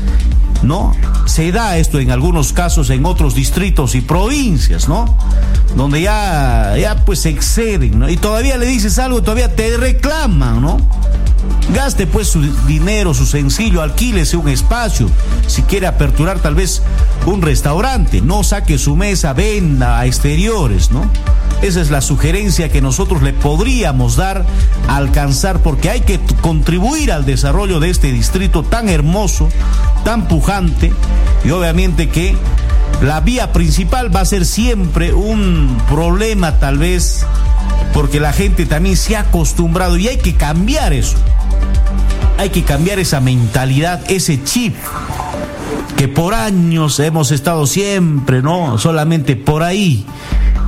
¿no? 0.64 0.96
Se 1.26 1.52
da 1.52 1.78
esto 1.78 2.00
en 2.00 2.12
algunos 2.12 2.54
casos 2.54 2.90
en 2.90 3.06
otros 3.06 3.36
distritos 3.36 3.96
y 3.96 4.02
provincias, 4.02 4.88
¿no? 4.88 5.18
Donde 5.76 6.02
ya, 6.02 6.76
ya 6.80 7.04
pues 7.06 7.20
se 7.20 7.30
exceden. 7.30 8.04
Y 8.10 8.18
todavía 8.18 8.58
le 8.58 8.66
dices 8.66 9.00
algo, 9.00 9.22
todavía 9.22 9.56
te 9.56 9.78
reclaman, 9.78 10.62
¿no? 10.62 10.78
Gaste 11.74 12.08
pues 12.08 12.28
su 12.28 12.42
dinero, 12.68 13.14
su 13.14 13.26
sencillo, 13.26 13.82
alquílese 13.82 14.38
un 14.38 14.50
espacio. 14.50 15.10
Si 15.48 15.62
quiere 15.64 15.88
aperturar 15.88 16.40
tal 16.40 16.56
vez 16.56 16.82
un 17.26 17.42
restaurante, 17.42 18.22
no 18.22 18.44
saque 18.44 18.78
su 18.78 18.96
mesa, 18.96 19.34
venda 19.34 20.00
a 20.00 20.06
exteriores, 20.06 20.92
¿no? 20.92 21.10
Esa 21.64 21.80
es 21.80 21.92
la 21.92 22.02
sugerencia 22.02 22.68
que 22.68 22.82
nosotros 22.82 23.22
le 23.22 23.32
podríamos 23.32 24.18
dar 24.18 24.46
a 24.90 24.98
alcanzar 24.98 25.62
porque 25.62 25.90
hay 25.90 26.02
que 26.02 26.20
contribuir 26.42 27.10
al 27.10 27.26
desarrollo 27.26 27.80
de 27.80 27.90
este 27.90 28.12
distrito 28.12 28.64
tan 28.64 28.90
hermoso, 28.90 29.48
tan 30.04 30.28
pujante 30.28 30.92
y 31.46 31.52
obviamente 31.52 32.10
que 32.10 32.36
la 33.02 33.22
vía 33.22 33.54
principal 33.54 34.14
va 34.14 34.20
a 34.20 34.26
ser 34.26 34.46
siempre 34.46 35.14
un 35.14 35.82
problema 35.90 36.60
tal 36.60 36.80
vez 36.80 37.26
porque 37.94 38.20
la 38.20 38.34
gente 38.34 38.66
también 38.66 38.98
se 38.98 39.16
ha 39.16 39.22
acostumbrado 39.22 39.96
y 39.96 40.10
hay 40.10 40.18
que 40.18 40.36
cambiar 40.36 40.92
eso. 40.92 41.16
Hay 42.38 42.50
que 42.50 42.64
cambiar 42.64 43.00
esa 43.00 43.22
mentalidad, 43.22 44.02
ese 44.12 44.44
chip 44.44 44.76
que 45.96 46.10
por 46.10 46.34
años 46.34 47.00
hemos 47.00 47.32
estado 47.32 47.68
siempre, 47.68 48.42
¿no? 48.42 48.78
Solamente 48.78 49.38
por 49.38 49.64
ahí 49.64 50.06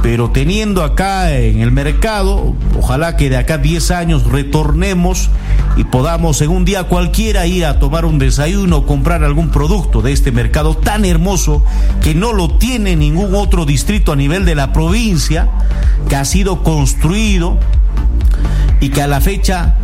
pero 0.05 0.29
teniendo 0.29 0.83
acá 0.83 1.35
en 1.35 1.61
el 1.61 1.71
mercado, 1.71 2.53
ojalá 2.77 3.17
que 3.17 3.27
de 3.27 3.37
acá 3.37 3.57
10 3.57 3.89
años 3.89 4.23
retornemos 4.25 5.31
y 5.77 5.83
podamos 5.83 6.43
en 6.43 6.51
un 6.51 6.63
día 6.63 6.83
cualquiera 6.83 7.47
ir 7.47 7.65
a 7.65 7.79
tomar 7.79 8.05
un 8.05 8.19
desayuno 8.19 8.85
comprar 8.85 9.23
algún 9.23 9.49
producto 9.49 10.03
de 10.03 10.11
este 10.11 10.31
mercado 10.31 10.77
tan 10.77 11.05
hermoso 11.05 11.65
que 12.03 12.13
no 12.13 12.33
lo 12.33 12.51
tiene 12.59 12.95
ningún 12.95 13.33
otro 13.33 13.65
distrito 13.65 14.11
a 14.11 14.15
nivel 14.15 14.45
de 14.45 14.53
la 14.53 14.73
provincia, 14.73 15.49
que 16.07 16.15
ha 16.15 16.23
sido 16.23 16.61
construido 16.61 17.57
y 18.81 18.89
que 18.89 19.01
a 19.01 19.07
la 19.07 19.21
fecha 19.21 19.77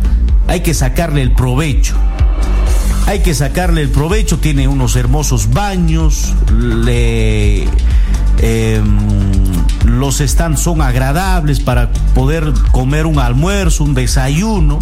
hay 0.46 0.60
que 0.60 0.72
sacarle 0.72 1.22
el 1.22 1.32
provecho. 1.32 1.96
Hay 3.08 3.22
que 3.22 3.34
sacarle 3.34 3.82
el 3.82 3.88
provecho, 3.88 4.38
tiene 4.38 4.68
unos 4.68 4.94
hermosos 4.94 5.50
baños, 5.50 6.32
le... 6.52 7.64
Em, 8.38 9.31
los 9.84 10.18
stands 10.18 10.60
son 10.60 10.82
agradables 10.82 11.60
para 11.60 11.90
poder 12.14 12.52
comer 12.70 13.06
un 13.06 13.18
almuerzo, 13.18 13.84
un 13.84 13.94
desayuno, 13.94 14.78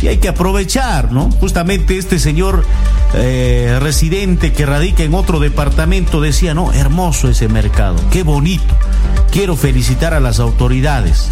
y 0.00 0.08
hay 0.08 0.18
que 0.18 0.28
aprovechar, 0.28 1.12
¿no? 1.12 1.30
Justamente 1.30 1.96
este 1.96 2.18
señor 2.18 2.64
eh, 3.14 3.78
residente 3.80 4.52
que 4.52 4.66
radica 4.66 5.02
en 5.02 5.14
otro 5.14 5.38
departamento 5.38 6.20
decía, 6.20 6.54
no, 6.54 6.72
hermoso 6.72 7.28
ese 7.28 7.48
mercado, 7.48 7.96
qué 8.10 8.22
bonito, 8.22 8.74
quiero 9.30 9.56
felicitar 9.56 10.14
a 10.14 10.20
las 10.20 10.40
autoridades. 10.40 11.28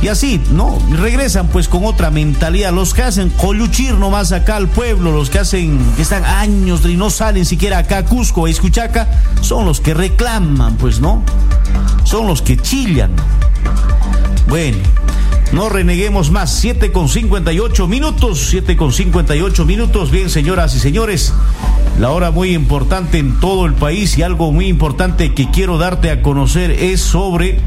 Y 0.00 0.08
así, 0.08 0.40
¿no? 0.52 0.78
Regresan 0.92 1.48
pues 1.48 1.66
con 1.66 1.84
otra 1.84 2.10
mentalidad. 2.10 2.72
Los 2.72 2.94
que 2.94 3.02
hacen 3.02 3.30
coluchir 3.30 3.94
nomás 3.94 4.30
acá 4.30 4.56
al 4.56 4.68
pueblo, 4.68 5.10
los 5.10 5.28
que 5.28 5.40
hacen, 5.40 5.78
que 5.96 6.02
están 6.02 6.24
años 6.24 6.84
y 6.86 6.96
no 6.96 7.10
salen 7.10 7.44
siquiera 7.44 7.78
acá 7.78 7.98
a 7.98 8.04
Cusco, 8.04 8.46
a 8.46 8.50
Escuchaca, 8.50 9.08
son 9.40 9.64
los 9.64 9.80
que 9.80 9.94
reclaman, 9.94 10.76
pues, 10.76 11.00
¿no? 11.00 11.24
Son 12.04 12.26
los 12.26 12.42
que 12.42 12.56
chillan. 12.56 13.10
Bueno, 14.48 14.78
No 15.52 15.70
reneguemos 15.70 16.30
más. 16.30 16.52
7 16.52 16.92
con 16.92 17.08
58 17.08 17.88
minutos. 17.88 18.48
7 18.50 18.76
con 18.76 18.92
58 18.92 19.64
minutos. 19.64 20.10
Bien, 20.10 20.28
señoras 20.28 20.74
y 20.74 20.78
señores. 20.78 21.32
La 21.98 22.10
hora 22.10 22.30
muy 22.30 22.54
importante 22.54 23.18
en 23.18 23.40
todo 23.40 23.64
el 23.64 23.72
país 23.72 24.16
y 24.18 24.22
algo 24.22 24.52
muy 24.52 24.66
importante 24.68 25.32
que 25.32 25.50
quiero 25.50 25.78
darte 25.78 26.10
a 26.10 26.22
conocer 26.22 26.70
es 26.70 27.00
sobre 27.00 27.58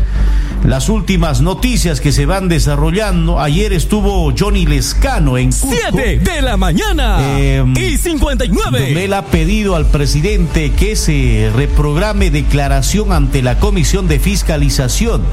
las 0.64 0.90
últimas 0.90 1.42
noticias 1.42 2.02
que 2.02 2.12
se 2.12 2.26
van 2.26 2.48
desarrollando. 2.48 3.40
Ayer 3.40 3.74
estuvo 3.74 4.32
Johnny 4.38 4.66
Lescano 4.66 5.38
en 5.38 5.52
Cusco. 5.52 5.70
7 5.72 6.20
de 6.20 6.42
la 6.42 6.58
mañana 6.58 7.18
eh, 7.40 7.64
y 7.76 7.98
59. 7.98 9.04
Él 9.04 9.14
ha 9.14 9.26
pedido 9.26 9.76
al 9.76 9.88
presidente 9.88 10.72
que 10.72 10.96
se 10.96 11.52
reprograme 11.56 12.30
declaración 12.30 13.12
ante 13.12 13.42
la 13.42 13.60
Comisión 13.60 14.08
de 14.08 14.20
Fiscalización. 14.20 15.24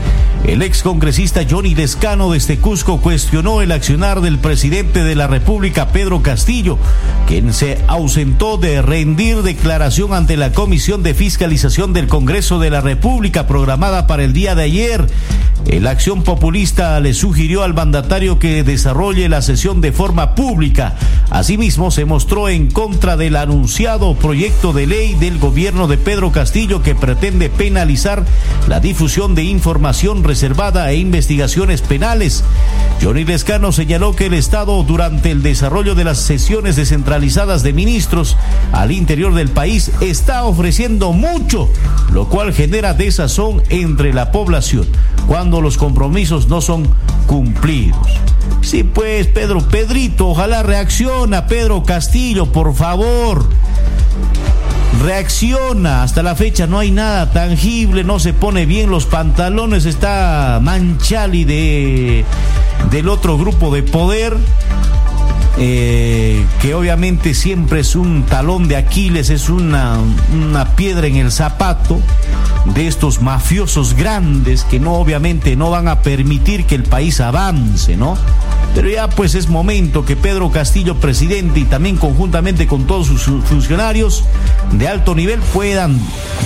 El 0.44 0.62
ex 0.62 0.82
congresista 0.82 1.42
Johnny 1.48 1.74
Lescano 1.74 2.32
desde 2.32 2.58
Cusco 2.58 3.00
cuestionó 3.00 3.60
el 3.60 3.72
accionar 3.72 4.20
del 4.20 4.38
presidente 4.38 5.02
de 5.04 5.14
la 5.14 5.26
República, 5.26 5.88
Pedro 5.88 6.22
Castillo, 6.22 6.78
quien 7.26 7.52
se 7.52 7.78
ausentó 7.86 8.56
de 8.56 8.80
rendir 8.80 9.42
declaración 9.42 10.14
ante 10.14 10.36
la 10.36 10.52
Comisión 10.52 11.02
de 11.02 11.14
Fiscalización 11.14 11.92
del 11.92 12.06
Congreso 12.06 12.58
de 12.58 12.70
la 12.70 12.80
República 12.80 13.46
programada 13.46 14.06
para 14.06 14.24
el 14.24 14.32
día 14.32 14.54
de 14.54 14.62
ayer. 14.62 15.06
La 15.80 15.90
acción 15.90 16.22
populista 16.22 16.98
le 16.98 17.14
sugirió 17.14 17.62
al 17.62 17.74
mandatario 17.74 18.38
que 18.38 18.64
desarrolle 18.64 19.28
la 19.28 19.42
sesión 19.42 19.80
de 19.80 19.92
forma 19.92 20.34
pública. 20.34 20.96
Asimismo, 21.30 21.90
se 21.90 22.04
mostró 22.04 22.48
en 22.48 22.70
contra 22.70 23.16
del 23.16 23.36
anunciado 23.36 24.14
proyecto 24.14 24.72
de 24.72 24.86
ley 24.86 25.14
del 25.14 25.38
gobierno 25.38 25.86
de 25.86 25.98
Pedro 25.98 26.32
Castillo 26.32 26.82
que 26.82 26.94
pretende 26.94 27.50
penalizar 27.50 28.24
la 28.66 28.80
difusión 28.80 29.34
de 29.34 29.44
información 29.44 30.24
reservada 30.24 30.90
e 30.90 30.96
investigaciones 30.96 31.82
penales. 31.82 32.44
Johnny 33.02 33.24
Lescano 33.24 33.72
señaló 33.72 34.16
que 34.16 34.26
el 34.26 34.34
Estado, 34.34 34.82
durante 34.82 35.30
el 35.30 35.42
desarrollo 35.42 35.94
de 35.94 36.04
las 36.04 36.18
sesiones 36.18 36.76
descentralizadas 36.76 37.62
de 37.62 37.72
ministros 37.72 38.36
al 38.72 38.90
interior 38.90 39.34
del 39.34 39.50
país, 39.50 39.90
está 40.00 40.44
ofreciendo 40.44 41.12
mucho, 41.12 41.68
lo 42.12 42.28
cual 42.28 42.52
genera 42.52 42.94
desazón 42.94 43.62
entre 43.68 44.12
la 44.12 44.32
población 44.32 44.86
cuando 45.26 45.60
los 45.60 45.76
compromisos 45.76 46.48
no 46.48 46.60
son 46.60 46.88
cumplidos. 47.26 48.08
Sí, 48.62 48.82
pues, 48.82 49.26
Pedro, 49.26 49.60
Pedrito, 49.60 50.28
ojalá 50.28 50.62
Pedro 51.18 51.82
Castillo, 51.82 52.46
por 52.46 52.74
favor. 52.74 53.44
Reacciona, 55.02 56.04
hasta 56.04 56.22
la 56.22 56.36
fecha 56.36 56.68
no 56.68 56.78
hay 56.78 56.92
nada 56.92 57.32
tangible, 57.32 58.04
no 58.04 58.20
se 58.20 58.32
pone 58.32 58.66
bien 58.66 58.88
los 58.88 59.06
pantalones, 59.06 59.84
está 59.84 60.60
Manchali 60.62 61.44
de, 61.44 62.24
del 62.92 63.08
otro 63.08 63.36
grupo 63.36 63.74
de 63.74 63.82
poder. 63.82 64.36
Eh, 65.60 66.46
que 66.62 66.74
obviamente 66.74 67.34
siempre 67.34 67.80
es 67.80 67.96
un 67.96 68.22
talón 68.22 68.68
de 68.68 68.76
Aquiles, 68.76 69.28
es 69.28 69.48
una, 69.48 69.98
una 70.32 70.76
piedra 70.76 71.08
en 71.08 71.16
el 71.16 71.32
zapato 71.32 72.00
de 72.74 72.86
estos 72.86 73.22
mafiosos 73.22 73.94
grandes 73.94 74.62
que 74.64 74.78
no 74.78 74.94
obviamente 74.94 75.56
no 75.56 75.70
van 75.70 75.88
a 75.88 76.02
permitir 76.02 76.64
que 76.64 76.76
el 76.76 76.84
país 76.84 77.20
avance, 77.20 77.96
¿no? 77.96 78.16
Pero 78.74 78.88
ya 78.88 79.08
pues 79.08 79.34
es 79.34 79.48
momento 79.48 80.04
que 80.04 80.14
Pedro 80.14 80.52
Castillo, 80.52 81.00
presidente, 81.00 81.60
y 81.60 81.64
también 81.64 81.96
conjuntamente 81.96 82.68
con 82.68 82.86
todos 82.86 83.08
sus 83.08 83.22
funcionarios 83.44 84.24
de 84.72 84.86
alto 84.86 85.14
nivel 85.16 85.40
puedan 85.40 85.98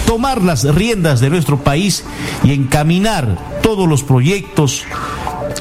tomar 0.06 0.40
las 0.40 0.64
riendas 0.64 1.20
de 1.20 1.28
nuestro 1.28 1.58
país 1.58 2.04
y 2.44 2.52
encaminar 2.52 3.36
todos 3.62 3.86
los 3.86 4.02
proyectos 4.02 4.84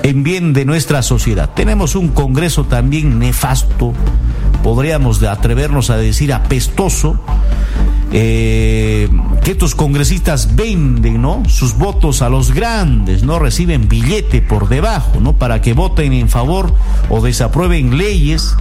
en 0.03 0.23
bien 0.23 0.53
de 0.53 0.65
nuestra 0.65 1.01
sociedad. 1.01 1.49
Tenemos 1.53 1.95
un 1.95 2.09
Congreso 2.09 2.65
también 2.65 3.19
nefasto, 3.19 3.93
podríamos 4.63 5.21
atrevernos 5.23 5.89
a 5.89 5.97
decir 5.97 6.33
apestoso, 6.33 7.19
eh, 8.13 9.09
que 9.43 9.51
estos 9.51 9.73
congresistas 9.73 10.55
venden, 10.55 11.21
¿no? 11.21 11.43
Sus 11.47 11.77
votos 11.77 12.21
a 12.21 12.29
los 12.29 12.53
grandes, 12.53 13.23
no 13.23 13.39
reciben 13.39 13.87
billete 13.87 14.41
por 14.41 14.67
debajo, 14.67 15.19
¿no? 15.21 15.33
Para 15.33 15.61
que 15.61 15.73
voten 15.73 16.13
en 16.13 16.27
favor 16.27 16.73
o 17.09 17.21
desaprueben 17.21 17.97
leyes 17.97 18.55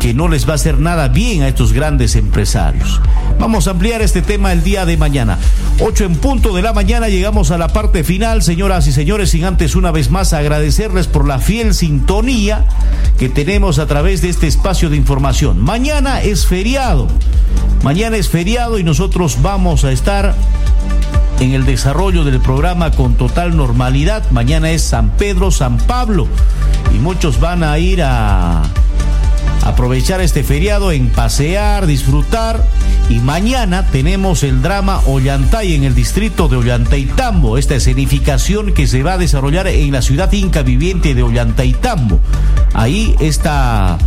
que 0.00 0.14
no 0.14 0.28
les 0.28 0.46
va 0.48 0.52
a 0.52 0.56
hacer 0.56 0.78
nada 0.78 1.08
bien 1.08 1.42
a 1.42 1.48
estos 1.48 1.72
grandes 1.72 2.16
empresarios. 2.16 3.00
Vamos 3.38 3.66
a 3.66 3.72
ampliar 3.72 4.02
este 4.02 4.22
tema 4.22 4.52
el 4.52 4.62
día 4.62 4.86
de 4.86 4.96
mañana. 4.96 5.38
Ocho 5.80 6.04
en 6.04 6.16
punto 6.16 6.54
de 6.54 6.62
la 6.62 6.72
mañana 6.72 7.08
llegamos 7.08 7.50
a 7.50 7.58
la 7.58 7.68
parte 7.68 8.04
final, 8.04 8.42
señoras 8.42 8.86
y 8.86 8.92
señores, 8.92 9.30
sin 9.30 9.44
antes 9.44 9.76
una 9.76 9.90
vez 9.90 10.10
más 10.10 10.32
agradecerles 10.32 11.06
por 11.06 11.26
la 11.26 11.38
fiel 11.38 11.74
sintonía 11.74 12.64
que 13.18 13.28
tenemos 13.28 13.78
a 13.78 13.86
través 13.86 14.22
de 14.22 14.28
este 14.28 14.46
espacio 14.46 14.90
de 14.90 14.96
información. 14.96 15.60
Mañana 15.60 16.22
es 16.22 16.46
feriado. 16.46 17.08
Mañana 17.82 18.16
es 18.16 18.28
feriado 18.28 18.78
y 18.78 18.84
nosotros 18.84 19.38
vamos 19.42 19.84
a 19.84 19.92
estar 19.92 20.34
en 21.40 21.52
el 21.52 21.66
desarrollo 21.66 22.24
del 22.24 22.40
programa 22.40 22.90
con 22.90 23.14
total 23.14 23.56
normalidad. 23.56 24.30
Mañana 24.30 24.70
es 24.70 24.82
San 24.82 25.10
Pedro, 25.10 25.50
San 25.50 25.76
Pablo 25.78 26.26
y 26.94 26.98
muchos 26.98 27.38
van 27.40 27.62
a 27.62 27.78
ir 27.78 28.02
a 28.02 28.62
aprovechar 29.66 30.20
este 30.20 30.44
feriado 30.44 30.92
en 30.92 31.08
pasear, 31.08 31.86
disfrutar. 31.86 32.64
Y 33.08 33.16
mañana 33.16 33.86
tenemos 33.86 34.42
el 34.42 34.62
drama 34.62 35.00
Ollantay 35.06 35.74
en 35.74 35.84
el 35.84 35.94
distrito 35.94 36.48
de 36.48 36.56
Ollantaytambo, 36.56 37.58
esta 37.58 37.74
escenificación 37.74 38.72
que 38.72 38.86
se 38.86 39.02
va 39.02 39.14
a 39.14 39.18
desarrollar 39.18 39.66
en 39.66 39.92
la 39.92 40.02
ciudad 40.02 40.32
inca 40.32 40.62
viviente 40.62 41.14
de 41.14 41.22
Ollantaytambo. 41.22 42.20
Ahí 42.74 43.14
esta 43.20 43.98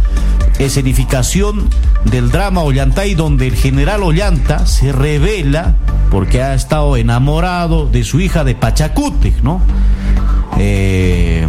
escenificación 0.60 1.70
del 2.06 2.32
drama 2.32 2.62
Ollantay, 2.62 3.16
donde 3.16 3.48
el 3.48 3.56
general 3.56 4.04
Ollanta 4.04 4.66
se 4.66 4.92
revela 4.92 5.76
porque 6.10 6.42
ha 6.42 6.54
estado 6.54 6.98
enamorado 6.98 7.86
de 7.86 8.04
su 8.04 8.20
hija 8.20 8.44
de 8.44 8.56
Pachacútec, 8.56 9.42
¿no? 9.44 9.62
Eh, 10.58 11.48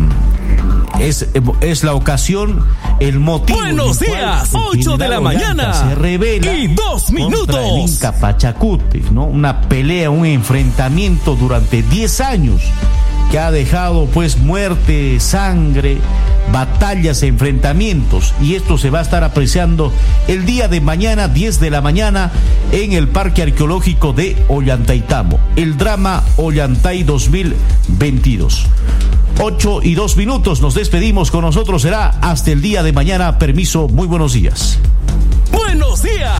es, 1.00 1.28
es 1.60 1.84
la 1.84 1.94
ocasión, 1.94 2.64
el 3.00 3.18
motivo. 3.20 3.58
Buenos 3.58 3.98
días, 4.00 4.50
8 4.52 4.96
de 4.96 5.08
la 5.08 5.20
mañana. 5.20 5.72
Se 5.74 5.94
revela 5.94 6.52
y 6.52 6.68
dos 6.68 7.10
minutos. 7.10 7.56
El 7.56 7.78
Inca 7.78 8.12
Pachacute, 8.12 9.02
¿no? 9.10 9.24
Una 9.24 9.62
pelea, 9.62 10.10
un 10.10 10.26
enfrentamiento 10.26 11.36
durante 11.36 11.82
10 11.82 12.20
años 12.20 12.60
que 13.30 13.38
ha 13.38 13.50
dejado 13.50 14.06
pues 14.06 14.38
muerte, 14.38 15.20
sangre, 15.20 15.98
batallas, 16.52 17.22
enfrentamientos 17.22 18.34
y 18.40 18.56
esto 18.56 18.76
se 18.76 18.90
va 18.90 18.98
a 18.98 19.02
estar 19.02 19.22
apreciando 19.22 19.92
el 20.26 20.44
día 20.44 20.66
de 20.68 20.80
mañana 20.80 21.28
10 21.28 21.60
de 21.60 21.70
la 21.70 21.80
mañana 21.80 22.32
en 22.72 22.92
el 22.92 23.08
Parque 23.08 23.42
Arqueológico 23.42 24.12
de 24.12 24.36
Ollantaitamo, 24.48 25.38
el 25.56 25.76
drama 25.76 26.24
Ollantay 26.36 27.04
2022. 27.04 28.66
8 29.42 29.80
y 29.84 29.94
2 29.94 30.16
minutos. 30.18 30.60
Nos 30.60 30.74
despedimos 30.74 31.30
con 31.30 31.42
nosotros. 31.42 31.80
Será 31.80 32.08
hasta 32.20 32.50
el 32.50 32.60
día 32.60 32.82
de 32.82 32.92
mañana. 32.92 33.38
Permiso. 33.38 33.88
Muy 33.88 34.06
buenos 34.06 34.34
días. 34.34 34.78
Buenos 35.50 36.02
días. 36.02 36.38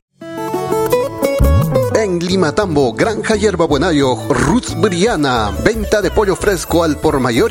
En 1.94 2.20
Limatambo, 2.20 2.92
Granja 2.92 3.34
Hierba 3.34 3.66
Buenayo, 3.66 4.14
Ruth 4.28 4.74
Briana, 4.76 5.50
venta 5.64 6.00
de 6.00 6.10
pollo 6.12 6.36
fresco 6.36 6.84
al 6.84 6.96
por 6.96 7.18
mayor 7.18 7.30
y 7.38 7.48